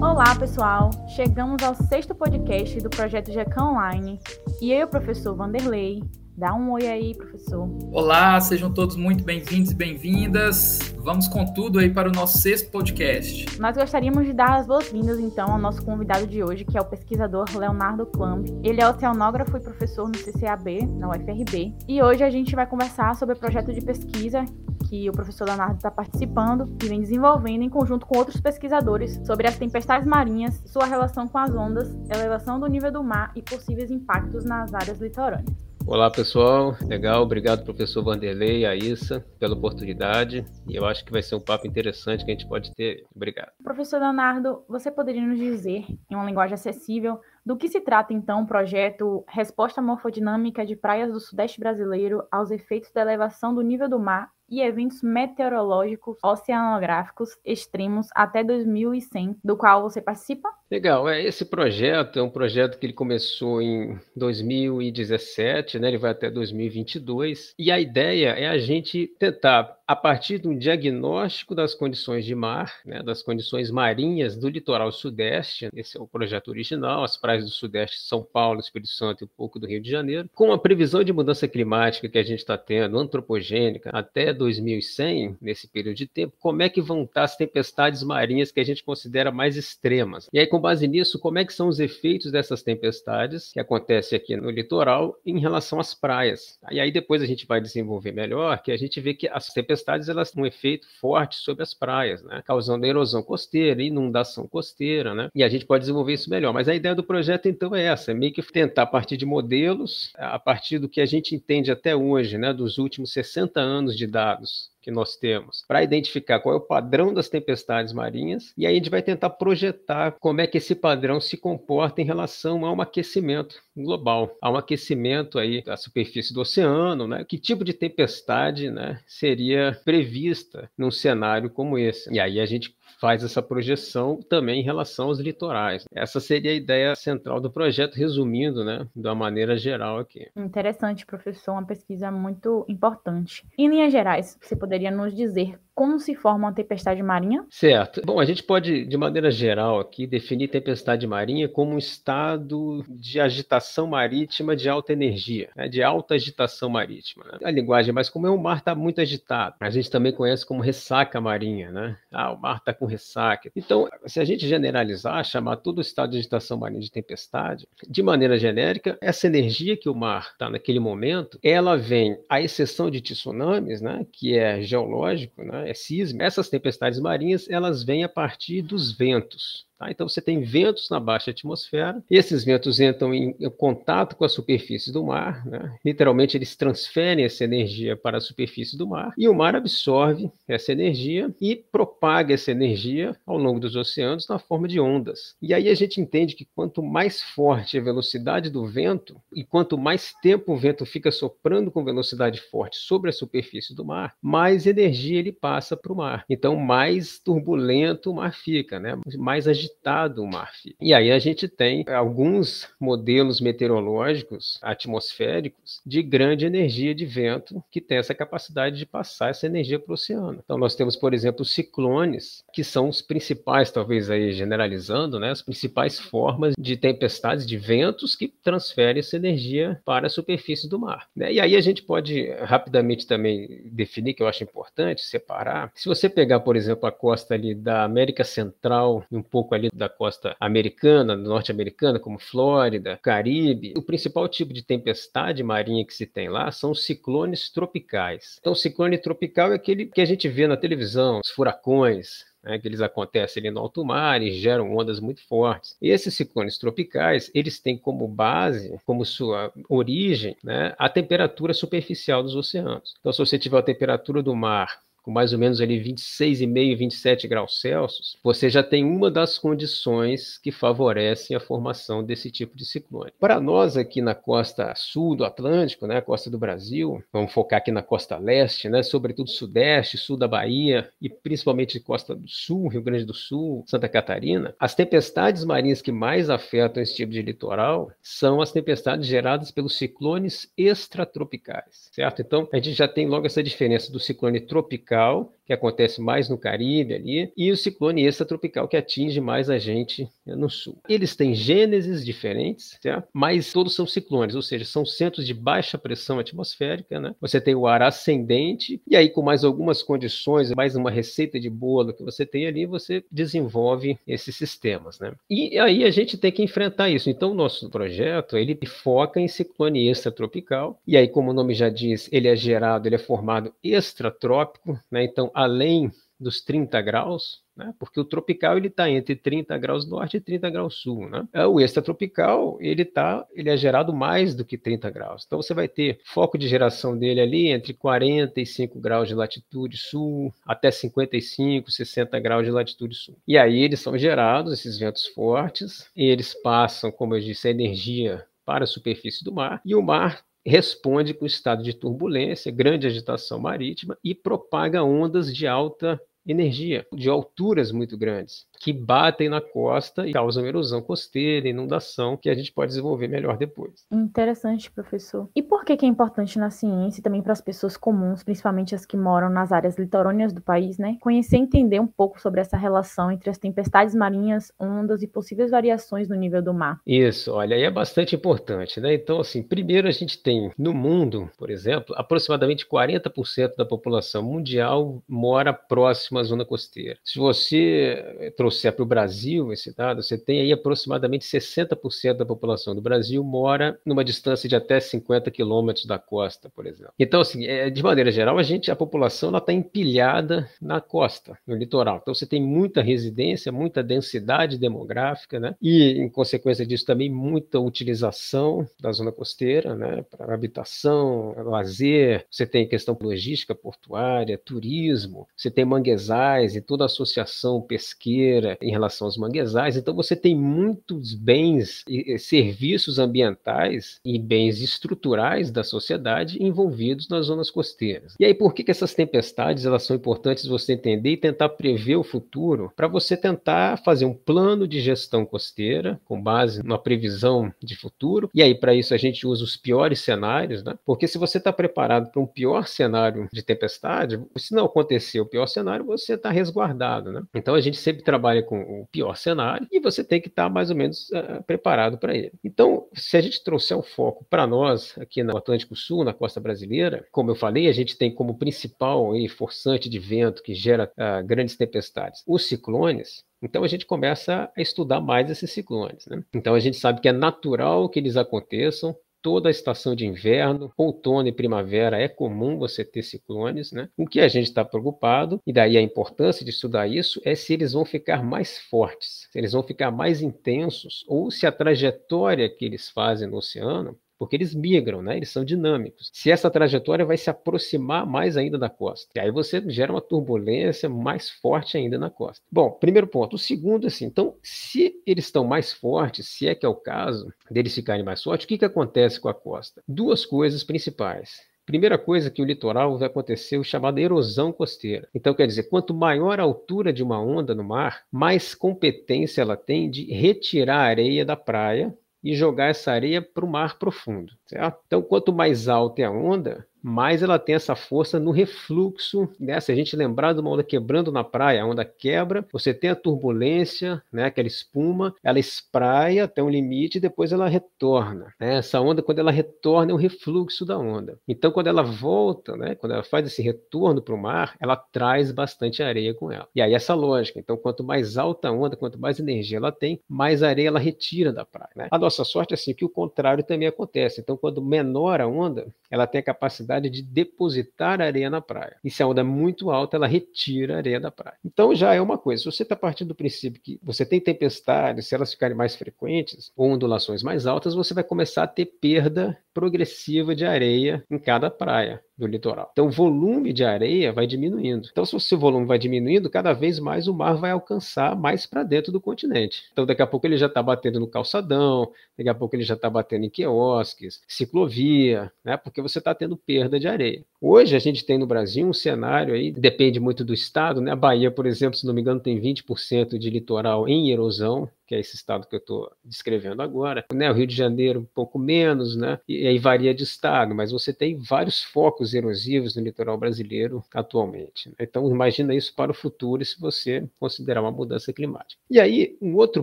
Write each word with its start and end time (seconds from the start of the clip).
Olá, 0.00 0.36
pessoal! 0.38 0.90
Chegamos 1.08 1.62
ao 1.62 1.74
sexto 1.74 2.14
podcast 2.14 2.80
do 2.80 2.90
projeto 2.90 3.32
GECA 3.32 3.64
Online 3.64 4.20
e 4.60 4.70
eu, 4.70 4.86
professor 4.86 5.34
Vanderlei. 5.34 6.02
Dá 6.36 6.54
um 6.54 6.70
oi 6.70 6.86
aí, 6.86 7.14
professor. 7.14 7.68
Olá, 7.92 8.40
sejam 8.40 8.72
todos 8.72 8.96
muito 8.96 9.24
bem-vindos 9.24 9.72
e 9.72 9.74
bem-vindas. 9.74 10.78
Vamos 10.98 11.28
com 11.28 11.44
tudo 11.44 11.78
aí 11.78 11.90
para 11.90 12.08
o 12.08 12.12
nosso 12.12 12.38
sexto 12.38 12.70
podcast. 12.70 13.58
Nós 13.58 13.76
gostaríamos 13.76 14.24
de 14.24 14.32
dar 14.32 14.58
as 14.58 14.66
boas-vindas, 14.66 15.18
então, 15.18 15.50
ao 15.50 15.58
nosso 15.58 15.84
convidado 15.84 16.26
de 16.26 16.42
hoje, 16.42 16.64
que 16.64 16.78
é 16.78 16.80
o 16.80 16.84
pesquisador 16.84 17.44
Leonardo 17.54 18.06
Klamb. 18.06 18.46
Ele 18.62 18.80
é 18.80 18.88
oceanógrafo 18.88 19.56
e 19.56 19.60
professor 19.60 20.08
no 20.08 20.16
CCAB, 20.16 20.86
na 20.98 21.08
UFRB. 21.10 21.74
E 21.86 22.02
hoje 22.02 22.24
a 22.24 22.30
gente 22.30 22.54
vai 22.54 22.66
conversar 22.66 23.14
sobre 23.16 23.34
o 23.34 23.38
projeto 23.38 23.72
de 23.72 23.80
pesquisa 23.80 24.44
que 24.88 25.08
o 25.08 25.12
professor 25.12 25.46
Leonardo 25.46 25.76
está 25.76 25.90
participando 25.90 26.74
e 26.82 26.88
vem 26.88 27.00
desenvolvendo 27.00 27.62
em 27.62 27.68
conjunto 27.68 28.06
com 28.06 28.18
outros 28.18 28.40
pesquisadores 28.40 29.20
sobre 29.24 29.46
as 29.46 29.56
tempestades 29.58 30.06
marinhas, 30.06 30.62
sua 30.66 30.86
relação 30.86 31.28
com 31.28 31.38
as 31.38 31.54
ondas, 31.54 31.94
elevação 32.10 32.58
do 32.58 32.66
nível 32.66 32.90
do 32.90 33.04
mar 33.04 33.30
e 33.36 33.42
possíveis 33.42 33.90
impactos 33.90 34.44
nas 34.44 34.72
áreas 34.74 34.98
litorâneas. 34.98 35.69
Olá 35.90 36.08
pessoal, 36.08 36.76
legal, 36.86 37.20
obrigado 37.20 37.64
professor 37.64 38.04
Vanderlei 38.04 38.60
e 38.60 38.64
Aissa 38.64 39.26
pela 39.40 39.54
oportunidade 39.56 40.46
e 40.68 40.76
eu 40.76 40.86
acho 40.86 41.04
que 41.04 41.10
vai 41.10 41.20
ser 41.20 41.34
um 41.34 41.40
papo 41.40 41.66
interessante 41.66 42.24
que 42.24 42.30
a 42.30 42.34
gente 42.34 42.46
pode 42.46 42.72
ter. 42.76 43.04
Obrigado. 43.12 43.50
Professor 43.60 43.98
Leonardo, 43.98 44.62
você 44.68 44.88
poderia 44.88 45.26
nos 45.26 45.36
dizer, 45.36 45.84
em 46.08 46.14
uma 46.14 46.24
linguagem 46.24 46.54
acessível, 46.54 47.20
do 47.44 47.56
que 47.56 47.66
se 47.66 47.80
trata 47.80 48.12
então 48.12 48.42
o 48.42 48.46
projeto 48.46 49.24
Resposta 49.26 49.82
Morfodinâmica 49.82 50.64
de 50.64 50.76
Praias 50.76 51.12
do 51.12 51.18
Sudeste 51.18 51.58
Brasileiro 51.58 52.22
aos 52.30 52.52
efeitos 52.52 52.92
da 52.92 53.00
elevação 53.00 53.52
do 53.52 53.60
nível 53.60 53.88
do 53.88 53.98
mar 53.98 54.30
e 54.48 54.60
eventos 54.60 55.02
meteorológicos 55.02 56.18
oceanográficos 56.22 57.36
extremos 57.44 58.06
até 58.14 58.44
2100, 58.44 59.40
do 59.42 59.56
qual 59.56 59.82
você 59.82 60.00
participa? 60.00 60.48
Legal, 60.70 61.08
é, 61.08 61.20
esse 61.20 61.44
projeto 61.44 62.16
é 62.16 62.22
um 62.22 62.30
projeto 62.30 62.78
que 62.78 62.86
ele 62.86 62.92
começou 62.92 63.60
em 63.60 63.98
2017, 64.14 65.80
né, 65.80 65.88
ele 65.88 65.98
vai 65.98 66.12
até 66.12 66.30
2022, 66.30 67.56
e 67.58 67.72
a 67.72 67.80
ideia 67.80 68.28
é 68.28 68.46
a 68.46 68.56
gente 68.56 69.08
tentar, 69.18 69.76
a 69.84 69.96
partir 69.96 70.38
de 70.38 70.46
um 70.46 70.56
diagnóstico 70.56 71.56
das 71.56 71.74
condições 71.74 72.24
de 72.24 72.36
mar, 72.36 72.72
né, 72.86 73.02
das 73.02 73.20
condições 73.20 73.68
marinhas 73.68 74.36
do 74.36 74.48
litoral 74.48 74.92
sudeste, 74.92 75.68
esse 75.74 75.98
é 75.98 76.00
o 76.00 76.06
projeto 76.06 76.52
original, 76.52 77.02
as 77.02 77.16
praias 77.16 77.44
do 77.44 77.50
sudeste, 77.50 77.98
São 78.02 78.22
Paulo, 78.22 78.60
Espírito 78.60 78.90
Santo 78.90 79.24
e 79.24 79.24
um 79.24 79.30
pouco 79.36 79.58
do 79.58 79.66
Rio 79.66 79.82
de 79.82 79.90
Janeiro, 79.90 80.30
com 80.32 80.52
a 80.52 80.58
previsão 80.58 81.02
de 81.02 81.12
mudança 81.12 81.48
climática 81.48 82.08
que 82.08 82.18
a 82.18 82.22
gente 82.22 82.38
está 82.38 82.56
tendo, 82.56 82.96
antropogênica, 82.96 83.90
até 83.92 84.32
2100, 84.32 85.36
nesse 85.42 85.66
período 85.66 85.96
de 85.96 86.06
tempo, 86.06 86.36
como 86.38 86.62
é 86.62 86.68
que 86.68 86.80
vão 86.80 87.02
estar 87.02 87.24
as 87.24 87.36
tempestades 87.36 88.04
marinhas 88.04 88.52
que 88.52 88.60
a 88.60 88.64
gente 88.64 88.84
considera 88.84 89.32
mais 89.32 89.56
extremas. 89.56 90.28
E 90.32 90.38
aí, 90.38 90.46
com 90.60 90.62
base 90.62 90.86
nisso, 90.86 91.18
como 91.18 91.38
é 91.38 91.44
que 91.44 91.54
são 91.54 91.68
os 91.68 91.80
efeitos 91.80 92.30
dessas 92.30 92.62
tempestades 92.62 93.50
que 93.50 93.58
acontecem 93.58 94.16
aqui 94.16 94.36
no 94.36 94.50
litoral 94.50 95.16
em 95.24 95.40
relação 95.40 95.80
às 95.80 95.94
praias. 95.94 96.58
E 96.70 96.78
aí 96.78 96.92
depois 96.92 97.22
a 97.22 97.26
gente 97.26 97.46
vai 97.46 97.60
desenvolver 97.62 98.12
melhor, 98.12 98.62
que 98.62 98.70
a 98.70 98.76
gente 98.76 99.00
vê 99.00 99.14
que 99.14 99.26
as 99.26 99.48
tempestades 99.48 100.10
elas 100.10 100.30
têm 100.30 100.42
um 100.42 100.46
efeito 100.46 100.86
forte 101.00 101.36
sobre 101.36 101.62
as 101.62 101.72
praias, 101.72 102.22
né? 102.22 102.42
causando 102.44 102.84
erosão 102.84 103.22
costeira, 103.22 103.82
inundação 103.82 104.46
costeira, 104.46 105.14
né? 105.14 105.30
E 105.34 105.42
a 105.42 105.48
gente 105.48 105.64
pode 105.64 105.82
desenvolver 105.82 106.12
isso 106.12 106.28
melhor. 106.28 106.52
Mas 106.52 106.68
a 106.68 106.74
ideia 106.74 106.94
do 106.94 107.02
projeto 107.02 107.48
então 107.48 107.74
é 107.74 107.84
essa, 107.84 108.10
é 108.10 108.14
meio 108.14 108.32
que 108.32 108.42
tentar 108.42 108.82
a 108.82 108.86
partir 108.86 109.16
de 109.16 109.24
modelos, 109.24 110.12
a 110.16 110.38
partir 110.38 110.78
do 110.78 110.88
que 110.88 111.00
a 111.00 111.06
gente 111.06 111.34
entende 111.34 111.72
até 111.72 111.96
hoje, 111.96 112.36
né, 112.36 112.52
dos 112.52 112.76
últimos 112.76 113.12
60 113.12 113.58
anos 113.60 113.96
de 113.96 114.06
dados 114.06 114.70
que 114.80 114.90
nós 114.90 115.16
temos 115.16 115.64
para 115.66 115.82
identificar 115.82 116.40
qual 116.40 116.54
é 116.54 116.58
o 116.58 116.62
padrão 116.62 117.12
das 117.12 117.28
tempestades 117.28 117.92
marinhas 117.92 118.52
e 118.56 118.66
aí 118.66 118.72
a 118.72 118.76
gente 118.76 118.90
vai 118.90 119.02
tentar 119.02 119.30
projetar 119.30 120.12
como 120.18 120.40
é 120.40 120.46
que 120.46 120.58
esse 120.58 120.74
padrão 120.74 121.20
se 121.20 121.36
comporta 121.36 122.00
em 122.00 122.04
relação 122.04 122.64
a 122.64 122.72
um 122.72 122.80
aquecimento 122.80 123.56
global, 123.76 124.36
a 124.40 124.50
um 124.50 124.56
aquecimento 124.56 125.38
aí 125.38 125.62
da 125.62 125.76
superfície 125.76 126.34
do 126.34 126.40
oceano, 126.40 127.06
né? 127.06 127.24
Que 127.24 127.38
tipo 127.38 127.64
de 127.64 127.72
tempestade, 127.72 128.70
né, 128.70 129.00
seria 129.06 129.78
prevista 129.84 130.70
num 130.76 130.90
cenário 130.90 131.50
como 131.50 131.78
esse? 131.78 132.12
E 132.12 132.20
aí 132.20 132.40
a 132.40 132.46
gente 132.46 132.74
faz 133.00 133.24
essa 133.24 133.42
projeção 133.42 134.20
também 134.28 134.60
em 134.60 134.64
relação 134.64 135.06
aos 135.06 135.18
litorais. 135.18 135.84
Essa 135.92 136.20
seria 136.20 136.50
a 136.50 136.54
ideia 136.54 136.94
central 136.94 137.40
do 137.40 137.50
projeto, 137.50 137.94
resumindo, 137.94 138.64
né, 138.64 138.86
de 138.94 139.08
uma 139.08 139.14
maneira 139.14 139.56
geral 139.56 139.98
aqui. 139.98 140.28
Interessante, 140.36 141.06
professor, 141.06 141.52
uma 141.52 141.66
pesquisa 141.66 142.10
muito 142.10 142.64
importante. 142.68 143.46
Em 143.56 143.68
linhas 143.68 143.90
gerais, 143.90 144.38
você 144.40 144.54
poderia 144.54 144.90
nos 144.90 145.14
dizer 145.14 145.58
como 145.80 145.98
se 145.98 146.14
forma 146.14 146.48
uma 146.48 146.52
tempestade 146.52 147.02
marinha? 147.02 147.46
Certo. 147.48 148.02
Bom, 148.04 148.20
a 148.20 148.24
gente 148.26 148.42
pode, 148.42 148.84
de 148.84 148.96
maneira 148.98 149.30
geral 149.30 149.80
aqui, 149.80 150.06
definir 150.06 150.48
tempestade 150.48 151.06
marinha 151.06 151.48
como 151.48 151.72
um 151.72 151.78
estado 151.78 152.84
de 152.86 153.18
agitação 153.18 153.86
marítima 153.86 154.54
de 154.54 154.68
alta 154.68 154.92
energia, 154.92 155.48
né? 155.56 155.68
de 155.68 155.82
alta 155.82 156.16
agitação 156.16 156.68
marítima. 156.68 157.24
Né? 157.24 157.38
A 157.42 157.50
linguagem, 157.50 157.94
mas 157.94 158.10
como 158.10 158.26
é 158.26 158.30
o 158.30 158.36
mar 158.36 158.58
está 158.58 158.74
muito 158.74 159.00
agitado, 159.00 159.54
a 159.58 159.70
gente 159.70 159.90
também 159.90 160.12
conhece 160.12 160.44
como 160.44 160.60
ressaca 160.60 161.18
marinha, 161.18 161.70
né? 161.70 161.96
Ah, 162.12 162.30
o 162.30 162.38
mar 162.38 162.58
está 162.58 162.74
com 162.74 162.84
ressaca. 162.84 163.50
Então, 163.56 163.88
se 164.04 164.20
a 164.20 164.24
gente 164.26 164.46
generalizar, 164.46 165.24
chamar 165.24 165.56
todo 165.56 165.78
o 165.78 165.80
estado 165.80 166.10
de 166.10 166.18
agitação 166.18 166.58
marinha 166.58 166.82
de 166.82 166.92
tempestade, 166.92 167.66
de 167.88 168.02
maneira 168.02 168.38
genérica, 168.38 168.98
essa 169.00 169.26
energia 169.26 169.78
que 169.78 169.88
o 169.88 169.94
mar 169.94 170.28
está 170.32 170.50
naquele 170.50 170.78
momento, 170.78 171.38
ela 171.42 171.78
vem, 171.78 172.18
à 172.28 172.38
exceção 172.38 172.90
de 172.90 173.00
tsunamis, 173.00 173.80
né? 173.80 174.04
Que 174.12 174.36
é 174.36 174.60
geológico, 174.60 175.42
né? 175.42 175.69
É 175.70 175.74
sismo, 175.74 176.22
essas 176.22 176.48
tempestades 176.48 176.98
marinhas 177.00 177.48
elas 177.48 177.82
vêm 177.82 178.04
a 178.04 178.08
partir 178.08 178.62
dos 178.62 178.92
ventos. 178.92 179.69
Tá? 179.80 179.90
Então 179.90 180.06
você 180.06 180.20
tem 180.20 180.42
ventos 180.42 180.90
na 180.90 181.00
baixa 181.00 181.30
atmosfera, 181.30 182.04
esses 182.10 182.44
ventos 182.44 182.78
entram 182.78 183.14
em, 183.14 183.34
em 183.40 183.48
contato 183.48 184.14
com 184.14 184.26
a 184.26 184.28
superfície 184.28 184.92
do 184.92 185.02
mar, 185.02 185.46
né? 185.46 185.74
literalmente 185.82 186.36
eles 186.36 186.54
transferem 186.54 187.24
essa 187.24 187.44
energia 187.44 187.96
para 187.96 188.18
a 188.18 188.20
superfície 188.20 188.76
do 188.76 188.86
mar, 188.86 189.14
e 189.16 189.26
o 189.26 189.34
mar 189.34 189.56
absorve 189.56 190.30
essa 190.46 190.70
energia 190.70 191.34
e 191.40 191.56
propaga 191.56 192.34
essa 192.34 192.50
energia 192.50 193.16
ao 193.26 193.38
longo 193.38 193.58
dos 193.58 193.74
oceanos 193.74 194.28
na 194.28 194.38
forma 194.38 194.68
de 194.68 194.78
ondas. 194.78 195.34
E 195.40 195.54
aí 195.54 195.70
a 195.70 195.74
gente 195.74 195.98
entende 195.98 196.34
que 196.34 196.46
quanto 196.54 196.82
mais 196.82 197.22
forte 197.22 197.78
a 197.78 197.82
velocidade 197.82 198.50
do 198.50 198.66
vento, 198.66 199.16
e 199.34 199.42
quanto 199.42 199.78
mais 199.78 200.12
tempo 200.20 200.52
o 200.52 200.58
vento 200.58 200.84
fica 200.84 201.10
soprando 201.10 201.70
com 201.70 201.82
velocidade 201.82 202.38
forte 202.38 202.76
sobre 202.76 203.08
a 203.08 203.14
superfície 203.14 203.74
do 203.74 203.86
mar, 203.86 204.14
mais 204.20 204.66
energia 204.66 205.18
ele 205.18 205.32
passa 205.32 205.74
para 205.74 205.90
o 205.90 205.96
mar. 205.96 206.26
Então 206.28 206.54
mais 206.54 207.18
turbulento 207.18 208.10
o 208.10 208.16
mar 208.16 208.34
fica, 208.34 208.78
né? 208.78 208.98
mais 209.16 209.48
agitado 209.48 209.69
agitado 209.80 210.22
o 210.22 210.26
mar. 210.26 210.50
E 210.80 210.92
aí 210.92 211.10
a 211.10 211.18
gente 211.18 211.48
tem 211.48 211.84
alguns 211.88 212.68
modelos 212.78 213.40
meteorológicos 213.40 214.58
atmosféricos 214.62 215.80
de 215.86 216.02
grande 216.02 216.44
energia 216.44 216.94
de 216.94 217.06
vento 217.06 217.62
que 217.70 217.80
tem 217.80 217.98
essa 217.98 218.14
capacidade 218.14 218.76
de 218.76 218.86
passar 218.86 219.30
essa 219.30 219.46
energia 219.46 219.78
para 219.78 219.90
o 219.90 219.94
oceano. 219.94 220.40
Então 220.44 220.58
nós 220.58 220.74
temos, 220.74 220.96
por 220.96 221.14
exemplo, 221.14 221.44
ciclones, 221.44 222.44
que 222.52 222.62
são 222.62 222.88
os 222.88 223.00
principais, 223.00 223.70
talvez 223.70 224.10
aí 224.10 224.32
generalizando, 224.32 225.18
né, 225.18 225.30
as 225.30 225.42
principais 225.42 225.98
formas 225.98 226.54
de 226.58 226.76
tempestades, 226.76 227.46
de 227.46 227.56
ventos 227.56 228.14
que 228.14 228.28
transferem 228.28 229.00
essa 229.00 229.16
energia 229.16 229.80
para 229.84 230.06
a 230.06 230.10
superfície 230.10 230.68
do 230.68 230.78
mar. 230.78 231.08
Né? 231.14 231.32
E 231.32 231.40
aí 231.40 231.56
a 231.56 231.60
gente 231.60 231.82
pode 231.82 232.30
rapidamente 232.42 233.06
também 233.06 233.62
definir, 233.72 234.14
que 234.14 234.22
eu 234.22 234.28
acho 234.28 234.44
importante, 234.44 235.02
separar. 235.02 235.70
Se 235.74 235.88
você 235.88 236.08
pegar, 236.08 236.40
por 236.40 236.56
exemplo, 236.56 236.86
a 236.86 236.92
costa 236.92 237.34
ali 237.34 237.54
da 237.54 237.84
América 237.84 238.24
Central 238.24 239.04
e 239.10 239.16
um 239.16 239.22
pouco 239.22 239.54
ali 239.54 239.59
da 239.72 239.88
costa 239.88 240.36
americana, 240.40 241.16
norte-americana, 241.16 241.98
como 241.98 242.18
Flórida, 242.18 242.98
Caribe, 243.02 243.74
o 243.76 243.82
principal 243.82 244.28
tipo 244.28 244.52
de 244.52 244.62
tempestade 244.62 245.42
marinha 245.42 245.84
que 245.84 245.94
se 245.94 246.06
tem 246.06 246.28
lá 246.28 246.50
são 246.50 246.74
ciclones 246.74 247.50
tropicais. 247.50 248.38
Então, 248.40 248.54
ciclone 248.54 248.98
tropical 248.98 249.52
é 249.52 249.56
aquele 249.56 249.86
que 249.86 250.00
a 250.00 250.04
gente 250.04 250.28
vê 250.28 250.46
na 250.46 250.56
televisão, 250.56 251.20
os 251.22 251.30
furacões, 251.30 252.24
né, 252.42 252.58
que 252.58 252.66
eles 252.66 252.80
acontecem 252.80 253.40
ali 253.42 253.50
no 253.50 253.60
alto 253.60 253.84
mar 253.84 254.22
e 254.22 254.32
geram 254.32 254.74
ondas 254.76 255.00
muito 255.00 255.26
fortes. 255.26 255.76
E 255.80 255.90
esses 255.90 256.14
ciclones 256.14 256.58
tropicais, 256.58 257.30
eles 257.34 257.60
têm 257.60 257.76
como 257.76 258.06
base, 258.08 258.78
como 258.84 259.04
sua 259.04 259.52
origem, 259.68 260.36
né, 260.42 260.74
a 260.78 260.88
temperatura 260.88 261.52
superficial 261.52 262.22
dos 262.22 262.34
oceanos. 262.34 262.94
Então, 263.00 263.12
se 263.12 263.18
você 263.18 263.38
tiver 263.38 263.58
a 263.58 263.62
temperatura 263.62 264.22
do 264.22 264.34
mar 264.34 264.80
com 265.02 265.10
mais 265.10 265.32
ou 265.32 265.38
menos 265.38 265.60
ali 265.60 265.82
26,5, 265.82 266.76
27 266.76 267.28
graus 267.28 267.60
Celsius, 267.60 268.16
você 268.22 268.48
já 268.48 268.62
tem 268.62 268.84
uma 268.84 269.10
das 269.10 269.38
condições 269.38 270.38
que 270.38 270.52
favorecem 270.52 271.36
a 271.36 271.40
formação 271.40 272.04
desse 272.04 272.30
tipo 272.30 272.56
de 272.56 272.64
ciclone. 272.64 273.12
Para 273.18 273.40
nós 273.40 273.76
aqui 273.76 274.00
na 274.00 274.14
costa 274.14 274.72
sul 274.74 275.16
do 275.16 275.24
Atlântico, 275.24 275.86
né, 275.86 276.00
costa 276.00 276.30
do 276.30 276.38
Brasil, 276.38 277.02
vamos 277.12 277.32
focar 277.32 277.58
aqui 277.58 277.70
na 277.70 277.82
costa 277.82 278.18
leste, 278.18 278.68
né, 278.68 278.82
sobretudo 278.82 279.30
sudeste, 279.30 279.96
sul 279.96 280.16
da 280.16 280.28
Bahia 280.28 280.88
e 281.00 281.08
principalmente 281.08 281.80
costa 281.80 282.14
do 282.14 282.28
sul, 282.28 282.68
Rio 282.68 282.82
Grande 282.82 283.04
do 283.04 283.14
Sul, 283.14 283.64
Santa 283.66 283.88
Catarina, 283.88 284.54
as 284.58 284.74
tempestades 284.74 285.44
marinhas 285.44 285.82
que 285.82 285.92
mais 285.92 286.30
afetam 286.30 286.82
esse 286.82 286.94
tipo 286.94 287.12
de 287.12 287.22
litoral 287.22 287.90
são 288.02 288.40
as 288.40 288.52
tempestades 288.52 289.06
geradas 289.06 289.50
pelos 289.50 289.76
ciclones 289.76 290.50
extratropicais, 290.56 291.88
certo? 291.92 292.22
Então, 292.22 292.48
a 292.52 292.56
gente 292.56 292.72
já 292.72 292.88
tem 292.88 293.06
logo 293.06 293.26
essa 293.26 293.42
diferença 293.42 293.90
do 293.92 293.98
ciclone 293.98 294.40
tropical 294.40 294.89
go. 294.90 295.32
Que 295.50 295.54
acontece 295.54 296.00
mais 296.00 296.28
no 296.28 296.38
Caribe 296.38 296.94
ali, 296.94 297.32
e 297.36 297.50
o 297.50 297.56
ciclone 297.56 298.06
extratropical, 298.06 298.68
que 298.68 298.76
atinge 298.76 299.20
mais 299.20 299.50
a 299.50 299.58
gente 299.58 300.08
no 300.24 300.48
sul. 300.48 300.78
Eles 300.88 301.16
têm 301.16 301.34
gêneses 301.34 302.04
diferentes, 302.04 302.78
certo? 302.80 303.08
mas 303.12 303.52
todos 303.52 303.74
são 303.74 303.84
ciclones, 303.84 304.36
ou 304.36 304.42
seja, 304.42 304.64
são 304.64 304.86
centros 304.86 305.26
de 305.26 305.34
baixa 305.34 305.76
pressão 305.76 306.20
atmosférica. 306.20 307.00
Né? 307.00 307.16
Você 307.20 307.40
tem 307.40 307.56
o 307.56 307.66
ar 307.66 307.82
ascendente, 307.82 308.80
e 308.86 308.94
aí, 308.94 309.08
com 309.08 309.22
mais 309.22 309.42
algumas 309.42 309.82
condições, 309.82 310.54
mais 310.54 310.76
uma 310.76 310.88
receita 310.90 311.40
de 311.40 311.50
bolo 311.50 311.92
que 311.92 312.04
você 312.04 312.24
tem 312.24 312.46
ali, 312.46 312.64
você 312.64 313.02
desenvolve 313.10 313.98
esses 314.06 314.36
sistemas. 314.36 315.00
Né? 315.00 315.12
E 315.28 315.58
aí 315.58 315.82
a 315.82 315.90
gente 315.90 316.16
tem 316.16 316.30
que 316.30 316.44
enfrentar 316.44 316.90
isso. 316.90 317.10
Então, 317.10 317.32
o 317.32 317.34
nosso 317.34 317.68
projeto 317.68 318.36
ele 318.36 318.56
foca 318.66 319.18
em 319.18 319.26
ciclone 319.26 319.88
extratropical, 319.88 320.78
e 320.86 320.96
aí, 320.96 321.08
como 321.08 321.32
o 321.32 321.34
nome 321.34 321.54
já 321.54 321.68
diz, 321.68 322.08
ele 322.12 322.28
é 322.28 322.36
gerado, 322.36 322.86
ele 322.86 322.94
é 322.94 322.98
formado 322.98 323.52
extratrópico, 323.64 324.78
né? 324.88 325.02
então 325.02 325.28
além 325.42 325.90
dos 326.20 326.42
30 326.42 326.80
graus, 326.82 327.40
né? 327.56 327.72
porque 327.78 327.98
o 327.98 328.04
tropical 328.04 328.58
ele 328.58 328.68
está 328.68 328.90
entre 328.90 329.16
30 329.16 329.56
graus 329.56 329.88
norte 329.88 330.18
e 330.18 330.20
30 330.20 330.50
graus 330.50 330.74
sul. 330.74 331.08
Né? 331.08 331.26
É, 331.32 331.46
o 331.46 331.58
extratropical 331.58 332.58
ele 332.60 332.84
tá, 332.84 333.26
ele 333.32 333.48
é 333.48 333.56
gerado 333.56 333.92
mais 333.94 334.34
do 334.34 334.44
que 334.44 334.58
30 334.58 334.90
graus. 334.90 335.24
Então 335.26 335.40
você 335.40 335.54
vai 335.54 335.66
ter 335.66 335.98
foco 336.04 336.36
de 336.36 336.46
geração 336.46 336.96
dele 336.96 337.22
ali 337.22 337.48
entre 337.48 337.72
45 337.72 338.78
graus 338.78 339.08
de 339.08 339.14
latitude 339.14 339.78
sul 339.78 340.32
até 340.44 340.70
55, 340.70 341.70
60 341.70 342.20
graus 342.20 342.44
de 342.44 342.50
latitude 342.50 342.94
sul. 342.94 343.16
E 343.26 343.38
aí 343.38 343.62
eles 343.62 343.80
são 343.80 343.96
gerados, 343.96 344.52
esses 344.52 344.78
ventos 344.78 345.06
fortes, 345.06 345.90
eles 345.96 346.34
passam, 346.34 346.92
como 346.92 347.14
eu 347.14 347.20
disse, 347.20 347.48
a 347.48 347.50
energia 347.50 348.26
para 348.44 348.64
a 348.64 348.66
superfície 348.66 349.24
do 349.24 349.32
mar, 349.32 349.60
e 349.64 349.76
o 349.76 349.82
mar 349.82 350.24
responde 350.44 351.12
com 351.12 351.26
estado 351.26 351.62
de 351.62 351.74
turbulência, 351.74 352.50
grande 352.50 352.86
agitação 352.86 353.38
marítima 353.38 353.98
e 354.02 354.14
propaga 354.14 354.82
ondas 354.82 355.34
de 355.34 355.46
alta 355.46 356.00
energia, 356.26 356.86
de 356.92 357.08
alturas 357.08 357.72
muito 357.72 357.96
grandes 357.96 358.46
que 358.60 358.74
batem 358.74 359.30
na 359.30 359.40
costa 359.40 360.06
e 360.06 360.12
causam 360.12 360.46
erosão 360.46 360.82
costeira, 360.82 361.48
inundação, 361.48 362.16
que 362.16 362.28
a 362.28 362.34
gente 362.34 362.52
pode 362.52 362.68
desenvolver 362.68 363.08
melhor 363.08 363.38
depois. 363.38 363.86
Interessante, 363.90 364.70
professor. 364.70 365.30
E 365.34 365.42
por 365.42 365.64
que, 365.64 365.78
que 365.78 365.86
é 365.86 365.88
importante 365.88 366.38
na 366.38 366.50
ciência 366.50 367.00
e 367.00 367.02
também 367.02 367.22
para 367.22 367.32
as 367.32 367.40
pessoas 367.40 367.76
comuns, 367.76 368.22
principalmente 368.22 368.74
as 368.74 368.84
que 368.84 368.98
moram 368.98 369.30
nas 369.30 369.50
áreas 369.50 369.78
litorâneas 369.78 370.32
do 370.32 370.42
país, 370.42 370.76
né, 370.76 370.98
conhecer 371.00 371.38
e 371.38 371.40
entender 371.40 371.80
um 371.80 371.86
pouco 371.86 372.20
sobre 372.20 372.40
essa 372.42 372.56
relação 372.56 373.10
entre 373.10 373.30
as 373.30 373.38
tempestades 373.38 373.94
marinhas, 373.94 374.52
ondas 374.60 375.02
e 375.02 375.08
possíveis 375.08 375.50
variações 375.50 376.06
no 376.06 376.14
nível 376.14 376.42
do 376.42 376.52
mar? 376.52 376.80
Isso, 376.86 377.32
olha, 377.32 377.56
aí 377.56 377.62
é 377.62 377.70
bastante 377.70 378.14
importante, 378.14 378.78
né? 378.78 378.92
Então, 378.92 379.20
assim, 379.20 379.42
primeiro 379.42 379.88
a 379.88 379.92
gente 379.92 380.22
tem 380.22 380.52
no 380.58 380.74
mundo, 380.74 381.30
por 381.38 381.48
exemplo, 381.48 381.94
aproximadamente 381.96 382.68
40% 382.68 383.56
da 383.56 383.64
população 383.64 384.22
mundial 384.22 385.02
mora 385.08 385.54
próximo 385.54 386.09
à 386.18 386.22
zona 386.22 386.44
costeira. 386.44 386.98
Se 387.04 387.18
você 387.18 388.32
trouxer 388.36 388.60
trouxer 388.60 388.72
para 388.72 388.82
o 388.82 388.86
Brasil 388.86 389.52
esse 389.52 389.74
dado, 389.74 390.02
você 390.02 390.18
tem 390.18 390.40
aí 390.40 390.52
aproximadamente 390.52 391.24
60% 391.24 392.14
da 392.14 392.26
população 392.26 392.74
do 392.74 392.80
Brasil 392.80 393.22
mora 393.24 393.78
numa 393.84 394.04
distância 394.04 394.48
de 394.48 394.56
até 394.56 394.78
50 394.80 395.30
quilômetros 395.30 395.86
da 395.86 395.98
costa, 395.98 396.50
por 396.50 396.66
exemplo. 396.66 396.92
Então, 396.98 397.20
assim, 397.20 397.46
é, 397.46 397.70
de 397.70 397.82
maneira 397.82 398.10
geral, 398.10 398.38
a 398.38 398.42
gente, 398.42 398.70
a 398.70 398.76
população 398.76 399.36
está 399.36 399.52
empilhada 399.52 400.48
na 400.60 400.80
costa, 400.80 401.38
no 401.46 401.54
litoral. 401.54 401.98
Então, 402.02 402.14
você 402.14 402.26
tem 402.26 402.42
muita 402.42 402.82
residência, 402.82 403.52
muita 403.52 403.82
densidade 403.82 404.58
demográfica, 404.58 405.38
né? 405.38 405.54
E, 405.62 405.92
em 405.92 406.08
consequência 406.08 406.66
disso, 406.66 406.84
também 406.84 407.08
muita 407.08 407.58
utilização 407.58 408.66
da 408.80 408.92
zona 408.92 409.12
costeira, 409.12 409.74
né? 409.74 410.04
Para 410.10 410.34
habitação, 410.34 411.34
lazer. 411.44 412.26
Você 412.30 412.46
tem 412.46 412.66
questão 412.66 412.96
logística 413.00 413.54
portuária, 413.54 414.38
turismo. 414.38 415.28
Você 415.36 415.50
tem 415.50 415.64
manguezais 415.64 415.99
e 416.08 416.60
toda 416.60 416.84
a 416.84 416.86
associação 416.86 417.60
pesqueira 417.60 418.56
em 418.62 418.70
relação 418.70 419.06
aos 419.06 419.16
manguezais. 419.16 419.76
Então 419.76 419.94
você 419.94 420.16
tem 420.16 420.34
muitos 420.36 421.14
bens 421.14 421.84
e 421.88 422.18
serviços 422.18 422.98
ambientais 422.98 424.00
e 424.04 424.18
bens 424.18 424.60
estruturais 424.60 425.50
da 425.50 425.62
sociedade 425.62 426.42
envolvidos 426.42 427.08
nas 427.08 427.26
zonas 427.26 427.50
costeiras. 427.50 428.14
E 428.18 428.24
aí 428.24 428.34
por 428.34 428.54
que, 428.54 428.64
que 428.64 428.70
essas 428.70 428.94
tempestades 428.94 429.64
elas 429.64 429.82
são 429.82 429.96
importantes 429.96 430.46
você 430.46 430.72
entender 430.72 431.10
e 431.10 431.16
tentar 431.16 431.50
prever 431.50 431.96
o 431.96 432.04
futuro 432.04 432.72
para 432.74 432.88
você 432.88 433.16
tentar 433.16 433.78
fazer 433.84 434.04
um 434.04 434.14
plano 434.14 434.66
de 434.66 434.80
gestão 434.80 435.24
costeira 435.24 436.00
com 436.04 436.20
base 436.20 436.62
numa 436.62 436.78
previsão 436.78 437.52
de 437.62 437.76
futuro. 437.76 438.30
E 438.34 438.42
aí 438.42 438.54
para 438.54 438.74
isso 438.74 438.94
a 438.94 438.96
gente 438.96 439.26
usa 439.26 439.44
os 439.44 439.56
piores 439.56 440.00
cenários, 440.00 440.62
né? 440.62 440.78
Porque 440.84 441.06
se 441.06 441.18
você 441.18 441.38
está 441.38 441.52
preparado 441.52 442.10
para 442.10 442.20
um 442.20 442.26
pior 442.26 442.66
cenário 442.66 443.28
de 443.32 443.42
tempestade, 443.42 444.20
se 444.36 444.54
não 444.54 444.66
acontecer 444.66 445.20
o 445.20 445.26
pior 445.26 445.46
cenário, 445.46 445.84
você 445.98 446.14
está 446.14 446.30
resguardado, 446.30 447.12
né? 447.12 447.22
Então 447.34 447.54
a 447.54 447.60
gente 447.60 447.76
sempre 447.76 448.02
trabalha 448.02 448.42
com 448.42 448.60
o 448.60 448.86
pior 448.90 449.16
cenário 449.16 449.66
e 449.70 449.80
você 449.80 450.04
tem 450.04 450.20
que 450.20 450.28
estar 450.28 450.48
mais 450.48 450.70
ou 450.70 450.76
menos 450.76 451.10
uh, 451.10 451.42
preparado 451.46 451.98
para 451.98 452.16
ele. 452.16 452.32
Então, 452.44 452.86
se 452.94 453.16
a 453.16 453.20
gente 453.20 453.42
trouxer 453.42 453.76
o 453.76 453.82
foco 453.82 454.24
para 454.28 454.46
nós 454.46 454.96
aqui 454.98 455.22
no 455.22 455.36
Atlântico 455.36 455.74
Sul, 455.74 456.04
na 456.04 456.14
costa 456.14 456.40
brasileira, 456.40 457.06
como 457.10 457.30
eu 457.30 457.34
falei, 457.34 457.68
a 457.68 457.72
gente 457.72 457.96
tem 457.96 458.14
como 458.14 458.38
principal 458.38 459.12
aí, 459.12 459.28
forçante 459.28 459.88
de 459.88 459.98
vento 459.98 460.42
que 460.42 460.54
gera 460.54 460.90
uh, 460.96 461.26
grandes 461.26 461.56
tempestades 461.56 462.22
os 462.26 462.46
ciclones. 462.46 463.24
Então 463.42 463.64
a 463.64 463.68
gente 463.68 463.86
começa 463.86 464.50
a 464.56 464.60
estudar 464.60 465.00
mais 465.00 465.30
esses 465.30 465.50
ciclones. 465.50 466.06
Né? 466.06 466.22
Então 466.34 466.54
a 466.54 466.60
gente 466.60 466.76
sabe 466.76 467.00
que 467.00 467.08
é 467.08 467.12
natural 467.12 467.88
que 467.88 467.98
eles 467.98 468.16
aconteçam, 468.16 468.94
toda 469.22 469.48
a 469.48 469.50
estação 469.50 469.94
de 469.94 470.06
inverno, 470.06 470.72
outono 470.76 471.28
e 471.28 471.32
primavera 471.32 472.00
é 472.00 472.08
comum 472.08 472.58
você 472.58 472.84
ter 472.84 473.02
ciclones, 473.02 473.72
né? 473.72 473.88
O 473.96 474.06
que 474.06 474.20
a 474.20 474.28
gente 474.28 474.46
está 474.46 474.64
preocupado, 474.64 475.40
e 475.46 475.52
daí 475.52 475.76
a 475.76 475.82
importância 475.82 476.44
de 476.44 476.50
estudar 476.50 476.86
isso, 476.88 477.20
é 477.24 477.34
se 477.34 477.52
eles 477.52 477.72
vão 477.72 477.84
ficar 477.84 478.22
mais 478.22 478.58
fortes, 478.58 479.28
se 479.30 479.38
eles 479.38 479.52
vão 479.52 479.62
ficar 479.62 479.90
mais 479.90 480.22
intensos, 480.22 481.04
ou 481.08 481.30
se 481.30 481.46
a 481.46 481.52
trajetória 481.52 482.48
que 482.48 482.64
eles 482.64 482.88
fazem 482.88 483.28
no 483.28 483.38
oceano 483.38 483.98
porque 484.20 484.36
eles 484.36 484.54
migram, 484.54 485.00
né? 485.00 485.16
Eles 485.16 485.30
são 485.30 485.42
dinâmicos. 485.42 486.10
Se 486.12 486.30
essa 486.30 486.50
trajetória 486.50 487.06
vai 487.06 487.16
se 487.16 487.30
aproximar 487.30 488.04
mais 488.04 488.36
ainda 488.36 488.58
da 488.58 488.68
costa, 488.68 489.10
e 489.16 489.18
aí 489.18 489.30
você 489.30 489.64
gera 489.70 489.90
uma 489.90 490.02
turbulência 490.02 490.90
mais 490.90 491.30
forte 491.30 491.78
ainda 491.78 491.96
na 491.98 492.10
costa. 492.10 492.44
Bom, 492.52 492.70
primeiro 492.72 493.06
ponto. 493.06 493.36
O 493.36 493.38
segundo, 493.38 493.86
assim, 493.86 494.04
então, 494.04 494.36
se 494.42 495.00
eles 495.06 495.24
estão 495.24 495.42
mais 495.42 495.72
fortes, 495.72 496.28
se 496.28 496.46
é 496.46 496.54
que 496.54 496.66
é 496.66 496.68
o 496.68 496.74
caso 496.74 497.32
deles 497.50 497.74
ficarem 497.74 498.04
mais 498.04 498.22
fortes, 498.22 498.44
o 498.44 498.48
que, 498.48 498.58
que 498.58 498.64
acontece 498.66 499.18
com 499.18 499.28
a 499.30 499.34
costa? 499.34 499.82
Duas 499.88 500.26
coisas 500.26 500.62
principais. 500.62 501.48
Primeira 501.64 501.96
coisa 501.96 502.30
que 502.30 502.42
o 502.42 502.44
litoral 502.44 502.98
vai 502.98 503.06
acontecer 503.06 503.56
o 503.56 503.64
chamado 503.64 503.98
erosão 503.98 504.52
costeira. 504.52 505.08
Então, 505.14 505.32
quer 505.32 505.46
dizer, 505.46 505.64
quanto 505.70 505.94
maior 505.94 506.40
a 506.40 506.42
altura 506.42 506.92
de 506.92 507.02
uma 507.02 507.18
onda 507.22 507.54
no 507.54 507.64
mar, 507.64 508.02
mais 508.12 508.54
competência 508.54 509.40
ela 509.40 509.56
tem 509.56 509.88
de 509.88 510.12
retirar 510.12 510.78
a 510.78 510.88
areia 510.88 511.24
da 511.24 511.36
praia 511.36 511.96
e 512.22 512.34
jogar 512.34 512.66
essa 512.66 512.92
areia 512.92 513.22
para 513.22 513.44
o 513.44 513.48
mar 513.48 513.78
profundo. 513.78 514.32
Certo? 514.46 514.80
Então, 514.86 515.02
quanto 515.02 515.32
mais 515.32 515.68
alta 515.68 516.02
é 516.02 516.04
a 516.04 516.10
onda, 516.10 516.66
mais 516.82 517.22
ela 517.22 517.38
tem 517.38 517.54
essa 517.54 517.74
força 517.74 518.18
no 518.18 518.30
refluxo, 518.30 519.28
né? 519.38 519.60
Se 519.60 519.72
a 519.72 519.74
gente 519.74 519.96
lembrar 519.96 520.32
de 520.32 520.40
uma 520.40 520.50
onda 520.50 520.64
quebrando 520.64 521.12
na 521.12 521.24
praia, 521.24 521.62
a 521.62 521.66
onda 521.66 521.84
quebra, 521.84 522.46
você 522.52 522.72
tem 522.72 522.90
a 522.90 522.96
turbulência, 522.96 524.02
né? 524.12 524.24
Aquela 524.24 524.48
espuma, 524.48 525.14
ela 525.22 525.38
espraia 525.38 526.24
até 526.24 526.42
um 526.42 526.48
limite 526.48 526.98
e 526.98 527.00
depois 527.00 527.32
ela 527.32 527.48
retorna. 527.48 528.32
Né? 528.38 528.58
Essa 528.58 528.80
onda, 528.80 529.02
quando 529.02 529.18
ela 529.18 529.30
retorna, 529.30 529.92
é 529.92 529.94
um 529.94 529.98
refluxo 529.98 530.64
da 530.64 530.78
onda. 530.78 531.18
Então, 531.26 531.50
quando 531.50 531.66
ela 531.66 531.82
volta, 531.82 532.56
né? 532.56 532.74
Quando 532.74 532.92
ela 532.92 533.02
faz 533.02 533.26
esse 533.26 533.42
retorno 533.42 534.02
para 534.02 534.14
o 534.14 534.18
mar, 534.18 534.56
ela 534.60 534.76
traz 534.76 535.32
bastante 535.32 535.82
areia 535.82 536.14
com 536.14 536.30
ela. 536.30 536.48
E 536.54 536.60
aí 536.60 536.74
essa 536.74 536.94
lógica. 536.94 537.38
Então, 537.38 537.56
quanto 537.56 537.84
mais 537.84 538.16
alta 538.16 538.48
a 538.48 538.52
onda, 538.52 538.76
quanto 538.76 538.98
mais 538.98 539.18
energia 539.18 539.58
ela 539.58 539.72
tem, 539.72 540.00
mais 540.08 540.42
areia 540.42 540.68
ela 540.68 540.78
retira 540.78 541.32
da 541.32 541.44
praia. 541.44 541.70
Né? 541.76 541.88
A 541.90 541.98
nossa 541.98 542.24
sorte 542.24 542.52
é 542.52 542.54
assim 542.54 542.74
que 542.74 542.84
o 542.84 542.88
contrário 542.88 543.44
também 543.44 543.68
acontece. 543.68 544.20
Então, 544.20 544.36
quando 544.36 544.62
menor 544.62 545.20
a 545.20 545.26
onda, 545.26 545.66
ela 545.90 546.06
tem 546.06 546.20
a 546.20 546.24
capacidade 546.24 546.69
capacidade 546.70 546.88
de 546.88 547.02
depositar 547.02 548.00
areia 548.00 548.30
na 548.30 548.40
praia. 548.40 548.76
E 548.84 548.90
se 548.90 549.02
a 549.02 549.06
onda 549.06 549.22
é 549.22 549.24
muito 549.24 549.70
alta, 549.70 549.96
ela 549.96 550.06
retira 550.06 550.74
a 550.74 550.76
areia 550.78 551.00
da 551.00 551.10
praia. 551.10 551.36
Então 551.44 551.74
já 551.74 551.92
é 551.92 552.00
uma 552.00 552.16
coisa. 552.16 552.42
Se 552.42 552.50
você 552.50 552.62
está 552.62 552.76
partindo 552.76 553.08
do 553.08 553.14
princípio 553.14 553.60
que 553.60 553.80
você 553.82 554.06
tem 554.06 554.20
tempestades, 554.20 555.06
se 555.06 555.14
elas 555.14 555.32
ficarem 555.32 555.56
mais 555.56 555.74
frequentes 555.74 556.52
ou 556.56 556.70
ondulações 556.70 557.22
mais 557.22 557.46
altas, 557.46 557.74
você 557.74 557.92
vai 557.92 558.04
começar 558.04 558.44
a 558.44 558.46
ter 558.46 558.66
perda 558.66 559.36
progressiva 559.52 560.34
de 560.34 560.44
areia 560.44 561.04
em 561.10 561.18
cada 561.18 561.50
praia. 561.50 562.00
do 562.20 562.26
litoral. 562.26 562.68
Então, 562.72 562.86
o 562.86 562.90
volume 562.90 563.50
de 563.50 563.64
areia 563.64 564.12
vai 564.12 564.26
diminuindo. 564.26 564.86
Então, 564.92 565.06
se 565.06 565.16
o 565.16 565.20
seu 565.20 565.38
volume 565.38 565.64
vai 565.64 565.78
diminuindo, 565.78 566.28
cada 566.28 566.52
vez 566.52 566.78
mais 566.78 567.08
o 567.08 567.14
mar 567.14 567.34
vai 567.34 567.50
alcançar 567.50 568.14
mais 568.14 568.44
para 568.44 568.62
dentro 568.62 568.92
do 568.92 569.00
continente. 569.00 569.64
Então, 569.72 569.86
daqui 569.86 570.02
a 570.02 570.06
pouco 570.06 570.26
ele 570.26 570.36
já 570.36 570.46
está 570.46 570.62
batendo 570.62 571.00
no 571.00 571.08
calçadão, 571.08 571.90
daqui 572.16 572.28
a 572.28 572.34
pouco 572.34 572.54
ele 572.54 572.62
já 572.62 572.74
está 572.74 572.90
batendo 572.90 573.24
em 573.24 573.30
quiosques, 573.30 574.20
ciclovia, 574.28 575.32
né? 575.42 575.56
Porque 575.56 575.80
você 575.80 575.98
está 575.98 576.14
tendo 576.14 576.36
perda 576.36 576.59
de 576.68 576.88
areia. 576.88 577.24
Hoje 577.40 577.74
a 577.74 577.78
gente 577.78 578.04
tem 578.04 578.18
no 578.18 578.26
Brasil 578.26 578.66
um 578.66 578.72
cenário 578.72 579.34
aí, 579.34 579.50
depende 579.50 579.98
muito 579.98 580.24
do 580.24 580.34
estado, 580.34 580.80
né? 580.80 580.92
A 580.92 580.96
Bahia, 580.96 581.30
por 581.30 581.46
exemplo, 581.46 581.78
se 581.78 581.86
não 581.86 581.94
me 581.94 582.00
engano, 582.00 582.20
tem 582.20 582.40
20% 582.40 583.18
de 583.18 583.30
litoral 583.30 583.88
em 583.88 584.10
erosão, 584.10 584.68
que 584.90 584.94
é 584.96 584.98
esse 584.98 585.14
estado 585.14 585.46
que 585.46 585.54
eu 585.54 585.60
estou 585.60 585.92
descrevendo 586.04 586.60
agora. 586.60 587.04
Né? 587.14 587.30
O 587.30 587.32
Rio 587.32 587.46
de 587.46 587.54
Janeiro, 587.54 588.00
um 588.00 588.04
pouco 588.12 588.40
menos, 588.40 588.96
né? 588.96 589.20
e 589.28 589.46
aí 589.46 589.56
varia 589.56 589.94
de 589.94 590.02
estado, 590.02 590.52
mas 590.52 590.72
você 590.72 590.92
tem 590.92 591.16
vários 591.16 591.62
focos 591.62 592.12
erosivos 592.12 592.74
no 592.74 592.82
litoral 592.82 593.16
brasileiro 593.16 593.84
atualmente. 593.94 594.68
Né? 594.68 594.74
Então, 594.80 595.08
imagina 595.08 595.54
isso 595.54 595.72
para 595.76 595.92
o 595.92 595.94
futuro 595.94 596.44
se 596.44 596.60
você 596.60 597.08
considerar 597.20 597.60
uma 597.60 597.70
mudança 597.70 598.12
climática. 598.12 598.60
E 598.68 598.80
aí, 598.80 599.16
um 599.22 599.36
outro 599.36 599.62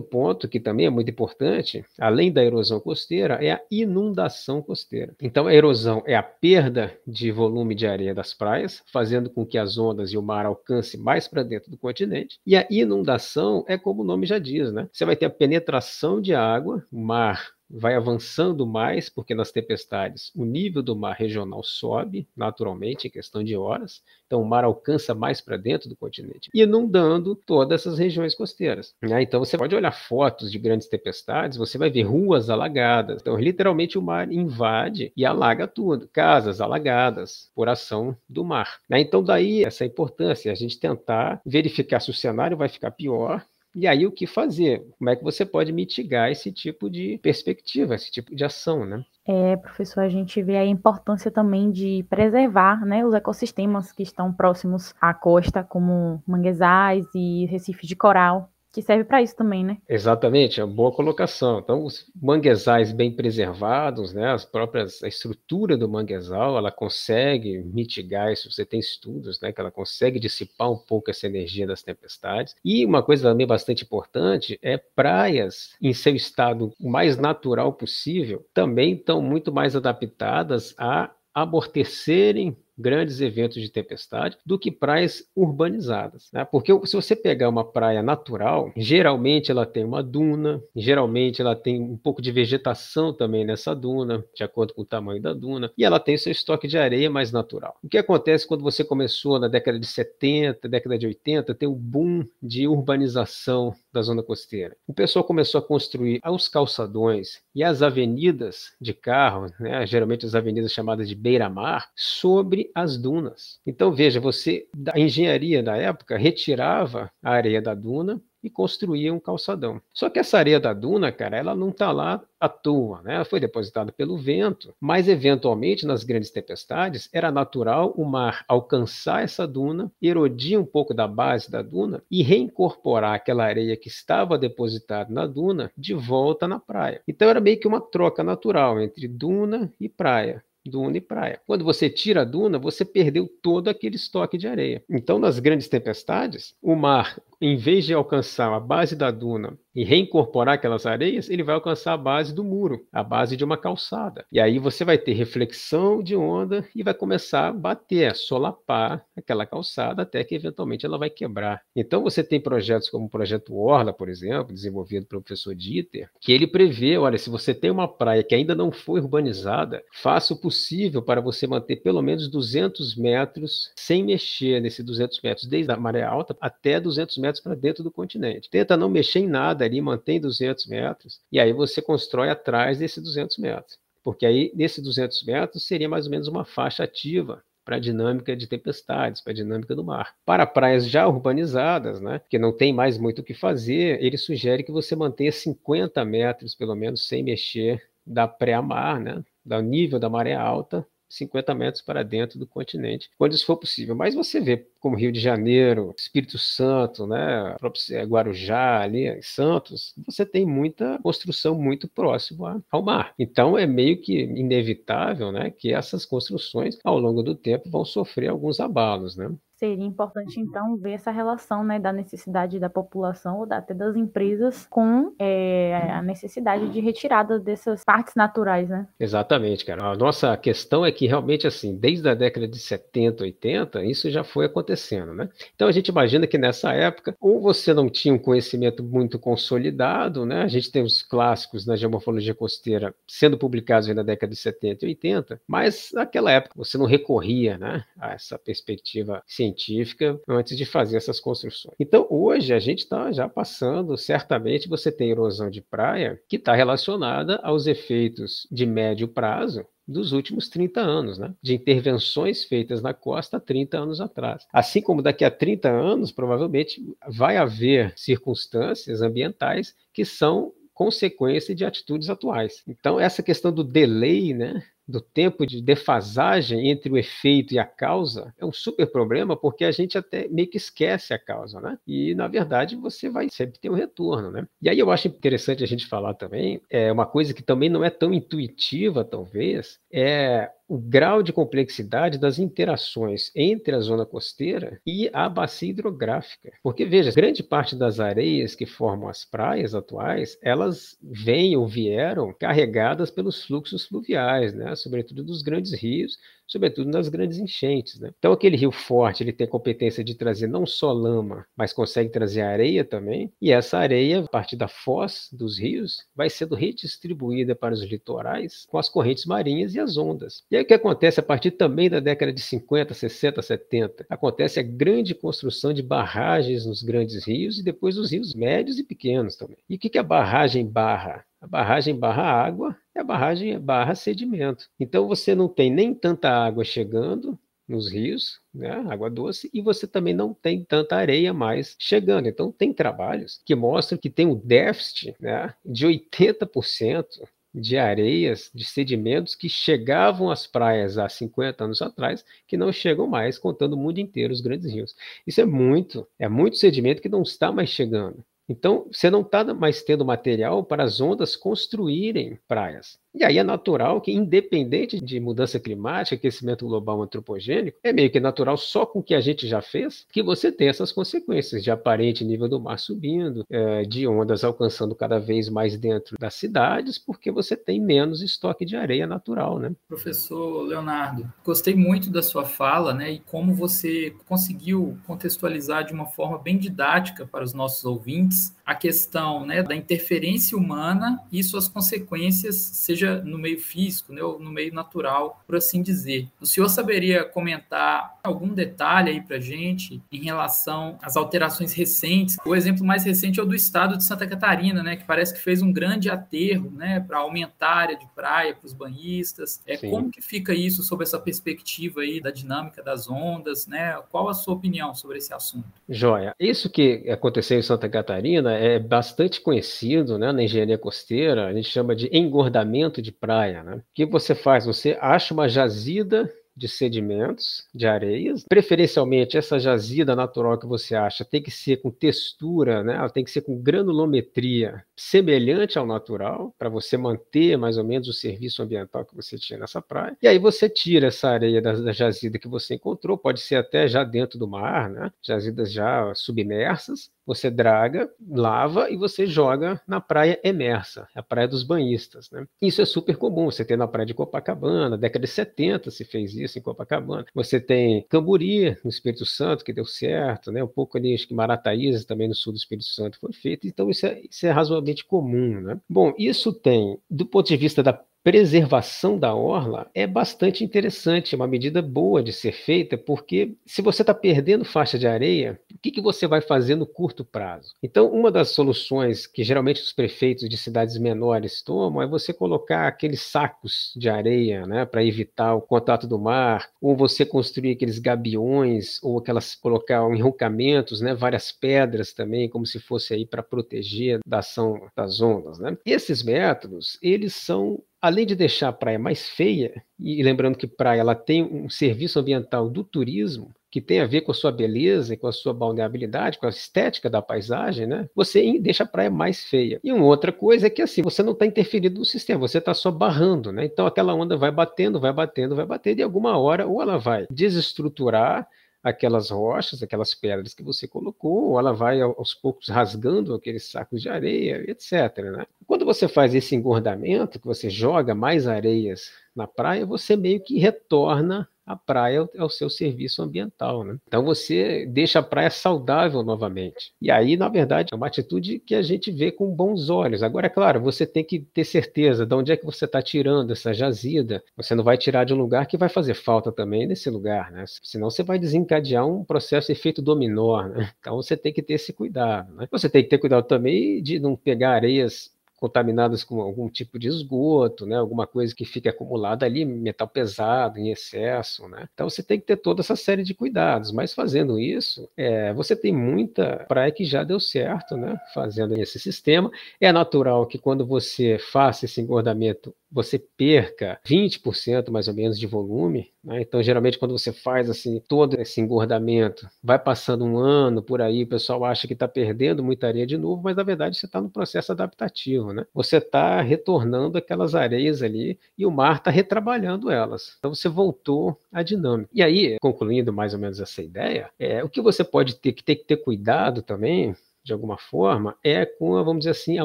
ponto 0.00 0.48
que 0.48 0.58
também 0.58 0.86
é 0.86 0.90
muito 0.90 1.10
importante, 1.10 1.84
além 2.00 2.32
da 2.32 2.42
erosão 2.42 2.80
costeira, 2.80 3.34
é 3.34 3.50
a 3.50 3.60
inundação 3.70 4.62
costeira. 4.62 5.14
Então, 5.20 5.46
a 5.46 5.54
erosão 5.54 6.02
é 6.06 6.16
a 6.16 6.22
perda 6.22 6.98
de 7.06 7.30
volume 7.30 7.74
de 7.74 7.86
areia 7.86 8.14
das 8.14 8.32
praias, 8.32 8.82
fazendo 8.90 9.28
com 9.28 9.44
que 9.44 9.58
as 9.58 9.76
ondas 9.76 10.10
e 10.10 10.16
o 10.16 10.22
mar 10.22 10.46
alcancem 10.46 10.98
mais 10.98 11.28
para 11.28 11.42
dentro 11.42 11.70
do 11.70 11.76
continente. 11.76 12.38
E 12.46 12.56
a 12.56 12.66
inundação 12.70 13.62
é 13.68 13.76
como 13.76 14.00
o 14.00 14.06
nome 14.06 14.24
já 14.24 14.38
diz, 14.38 14.72
né? 14.72 14.88
Você 14.90 15.04
vai 15.04 15.17
ter 15.18 15.26
a 15.26 15.30
penetração 15.30 16.20
de 16.20 16.34
água, 16.34 16.86
o 16.90 17.00
mar 17.00 17.58
vai 17.70 17.94
avançando 17.94 18.66
mais, 18.66 19.08
porque 19.08 19.34
nas 19.34 19.52
tempestades 19.52 20.32
o 20.34 20.44
nível 20.44 20.82
do 20.82 20.96
mar 20.96 21.14
regional 21.14 21.62
sobe 21.62 22.26
naturalmente 22.36 23.06
em 23.06 23.10
questão 23.10 23.44
de 23.44 23.56
horas, 23.56 24.02
então 24.26 24.40
o 24.40 24.44
mar 24.44 24.64
alcança 24.64 25.14
mais 25.14 25.40
para 25.40 25.56
dentro 25.56 25.88
do 25.88 25.96
continente, 25.96 26.48
inundando 26.54 27.34
todas 27.34 27.80
essas 27.80 27.98
regiões 27.98 28.34
costeiras. 28.34 28.94
Né? 29.02 29.22
Então 29.22 29.40
você 29.40 29.58
pode 29.58 29.74
olhar 29.74 29.92
fotos 29.92 30.50
de 30.50 30.58
grandes 30.58 30.88
tempestades, 30.88 31.58
você 31.58 31.76
vai 31.76 31.90
ver 31.90 32.02
ruas 32.02 32.48
alagadas, 32.48 33.20
então 33.20 33.36
literalmente 33.36 33.98
o 33.98 34.02
mar 34.02 34.30
invade 34.32 35.12
e 35.16 35.24
alaga 35.24 35.66
tudo, 35.66 36.08
casas 36.08 36.60
alagadas 36.60 37.50
por 37.54 37.68
ação 37.68 38.16
do 38.28 38.44
mar. 38.44 38.78
Né? 38.88 39.00
Então 39.00 39.22
daí 39.22 39.64
essa 39.64 39.84
importância, 39.84 40.50
a 40.50 40.54
gente 40.54 40.78
tentar 40.78 41.40
verificar 41.44 42.00
se 42.00 42.10
o 42.10 42.14
cenário 42.14 42.56
vai 42.56 42.68
ficar 42.68 42.90
pior 42.92 43.44
e 43.74 43.86
aí 43.86 44.06
o 44.06 44.12
que 44.12 44.26
fazer? 44.26 44.84
Como 44.98 45.10
é 45.10 45.16
que 45.16 45.24
você 45.24 45.44
pode 45.44 45.72
mitigar 45.72 46.30
esse 46.30 46.50
tipo 46.52 46.90
de 46.90 47.18
perspectiva, 47.22 47.94
esse 47.94 48.10
tipo 48.10 48.34
de 48.34 48.44
ação, 48.44 48.84
né? 48.84 49.04
É, 49.26 49.56
professor, 49.56 50.00
a 50.00 50.08
gente 50.08 50.42
vê 50.42 50.56
a 50.56 50.64
importância 50.64 51.30
também 51.30 51.70
de 51.70 52.04
preservar 52.08 52.84
né, 52.86 53.04
os 53.04 53.12
ecossistemas 53.12 53.92
que 53.92 54.02
estão 54.02 54.32
próximos 54.32 54.94
à 55.00 55.12
costa, 55.12 55.62
como 55.62 56.22
manguezais 56.26 57.06
e 57.14 57.44
recifes 57.46 57.86
de 57.86 57.94
coral 57.94 58.50
que 58.78 58.82
serve 58.82 59.02
para 59.02 59.20
isso 59.20 59.34
também, 59.34 59.64
né? 59.64 59.78
Exatamente, 59.88 60.60
é 60.60 60.64
uma 60.64 60.72
boa 60.72 60.92
colocação. 60.92 61.58
Então, 61.58 61.84
os 61.84 62.06
manguezais 62.14 62.92
bem 62.92 63.10
preservados, 63.10 64.14
né, 64.14 64.30
as 64.30 64.44
próprias 64.44 65.02
a 65.02 65.08
estrutura 65.08 65.76
do 65.76 65.88
manguezal, 65.88 66.56
ela 66.56 66.70
consegue 66.70 67.58
mitigar 67.58 68.32
isso. 68.32 68.50
Você 68.50 68.64
tem 68.64 68.78
estudos, 68.78 69.40
né, 69.40 69.52
que 69.52 69.60
ela 69.60 69.72
consegue 69.72 70.20
dissipar 70.20 70.70
um 70.70 70.78
pouco 70.78 71.10
essa 71.10 71.26
energia 71.26 71.66
das 71.66 71.82
tempestades. 71.82 72.54
E 72.64 72.84
uma 72.84 73.02
coisa 73.02 73.28
também 73.28 73.46
bastante 73.46 73.82
importante 73.82 74.58
é 74.62 74.78
praias 74.78 75.74
em 75.82 75.92
seu 75.92 76.14
estado 76.14 76.72
mais 76.78 77.16
natural 77.16 77.72
possível 77.72 78.46
também 78.54 78.94
estão 78.94 79.20
muito 79.20 79.52
mais 79.52 79.74
adaptadas 79.74 80.72
a 80.78 81.10
amortecerem 81.34 82.56
grandes 82.78 83.20
eventos 83.20 83.60
de 83.60 83.68
tempestade 83.68 84.38
do 84.46 84.58
que 84.58 84.70
praias 84.70 85.24
urbanizadas. 85.34 86.28
Né? 86.32 86.44
Porque 86.44 86.72
se 86.86 86.94
você 86.94 87.16
pegar 87.16 87.48
uma 87.48 87.64
praia 87.64 88.02
natural, 88.02 88.72
geralmente 88.76 89.50
ela 89.50 89.66
tem 89.66 89.84
uma 89.84 90.02
duna, 90.02 90.62
geralmente 90.76 91.40
ela 91.40 91.56
tem 91.56 91.80
um 91.80 91.96
pouco 91.96 92.22
de 92.22 92.30
vegetação 92.30 93.12
também 93.12 93.44
nessa 93.44 93.74
duna, 93.74 94.24
de 94.34 94.44
acordo 94.44 94.74
com 94.74 94.82
o 94.82 94.86
tamanho 94.86 95.20
da 95.20 95.32
duna, 95.32 95.72
e 95.76 95.84
ela 95.84 95.98
tem 95.98 96.16
seu 96.16 96.30
estoque 96.30 96.68
de 96.68 96.78
areia 96.78 97.10
mais 97.10 97.32
natural. 97.32 97.76
O 97.82 97.88
que 97.88 97.98
acontece 97.98 98.46
quando 98.46 98.62
você 98.62 98.84
começou 98.84 99.38
na 99.38 99.48
década 99.48 99.78
de 99.78 99.86
70, 99.86 100.68
década 100.68 100.98
de 100.98 101.06
80, 101.06 101.54
tem 101.54 101.68
um 101.68 101.74
boom 101.74 102.24
de 102.42 102.68
urbanização 102.68 103.74
da 103.92 104.02
zona 104.02 104.22
costeira. 104.22 104.76
O 104.86 104.94
pessoal 104.94 105.24
começou 105.24 105.58
a 105.58 105.62
construir 105.62 106.20
os 106.24 106.48
calçadões 106.48 107.40
e 107.54 107.64
as 107.64 107.82
avenidas 107.82 108.72
de 108.80 108.92
carro, 108.94 109.52
né, 109.58 109.86
geralmente 109.86 110.24
as 110.24 110.34
avenidas 110.34 110.72
chamadas 110.72 111.08
de 111.08 111.14
beira-mar, 111.14 111.88
sobre 111.96 112.67
as 112.74 112.96
dunas. 112.96 113.60
Então 113.66 113.92
veja, 113.92 114.20
você 114.20 114.66
da 114.74 114.98
engenharia 114.98 115.62
da 115.62 115.76
época 115.76 116.16
retirava 116.16 117.10
a 117.22 117.30
areia 117.30 117.60
da 117.60 117.74
duna 117.74 118.22
e 118.42 118.48
construía 118.48 119.12
um 119.12 119.20
calçadão. 119.20 119.80
Só 119.92 120.08
que 120.08 120.18
essa 120.18 120.38
areia 120.38 120.60
da 120.60 120.72
duna, 120.72 121.10
cara, 121.10 121.36
ela 121.36 121.54
não 121.54 121.70
está 121.70 121.90
lá 121.90 122.22
à 122.40 122.48
toa, 122.48 123.02
né? 123.02 123.16
Ela 123.16 123.24
foi 123.24 123.40
depositada 123.40 123.90
pelo 123.90 124.16
vento, 124.16 124.72
mas 124.80 125.08
eventualmente 125.08 125.86
nas 125.86 126.04
grandes 126.04 126.30
tempestades 126.30 127.08
era 127.12 127.32
natural 127.32 127.92
o 127.96 128.04
mar 128.04 128.44
alcançar 128.46 129.24
essa 129.24 129.46
duna, 129.46 129.90
erodir 130.00 130.58
um 130.58 130.64
pouco 130.64 130.94
da 130.94 131.08
base 131.08 131.50
da 131.50 131.62
duna 131.62 132.02
e 132.10 132.22
reincorporar 132.22 133.14
aquela 133.14 133.44
areia 133.44 133.76
que 133.76 133.88
estava 133.88 134.38
depositada 134.38 135.12
na 135.12 135.26
duna 135.26 135.72
de 135.76 135.94
volta 135.94 136.46
na 136.46 136.60
praia. 136.60 137.02
Então 137.08 137.28
era 137.28 137.40
meio 137.40 137.58
que 137.58 137.66
uma 137.66 137.80
troca 137.80 138.22
natural 138.22 138.80
entre 138.80 139.08
duna 139.08 139.72
e 139.80 139.88
praia 139.88 140.44
duna 140.68 140.98
e 140.98 141.00
praia. 141.00 141.40
Quando 141.46 141.64
você 141.64 141.88
tira 141.88 142.22
a 142.22 142.24
duna, 142.24 142.58
você 142.58 142.84
perdeu 142.84 143.28
todo 143.42 143.68
aquele 143.68 143.96
estoque 143.96 144.36
de 144.36 144.46
areia. 144.46 144.82
Então, 144.88 145.18
nas 145.18 145.38
grandes 145.38 145.68
tempestades, 145.68 146.54
o 146.62 146.74
mar 146.76 147.20
em 147.40 147.56
vez 147.56 147.84
de 147.84 147.94
alcançar 147.94 148.52
a 148.52 148.60
base 148.60 148.96
da 148.96 149.10
duna 149.10 149.56
e 149.74 149.84
reincorporar 149.84 150.56
aquelas 150.56 150.86
areias, 150.86 151.30
ele 151.30 151.44
vai 151.44 151.54
alcançar 151.54 151.92
a 151.92 151.96
base 151.96 152.34
do 152.34 152.42
muro, 152.42 152.84
a 152.92 153.00
base 153.00 153.36
de 153.36 153.44
uma 153.44 153.56
calçada. 153.56 154.26
E 154.32 154.40
aí 154.40 154.58
você 154.58 154.84
vai 154.84 154.98
ter 154.98 155.12
reflexão 155.12 156.02
de 156.02 156.16
onda 156.16 156.66
e 156.74 156.82
vai 156.82 156.92
começar 156.92 157.46
a 157.46 157.52
bater, 157.52 158.10
a 158.10 158.14
solapar 158.14 159.04
aquela 159.16 159.46
calçada 159.46 160.02
até 160.02 160.24
que 160.24 160.34
eventualmente 160.34 160.84
ela 160.84 160.98
vai 160.98 161.08
quebrar. 161.08 161.62
Então 161.76 162.02
você 162.02 162.24
tem 162.24 162.40
projetos 162.40 162.90
como 162.90 163.06
o 163.06 163.10
projeto 163.10 163.56
Orla, 163.56 163.92
por 163.92 164.08
exemplo, 164.08 164.52
desenvolvido 164.52 165.06
pelo 165.06 165.22
professor 165.22 165.54
Dieter, 165.54 166.10
que 166.20 166.32
ele 166.32 166.48
prevê, 166.48 166.98
olha, 166.98 167.16
se 167.16 167.30
você 167.30 167.54
tem 167.54 167.70
uma 167.70 167.86
praia 167.86 168.24
que 168.24 168.34
ainda 168.34 168.56
não 168.56 168.72
foi 168.72 169.00
urbanizada, 169.00 169.84
faça 169.92 170.34
o 170.34 170.40
possível 170.40 171.02
para 171.02 171.20
você 171.20 171.46
manter 171.46 171.76
pelo 171.76 172.02
menos 172.02 172.28
200 172.28 172.96
metros 172.96 173.70
sem 173.78 174.02
mexer 174.02 174.60
nesses 174.60 174.84
200 174.84 175.20
metros, 175.22 175.46
desde 175.46 175.70
a 175.70 175.76
maré 175.76 176.02
alta 176.02 176.36
até 176.40 176.80
200 176.80 177.16
metros 177.18 177.27
metros 177.28 177.42
para 177.42 177.54
dentro 177.54 177.84
do 177.84 177.90
continente. 177.90 178.50
Tenta 178.50 178.76
não 178.76 178.88
mexer 178.88 179.20
em 179.20 179.28
nada 179.28 179.64
ali, 179.64 179.80
mantém 179.80 180.20
200 180.20 180.66
metros, 180.66 181.20
e 181.30 181.38
aí 181.38 181.52
você 181.52 181.80
constrói 181.82 182.30
atrás 182.30 182.78
desses 182.78 183.02
200 183.02 183.38
metros. 183.38 183.78
Porque 184.02 184.24
aí, 184.24 184.50
nesses 184.54 184.82
200 184.82 185.22
metros, 185.24 185.66
seria 185.66 185.88
mais 185.88 186.06
ou 186.06 186.10
menos 186.10 186.28
uma 186.28 186.44
faixa 186.44 186.84
ativa 186.84 187.42
para 187.64 187.76
a 187.76 187.80
dinâmica 187.80 188.34
de 188.34 188.46
tempestades, 188.46 189.20
para 189.20 189.32
a 189.32 189.36
dinâmica 189.36 189.76
do 189.76 189.84
mar. 189.84 190.14
Para 190.24 190.46
praias 190.46 190.88
já 190.88 191.06
urbanizadas, 191.06 192.00
né, 192.00 192.22
que 192.30 192.38
não 192.38 192.50
tem 192.50 192.72
mais 192.72 192.96
muito 192.96 193.18
o 193.18 193.22
que 193.22 193.34
fazer, 193.34 194.02
ele 194.02 194.16
sugere 194.16 194.62
que 194.62 194.72
você 194.72 194.96
mantenha 194.96 195.30
50 195.30 196.02
metros, 196.06 196.54
pelo 196.54 196.74
menos, 196.74 197.06
sem 197.06 197.22
mexer 197.22 197.82
da 198.06 198.26
pré-mar, 198.26 198.98
né, 198.98 199.22
do 199.44 199.60
nível 199.60 199.98
da 199.98 200.08
maré 200.08 200.34
alta, 200.34 200.86
50 201.08 201.54
metros 201.54 201.82
para 201.82 202.02
dentro 202.02 202.38
do 202.38 202.46
continente, 202.46 203.10
quando 203.16 203.32
isso 203.32 203.46
for 203.46 203.56
possível. 203.56 203.94
Mas 203.94 204.14
você 204.14 204.40
vê 204.40 204.66
como 204.80 204.96
Rio 204.96 205.10
de 205.12 205.20
Janeiro, 205.20 205.94
Espírito 205.96 206.38
Santo, 206.38 207.06
né, 207.06 207.56
é, 207.90 208.04
Guarujá, 208.04 208.80
ali, 208.80 209.20
Santos, 209.22 209.94
você 210.06 210.24
tem 210.24 210.46
muita 210.46 210.98
construção 211.02 211.54
muito 211.54 211.88
próxima 211.88 212.62
ao 212.70 212.82
mar. 212.82 213.14
Então 213.18 213.56
é 213.58 213.66
meio 213.66 214.00
que 214.00 214.20
inevitável, 214.22 215.32
né, 215.32 215.50
que 215.50 215.72
essas 215.72 216.04
construções 216.04 216.78
ao 216.84 216.98
longo 216.98 217.22
do 217.22 217.34
tempo 217.34 217.70
vão 217.70 217.84
sofrer 217.84 218.28
alguns 218.28 218.60
abalos, 218.60 219.16
né? 219.16 219.30
Seria 219.58 219.84
importante, 219.84 220.38
então, 220.38 220.76
ver 220.76 220.92
essa 220.92 221.10
relação 221.10 221.64
né, 221.64 221.80
da 221.80 221.92
necessidade 221.92 222.60
da 222.60 222.70
população 222.70 223.40
ou 223.40 223.46
até 223.50 223.74
das 223.74 223.96
empresas 223.96 224.64
com 224.70 225.12
é, 225.18 225.90
a 225.90 226.00
necessidade 226.00 226.68
de 226.68 226.78
retirada 226.78 227.40
dessas 227.40 227.82
partes 227.82 228.14
naturais, 228.14 228.68
né? 228.68 228.86
Exatamente, 229.00 229.64
cara. 229.64 229.84
A 229.84 229.96
nossa 229.96 230.36
questão 230.36 230.86
é 230.86 230.92
que 230.92 231.08
realmente, 231.08 231.44
assim, 231.44 231.76
desde 231.76 232.08
a 232.08 232.14
década 232.14 232.46
de 232.46 232.56
70, 232.56 233.24
80, 233.24 233.82
isso 233.82 234.08
já 234.08 234.22
foi 234.22 234.46
acontecendo, 234.46 235.12
né? 235.12 235.28
Então 235.56 235.66
a 235.66 235.72
gente 235.72 235.88
imagina 235.88 236.24
que 236.28 236.38
nessa 236.38 236.72
época, 236.72 237.16
ou 237.20 237.40
você 237.40 237.74
não 237.74 237.90
tinha 237.90 238.14
um 238.14 238.18
conhecimento 238.18 238.84
muito 238.84 239.18
consolidado, 239.18 240.24
né? 240.24 240.42
A 240.42 240.48
gente 240.48 240.70
tem 240.70 240.84
os 240.84 241.02
clássicos 241.02 241.66
na 241.66 241.74
geomorfologia 241.74 242.32
costeira 242.32 242.94
sendo 243.08 243.36
publicados 243.36 243.88
na 243.88 244.04
década 244.04 244.32
de 244.32 244.38
70 244.38 244.84
e 244.84 244.88
80, 244.90 245.40
mas 245.48 245.90
naquela 245.92 246.30
época 246.30 246.54
você 246.56 246.78
não 246.78 246.86
recorria, 246.86 247.58
né, 247.58 247.82
a 247.98 248.12
essa 248.12 248.38
perspectiva 248.38 249.20
científica 249.26 249.47
científica 249.48 250.20
antes 250.28 250.56
de 250.56 250.64
fazer 250.64 250.96
essas 250.96 251.20
construções. 251.20 251.74
Então, 251.78 252.06
hoje, 252.10 252.52
a 252.52 252.58
gente 252.58 252.80
está 252.80 253.10
já 253.12 253.28
passando, 253.28 253.96
certamente, 253.96 254.68
você 254.68 254.92
tem 254.92 255.10
erosão 255.10 255.50
de 255.50 255.60
praia 255.60 256.20
que 256.28 256.36
está 256.36 256.54
relacionada 256.54 257.36
aos 257.42 257.66
efeitos 257.66 258.46
de 258.50 258.66
médio 258.66 259.08
prazo 259.08 259.66
dos 259.86 260.12
últimos 260.12 260.50
30 260.50 260.80
anos, 260.80 261.18
né? 261.18 261.32
de 261.42 261.54
intervenções 261.54 262.44
feitas 262.44 262.82
na 262.82 262.92
costa 262.92 263.38
há 263.38 263.40
30 263.40 263.78
anos 263.78 264.00
atrás. 264.02 264.46
Assim 264.52 264.82
como 264.82 265.00
daqui 265.00 265.24
a 265.24 265.30
30 265.30 265.70
anos, 265.70 266.12
provavelmente, 266.12 266.84
vai 267.08 267.38
haver 267.38 267.94
circunstâncias 267.96 269.00
ambientais 269.00 269.74
que 269.94 270.04
são 270.04 270.52
consequência 270.74 271.54
de 271.54 271.64
atitudes 271.64 272.10
atuais. 272.10 272.62
Então, 272.68 273.00
essa 273.00 273.22
questão 273.22 273.50
do 273.50 273.64
delay, 273.64 274.34
né, 274.34 274.62
do 274.88 275.00
tempo 275.00 275.46
de 275.46 275.60
defasagem 275.60 276.70
entre 276.70 276.90
o 276.90 276.96
efeito 276.96 277.52
e 277.52 277.58
a 277.58 277.64
causa 277.64 278.34
é 278.38 278.46
um 278.46 278.52
super 278.52 278.90
problema 278.90 279.36
porque 279.36 279.64
a 279.64 279.70
gente 279.70 279.98
até 279.98 280.26
meio 280.28 280.48
que 280.48 280.56
esquece 280.56 281.12
a 281.12 281.18
causa, 281.18 281.60
né? 281.60 281.78
E 281.86 282.14
na 282.14 282.26
verdade 282.26 282.74
você 282.74 283.10
vai 283.10 283.28
sempre 283.30 283.58
ter 283.58 283.70
um 283.70 283.74
retorno, 283.74 284.30
né? 284.30 284.46
E 284.62 284.68
aí 284.68 284.78
eu 284.78 284.90
acho 284.90 285.08
interessante 285.08 285.62
a 285.62 285.66
gente 285.66 285.86
falar 285.86 286.14
também, 286.14 286.60
é 286.70 286.90
uma 286.90 287.06
coisa 287.06 287.34
que 287.34 287.42
também 287.42 287.68
não 287.68 287.84
é 287.84 287.90
tão 287.90 288.12
intuitiva 288.14 289.04
talvez, 289.04 289.78
é 289.92 290.50
o 290.68 290.78
grau 290.78 291.22
de 291.22 291.32
complexidade 291.32 292.18
das 292.18 292.38
interações 292.38 293.32
entre 293.34 293.74
a 293.74 293.80
zona 293.80 294.04
costeira 294.04 294.80
e 294.86 295.08
a 295.12 295.28
bacia 295.28 295.70
hidrográfica. 295.70 296.52
Porque, 296.62 296.84
veja, 296.84 297.10
grande 297.10 297.42
parte 297.42 297.74
das 297.74 297.98
areias 297.98 298.54
que 298.54 298.66
formam 298.66 299.08
as 299.08 299.24
praias 299.24 299.74
atuais, 299.74 300.38
elas 300.42 300.98
vêm 301.02 301.56
ou 301.56 301.66
vieram 301.66 302.34
carregadas 302.38 303.10
pelos 303.10 303.42
fluxos 303.44 303.86
fluviais, 303.86 304.52
né? 304.52 304.76
sobretudo 304.76 305.24
dos 305.24 305.40
grandes 305.40 305.72
rios, 305.72 306.18
sobretudo 306.48 306.90
nas 306.90 307.08
grandes 307.08 307.38
enchentes. 307.38 308.00
Né? 308.00 308.10
Então, 308.18 308.32
aquele 308.32 308.56
rio 308.56 308.72
forte 308.72 309.22
ele 309.22 309.32
tem 309.32 309.46
a 309.46 309.50
competência 309.50 310.02
de 310.02 310.14
trazer 310.14 310.48
não 310.48 310.66
só 310.66 310.92
lama, 310.92 311.46
mas 311.56 311.72
consegue 311.72 312.10
trazer 312.10 312.40
areia 312.40 312.84
também, 312.84 313.32
e 313.40 313.52
essa 313.52 313.78
areia, 313.78 314.20
a 314.20 314.28
partir 314.28 314.56
da 314.56 314.66
foz 314.66 315.28
dos 315.32 315.58
rios, 315.58 316.04
vai 316.16 316.30
sendo 316.30 316.54
redistribuída 316.54 317.54
para 317.54 317.74
os 317.74 317.82
litorais 317.82 318.66
com 318.68 318.78
as 318.78 318.88
correntes 318.88 319.26
marinhas 319.26 319.74
e 319.74 319.80
as 319.80 319.96
ondas. 319.96 320.42
E 320.50 320.56
aí 320.56 320.62
o 320.62 320.66
que 320.66 320.74
acontece 320.74 321.20
a 321.20 321.22
partir 321.22 321.52
também 321.52 321.90
da 321.90 322.00
década 322.00 322.32
de 322.32 322.40
50, 322.40 322.94
60, 322.94 323.42
70? 323.42 324.06
Acontece 324.08 324.58
a 324.58 324.62
grande 324.62 325.14
construção 325.14 325.72
de 325.72 325.82
barragens 325.82 326.64
nos 326.64 326.82
grandes 326.82 327.24
rios 327.26 327.58
e 327.58 327.62
depois 327.62 327.98
os 327.98 328.10
rios 328.10 328.34
médios 328.34 328.78
e 328.78 328.84
pequenos 328.84 329.36
também. 329.36 329.58
E 329.68 329.76
o 329.76 329.78
que, 329.78 329.90
que 329.90 329.98
a 329.98 330.02
barragem 330.02 330.66
barra? 330.66 331.24
A 331.40 331.46
barragem 331.46 331.94
barra 331.98 332.22
água 332.22 332.76
e 332.94 332.98
a 332.98 333.04
barragem 333.04 333.58
barra 333.60 333.94
sedimento. 333.94 334.68
Então 334.78 335.06
você 335.06 335.34
não 335.34 335.48
tem 335.48 335.70
nem 335.70 335.94
tanta 335.94 336.28
água 336.30 336.64
chegando 336.64 337.38
nos 337.68 337.90
rios, 337.90 338.40
né, 338.52 338.70
água 338.88 339.10
doce, 339.10 339.50
e 339.52 339.60
você 339.60 339.86
também 339.86 340.14
não 340.14 340.32
tem 340.32 340.64
tanta 340.64 340.96
areia 340.96 341.34
mais 341.34 341.76
chegando. 341.78 342.26
Então 342.26 342.50
tem 342.50 342.72
trabalhos 342.72 343.42
que 343.44 343.54
mostram 343.54 343.98
que 343.98 344.08
tem 344.08 344.26
um 344.26 344.34
déficit 344.34 345.14
né, 345.20 345.54
de 345.64 345.86
80% 345.86 347.06
de 347.54 347.76
areias, 347.76 348.50
de 348.54 348.64
sedimentos 348.64 349.34
que 349.34 349.48
chegavam 349.48 350.30
às 350.30 350.46
praias 350.46 350.98
há 350.98 351.08
50 351.08 351.64
anos 351.64 351.82
atrás, 351.82 352.24
que 352.46 352.56
não 352.56 352.72
chegam 352.72 353.06
mais, 353.06 353.38
contando 353.38 353.74
o 353.74 353.76
mundo 353.76 353.98
inteiro, 353.98 354.32
os 354.32 354.40
grandes 354.40 354.72
rios. 354.72 354.94
Isso 355.26 355.40
é 355.40 355.44
muito, 355.44 356.06
é 356.18 356.28
muito 356.28 356.56
sedimento 356.56 357.02
que 357.02 357.08
não 357.08 357.22
está 357.22 357.52
mais 357.52 357.68
chegando. 357.70 358.24
Então, 358.48 358.86
você 358.90 359.10
não 359.10 359.20
está 359.20 359.44
mais 359.54 359.82
tendo 359.82 360.04
material 360.04 360.64
para 360.64 360.82
as 360.84 361.00
ondas 361.00 361.36
construírem 361.36 362.38
praias. 362.48 362.98
E 363.14 363.24
aí 363.24 363.38
é 363.38 363.42
natural 363.42 364.00
que, 364.00 364.12
independente 364.12 365.00
de 365.00 365.18
mudança 365.18 365.58
climática, 365.58 366.16
aquecimento 366.16 366.66
global 366.66 367.02
antropogênico, 367.02 367.78
é 367.82 367.92
meio 367.92 368.10
que 368.10 368.20
natural 368.20 368.56
só 368.56 368.84
com 368.84 369.00
o 369.00 369.02
que 369.02 369.14
a 369.14 369.20
gente 369.20 369.46
já 369.46 369.60
fez 369.60 370.06
que 370.12 370.22
você 370.22 370.52
tem 370.52 370.68
essas 370.68 370.92
consequências 370.92 371.62
de 371.62 371.70
aparente 371.70 372.24
nível 372.24 372.48
do 372.48 372.60
mar 372.60 372.78
subindo, 372.78 373.44
é, 373.50 373.82
de 373.82 374.06
ondas 374.06 374.44
alcançando 374.44 374.94
cada 374.94 375.18
vez 375.18 375.48
mais 375.48 375.76
dentro 375.76 376.16
das 376.18 376.34
cidades, 376.34 376.98
porque 376.98 377.30
você 377.30 377.56
tem 377.56 377.80
menos 377.80 378.22
estoque 378.22 378.64
de 378.64 378.76
areia 378.76 379.06
natural, 379.06 379.58
né? 379.58 379.72
Professor 379.88 380.62
Leonardo, 380.62 381.30
gostei 381.44 381.74
muito 381.74 382.10
da 382.10 382.22
sua 382.22 382.44
fala, 382.44 382.92
né, 382.92 383.12
e 383.12 383.18
como 383.20 383.54
você 383.54 384.14
conseguiu 384.26 384.98
contextualizar 385.06 385.84
de 385.84 385.92
uma 385.92 386.06
forma 386.06 386.38
bem 386.38 386.58
didática 386.58 387.26
para 387.26 387.44
os 387.44 387.54
nossos 387.54 387.84
ouvintes 387.84 388.54
a 388.64 388.74
questão, 388.74 389.46
né, 389.46 389.62
da 389.62 389.74
interferência 389.74 390.56
humana 390.56 391.18
e 391.32 391.42
suas 391.42 391.68
consequências, 391.68 392.56
seja 392.56 392.97
seja 392.98 393.22
no 393.22 393.38
meio 393.38 393.60
físico, 393.60 394.12
né, 394.12 394.22
ou 394.22 394.38
no 394.38 394.50
meio 394.50 394.74
natural, 394.74 395.42
por 395.46 395.56
assim 395.56 395.82
dizer. 395.82 396.26
O 396.40 396.46
senhor 396.46 396.68
saberia 396.68 397.24
comentar 397.24 398.18
algum 398.22 398.48
detalhe 398.48 399.10
aí 399.10 399.20
para 399.20 399.38
gente 399.38 400.02
em 400.10 400.22
relação 400.24 400.98
às 401.00 401.16
alterações 401.16 401.72
recentes? 401.72 402.36
O 402.44 402.54
exemplo 402.54 402.84
mais 402.84 403.04
recente 403.04 403.38
é 403.38 403.42
o 403.42 403.46
do 403.46 403.54
estado 403.54 403.96
de 403.96 404.04
Santa 404.04 404.26
Catarina, 404.26 404.82
né, 404.82 404.96
que 404.96 405.04
parece 405.04 405.32
que 405.32 405.40
fez 405.40 405.62
um 405.62 405.72
grande 405.72 406.10
aterro, 406.10 406.70
né, 406.70 407.00
para 407.00 407.18
aumentar 407.18 407.68
a 407.68 407.76
área 407.76 407.96
de 407.96 408.06
praia 408.14 408.54
para 408.54 408.66
os 408.66 408.72
banhistas. 408.72 409.62
É 409.66 409.76
como 409.76 410.10
que 410.10 410.20
fica 410.20 410.52
isso 410.52 410.82
sob 410.82 411.02
essa 411.02 411.18
perspectiva 411.18 412.00
aí 412.00 412.20
da 412.20 412.30
dinâmica 412.30 412.82
das 412.82 413.08
ondas, 413.08 413.66
né? 413.66 413.98
Qual 414.10 414.28
a 414.28 414.34
sua 414.34 414.54
opinião 414.54 414.94
sobre 414.94 415.18
esse 415.18 415.32
assunto? 415.32 415.66
Joia. 415.88 416.34
Isso 416.40 416.70
que 416.70 417.08
aconteceu 417.10 417.58
em 417.58 417.62
Santa 417.62 417.88
Catarina 417.88 418.52
é 418.52 418.78
bastante 418.78 419.40
conhecido, 419.40 420.18
né, 420.18 420.32
na 420.32 420.42
engenharia 420.42 420.78
costeira. 420.78 421.46
A 421.46 421.52
gente 421.52 421.68
chama 421.68 421.94
de 421.94 422.08
engordamento 422.12 422.87
de 422.90 423.12
praia, 423.12 423.62
né? 423.62 423.76
O 423.76 423.82
que 423.94 424.06
você 424.06 424.34
faz? 424.34 424.64
Você 424.64 424.96
acha 425.00 425.34
uma 425.34 425.48
jazida 425.48 426.32
de 426.58 426.66
sedimentos, 426.66 427.64
de 427.72 427.86
areias. 427.86 428.44
Preferencialmente, 428.48 429.38
essa 429.38 429.58
jazida 429.60 430.16
natural 430.16 430.58
que 430.58 430.66
você 430.66 430.96
acha 430.96 431.24
tem 431.24 431.40
que 431.40 431.50
ser 431.50 431.80
com 431.80 431.90
textura, 431.90 432.82
né? 432.82 432.96
ela 432.96 433.08
tem 433.08 433.22
que 433.22 433.30
ser 433.30 433.42
com 433.42 433.56
granulometria 433.56 434.84
semelhante 434.96 435.78
ao 435.78 435.86
natural, 435.86 436.52
para 436.58 436.68
você 436.68 436.96
manter 436.96 437.56
mais 437.56 437.78
ou 437.78 437.84
menos 437.84 438.08
o 438.08 438.12
serviço 438.12 438.60
ambiental 438.60 439.04
que 439.04 439.14
você 439.14 439.38
tinha 439.38 439.58
nessa 439.58 439.80
praia. 439.80 440.16
E 440.20 440.26
aí 440.26 440.38
você 440.38 440.68
tira 440.68 441.06
essa 441.06 441.28
areia 441.28 441.62
da, 441.62 441.72
da 441.74 441.92
jazida 441.92 442.38
que 442.38 442.48
você 442.48 442.74
encontrou, 442.74 443.16
pode 443.16 443.40
ser 443.40 443.54
até 443.54 443.86
já 443.86 444.02
dentro 444.02 444.38
do 444.38 444.48
mar, 444.48 444.90
né? 444.90 445.12
jazidas 445.22 445.72
já 445.72 446.12
submersas, 446.14 447.10
você 447.28 447.50
draga, 447.50 448.10
lava 448.26 448.90
e 448.90 448.96
você 448.96 449.26
joga 449.26 449.78
na 449.86 450.00
praia 450.00 450.40
emersa, 450.42 451.06
a 451.14 451.22
praia 451.22 451.46
dos 451.46 451.62
banhistas. 451.62 452.30
Né? 452.30 452.46
Isso 452.62 452.80
é 452.80 452.86
super 452.86 453.18
comum, 453.18 453.50
você 453.50 453.66
tem 453.66 453.76
na 453.76 453.86
praia 453.86 454.06
de 454.06 454.14
Copacabana, 454.14 454.96
década 454.96 455.26
de 455.26 455.30
70 455.30 455.90
se 455.90 456.06
fez 456.06 456.34
isso 456.34 456.58
em 456.58 456.62
Copacabana. 456.62 457.26
Você 457.34 457.60
tem 457.60 458.06
Camburi, 458.08 458.78
no 458.82 458.88
Espírito 458.88 459.26
Santo, 459.26 459.62
que 459.62 459.74
deu 459.74 459.84
certo, 459.84 460.50
né? 460.50 460.64
um 460.64 460.68
pouco 460.68 460.96
ali, 460.96 461.14
acho 461.14 461.28
que 461.28 461.34
Marataízes, 461.34 462.06
também 462.06 462.28
no 462.28 462.34
sul 462.34 462.54
do 462.54 462.56
Espírito 462.56 462.86
Santo, 462.86 463.20
foi 463.20 463.34
feito, 463.34 463.68
então 463.68 463.90
isso 463.90 464.06
é, 464.06 464.22
isso 464.30 464.46
é 464.46 464.50
razoavelmente 464.50 465.04
comum. 465.04 465.60
Né? 465.60 465.78
Bom, 465.86 466.14
isso 466.18 466.50
tem, 466.50 466.98
do 467.10 467.26
ponto 467.26 467.46
de 467.46 467.58
vista 467.58 467.82
da 467.82 467.92
preservação 468.28 469.18
da 469.18 469.34
orla 469.34 469.90
é 469.94 470.06
bastante 470.06 470.62
interessante, 470.62 471.34
é 471.34 471.36
uma 471.36 471.46
medida 471.46 471.80
boa 471.80 472.22
de 472.22 472.30
ser 472.30 472.52
feita, 472.52 472.98
porque 472.98 473.56
se 473.64 473.80
você 473.80 474.02
está 474.02 474.12
perdendo 474.12 474.66
faixa 474.66 474.98
de 474.98 475.06
areia, 475.06 475.58
o 475.74 475.78
que, 475.78 475.90
que 475.90 476.00
você 476.02 476.26
vai 476.26 476.42
fazer 476.42 476.74
no 476.74 476.86
curto 476.86 477.24
prazo? 477.24 477.72
Então, 477.82 478.12
uma 478.12 478.30
das 478.30 478.50
soluções 478.50 479.26
que 479.26 479.42
geralmente 479.42 479.80
os 479.80 479.94
prefeitos 479.94 480.46
de 480.46 480.58
cidades 480.58 480.98
menores 480.98 481.62
tomam 481.62 482.02
é 482.02 482.06
você 482.06 482.34
colocar 482.34 482.86
aqueles 482.86 483.22
sacos 483.22 483.94
de 483.96 484.10
areia 484.10 484.66
né, 484.66 484.84
para 484.84 485.02
evitar 485.02 485.54
o 485.54 485.62
contato 485.62 486.06
do 486.06 486.18
mar, 486.18 486.68
ou 486.82 486.94
você 486.94 487.24
construir 487.24 487.72
aqueles 487.72 487.98
gabiões, 487.98 489.02
ou 489.02 489.16
aquelas 489.16 489.54
colocar 489.54 490.06
enrocamentos, 490.14 491.00
né, 491.00 491.14
várias 491.14 491.50
pedras 491.50 492.12
também, 492.12 492.46
como 492.46 492.66
se 492.66 492.78
fosse 492.78 493.14
aí 493.14 493.24
para 493.24 493.42
proteger 493.42 494.20
da 494.26 494.40
ação 494.40 494.86
das 494.94 495.18
ondas. 495.18 495.58
Né? 495.58 495.78
Esses 495.86 496.22
métodos, 496.22 496.98
eles 497.00 497.34
são 497.34 497.82
além 498.00 498.26
de 498.26 498.34
deixar 498.34 498.68
a 498.68 498.72
praia 498.72 498.98
mais 498.98 499.28
feia, 499.28 499.82
e 499.98 500.22
lembrando 500.22 500.56
que 500.56 500.66
praia 500.66 501.00
ela 501.00 501.14
tem 501.14 501.42
um 501.42 501.68
serviço 501.68 502.18
ambiental 502.18 502.68
do 502.68 502.84
turismo, 502.84 503.54
que 503.70 503.80
tem 503.80 504.00
a 504.00 504.06
ver 504.06 504.22
com 504.22 504.30
a 504.30 504.34
sua 504.34 504.50
beleza 504.50 505.12
e 505.12 505.16
com 505.16 505.26
a 505.26 505.32
sua 505.32 505.52
balneabilidade, 505.52 506.38
com 506.38 506.46
a 506.46 506.50
estética 506.50 507.10
da 507.10 507.20
paisagem, 507.20 507.86
né? 507.86 508.08
Você 508.14 508.58
deixa 508.58 508.84
a 508.84 508.86
praia 508.86 509.10
mais 509.10 509.44
feia. 509.44 509.78
E 509.84 509.92
uma 509.92 510.06
outra 510.06 510.32
coisa 510.32 510.68
é 510.68 510.70
que 510.70 510.80
assim, 510.80 511.02
você 511.02 511.22
não 511.22 511.32
está 511.32 511.44
interferindo 511.44 511.98
no 511.98 512.04
sistema, 512.04 512.40
você 512.40 512.58
está 512.58 512.72
só 512.72 512.90
barrando, 512.90 513.52
né? 513.52 513.66
Então 513.66 513.86
aquela 513.86 514.14
onda 514.14 514.36
vai 514.36 514.50
batendo, 514.50 514.98
vai 514.98 515.12
batendo, 515.12 515.54
vai 515.54 515.66
batendo, 515.66 515.98
e 515.98 516.02
alguma 516.02 516.38
hora 516.38 516.66
ou 516.66 516.80
ela 516.80 516.96
vai 516.98 517.26
desestruturar 517.30 518.48
aquelas 518.82 519.30
rochas, 519.30 519.82
aquelas 519.82 520.14
pedras 520.14 520.54
que 520.54 520.62
você 520.62 520.86
colocou, 520.86 521.50
ou 521.50 521.58
ela 521.58 521.72
vai 521.72 522.00
aos 522.00 522.34
poucos 522.34 522.68
rasgando 522.68 523.34
aqueles 523.34 523.64
sacos 523.70 524.00
de 524.00 524.08
areia, 524.08 524.64
etc. 524.70 524.92
Né? 525.32 525.46
Quando 525.66 525.84
você 525.84 526.06
faz 526.08 526.34
esse 526.34 526.54
engordamento, 526.54 527.38
que 527.38 527.46
você 527.46 527.68
joga 527.68 528.14
mais 528.14 528.46
areias 528.46 529.10
na 529.34 529.46
praia, 529.46 529.84
você 529.84 530.16
meio 530.16 530.40
que 530.40 530.58
retorna 530.58 531.48
a 531.68 531.76
praia 531.76 532.26
é 532.34 532.42
o 532.42 532.48
seu 532.48 532.70
serviço 532.70 533.22
ambiental. 533.22 533.84
Né? 533.84 533.98
Então 534.06 534.24
você 534.24 534.86
deixa 534.86 535.18
a 535.18 535.22
praia 535.22 535.50
saudável 535.50 536.22
novamente. 536.22 536.92
E 537.00 537.10
aí, 537.10 537.36
na 537.36 537.48
verdade, 537.48 537.92
é 537.92 537.96
uma 537.96 538.06
atitude 538.06 538.58
que 538.58 538.74
a 538.74 538.80
gente 538.80 539.12
vê 539.12 539.30
com 539.30 539.54
bons 539.54 539.90
olhos. 539.90 540.22
Agora, 540.22 540.46
é 540.46 540.50
claro, 540.50 540.80
você 540.80 541.06
tem 541.06 541.22
que 541.22 541.40
ter 541.40 541.64
certeza 541.64 542.24
de 542.24 542.34
onde 542.34 542.52
é 542.52 542.56
que 542.56 542.64
você 542.64 542.86
está 542.86 543.02
tirando 543.02 543.52
essa 543.52 543.74
jazida. 543.74 544.42
Você 544.56 544.74
não 544.74 544.82
vai 544.82 544.96
tirar 544.96 545.24
de 545.24 545.34
um 545.34 545.36
lugar 545.36 545.66
que 545.66 545.76
vai 545.76 545.90
fazer 545.90 546.14
falta 546.14 546.50
também 546.50 546.86
nesse 546.86 547.10
lugar, 547.10 547.50
né? 547.52 547.64
Senão 547.82 548.10
você 548.10 548.22
vai 548.22 548.38
desencadear 548.38 549.06
um 549.06 549.22
processo 549.22 549.66
de 549.66 549.72
efeito 549.72 550.00
dominó, 550.00 550.62
né? 550.66 550.90
Então 550.98 551.16
você 551.16 551.36
tem 551.36 551.52
que 551.52 551.62
ter 551.62 551.74
esse 551.74 551.92
cuidado. 551.92 552.54
Né? 552.54 552.66
Você 552.70 552.88
tem 552.88 553.02
que 553.02 553.10
ter 553.10 553.18
cuidado 553.18 553.46
também 553.46 554.02
de 554.02 554.18
não 554.18 554.34
pegar 554.34 554.72
areias 554.72 555.30
contaminadas 555.58 556.22
com 556.24 556.40
algum 556.40 556.68
tipo 556.68 556.98
de 556.98 557.08
esgoto, 557.08 557.84
né, 557.84 557.96
alguma 557.96 558.26
coisa 558.26 558.54
que 558.54 558.64
fique 558.64 558.88
acumulada 558.88 559.44
ali, 559.44 559.64
metal 559.64 560.08
pesado 560.08 560.78
em 560.78 560.90
excesso, 560.90 561.68
né? 561.68 561.88
Então 561.92 562.08
você 562.08 562.22
tem 562.22 562.38
que 562.38 562.46
ter 562.46 562.56
toda 562.56 562.80
essa 562.80 562.96
série 562.96 563.22
de 563.24 563.34
cuidados, 563.34 563.92
mas 563.92 564.14
fazendo 564.14 564.58
isso, 564.58 565.08
é, 565.16 565.52
você 565.52 565.74
tem 565.74 565.92
muita 565.92 566.64
praia 566.68 566.92
que 566.92 567.04
já 567.04 567.24
deu 567.24 567.40
certo, 567.40 567.96
né, 567.96 568.18
fazendo 568.32 568.78
esse 568.80 568.98
sistema. 568.98 569.50
É 569.80 569.92
natural 569.92 570.46
que 570.46 570.58
quando 570.58 570.86
você 570.86 571.38
faça 571.38 571.84
esse 571.84 572.00
engordamento 572.00 572.74
você 572.90 573.18
perca 573.18 574.00
20% 574.04 574.90
mais 574.90 575.08
ou 575.08 575.14
menos 575.14 575.38
de 575.38 575.46
volume. 575.46 576.10
Né? 576.28 576.42
Então, 576.42 576.62
geralmente, 576.62 576.98
quando 576.98 577.16
você 577.16 577.32
faz 577.32 577.70
assim 577.70 578.00
todo 578.06 578.38
esse 578.38 578.60
engordamento, 578.60 579.48
vai 579.62 579.78
passando 579.78 580.24
um 580.24 580.36
ano 580.36 580.82
por 580.82 581.00
aí, 581.00 581.22
o 581.22 581.26
pessoal 581.26 581.64
acha 581.64 581.86
que 581.86 581.94
está 581.94 582.06
perdendo 582.06 582.62
muita 582.62 582.86
areia 582.86 583.06
de 583.06 583.16
novo, 583.16 583.42
mas 583.42 583.56
na 583.56 583.62
verdade 583.62 583.96
você 583.96 584.04
está 584.04 584.20
no 584.20 584.28
processo 584.28 584.70
adaptativo. 584.70 585.52
Né? 585.52 585.66
Você 585.72 585.96
está 585.96 586.42
retornando 586.42 587.16
aquelas 587.16 587.54
areias 587.54 588.02
ali 588.02 588.38
e 588.56 588.66
o 588.66 588.70
mar 588.70 588.96
está 588.96 589.10
retrabalhando 589.10 589.90
elas. 589.90 590.36
Então, 590.38 590.54
você 590.54 590.68
voltou 590.68 591.38
à 591.50 591.62
dinâmica. 591.62 592.10
E 592.12 592.22
aí, 592.22 592.56
concluindo 592.60 593.12
mais 593.12 593.32
ou 593.32 593.40
menos 593.40 593.58
essa 593.58 593.82
ideia, 593.82 594.30
é, 594.38 594.62
o 594.62 594.68
que 594.68 594.82
você 594.82 595.02
pode 595.02 595.36
ter 595.36 595.52
que 595.52 595.64
ter 595.64 595.76
que 595.76 595.84
ter 595.84 595.96
cuidado 595.96 596.60
também 596.62 597.14
de 597.48 597.52
alguma 597.54 597.78
forma, 597.78 598.36
é 598.44 598.64
com, 598.66 598.96
a, 598.96 599.02
vamos 599.02 599.20
dizer 599.20 599.30
assim, 599.30 599.58
a 599.58 599.64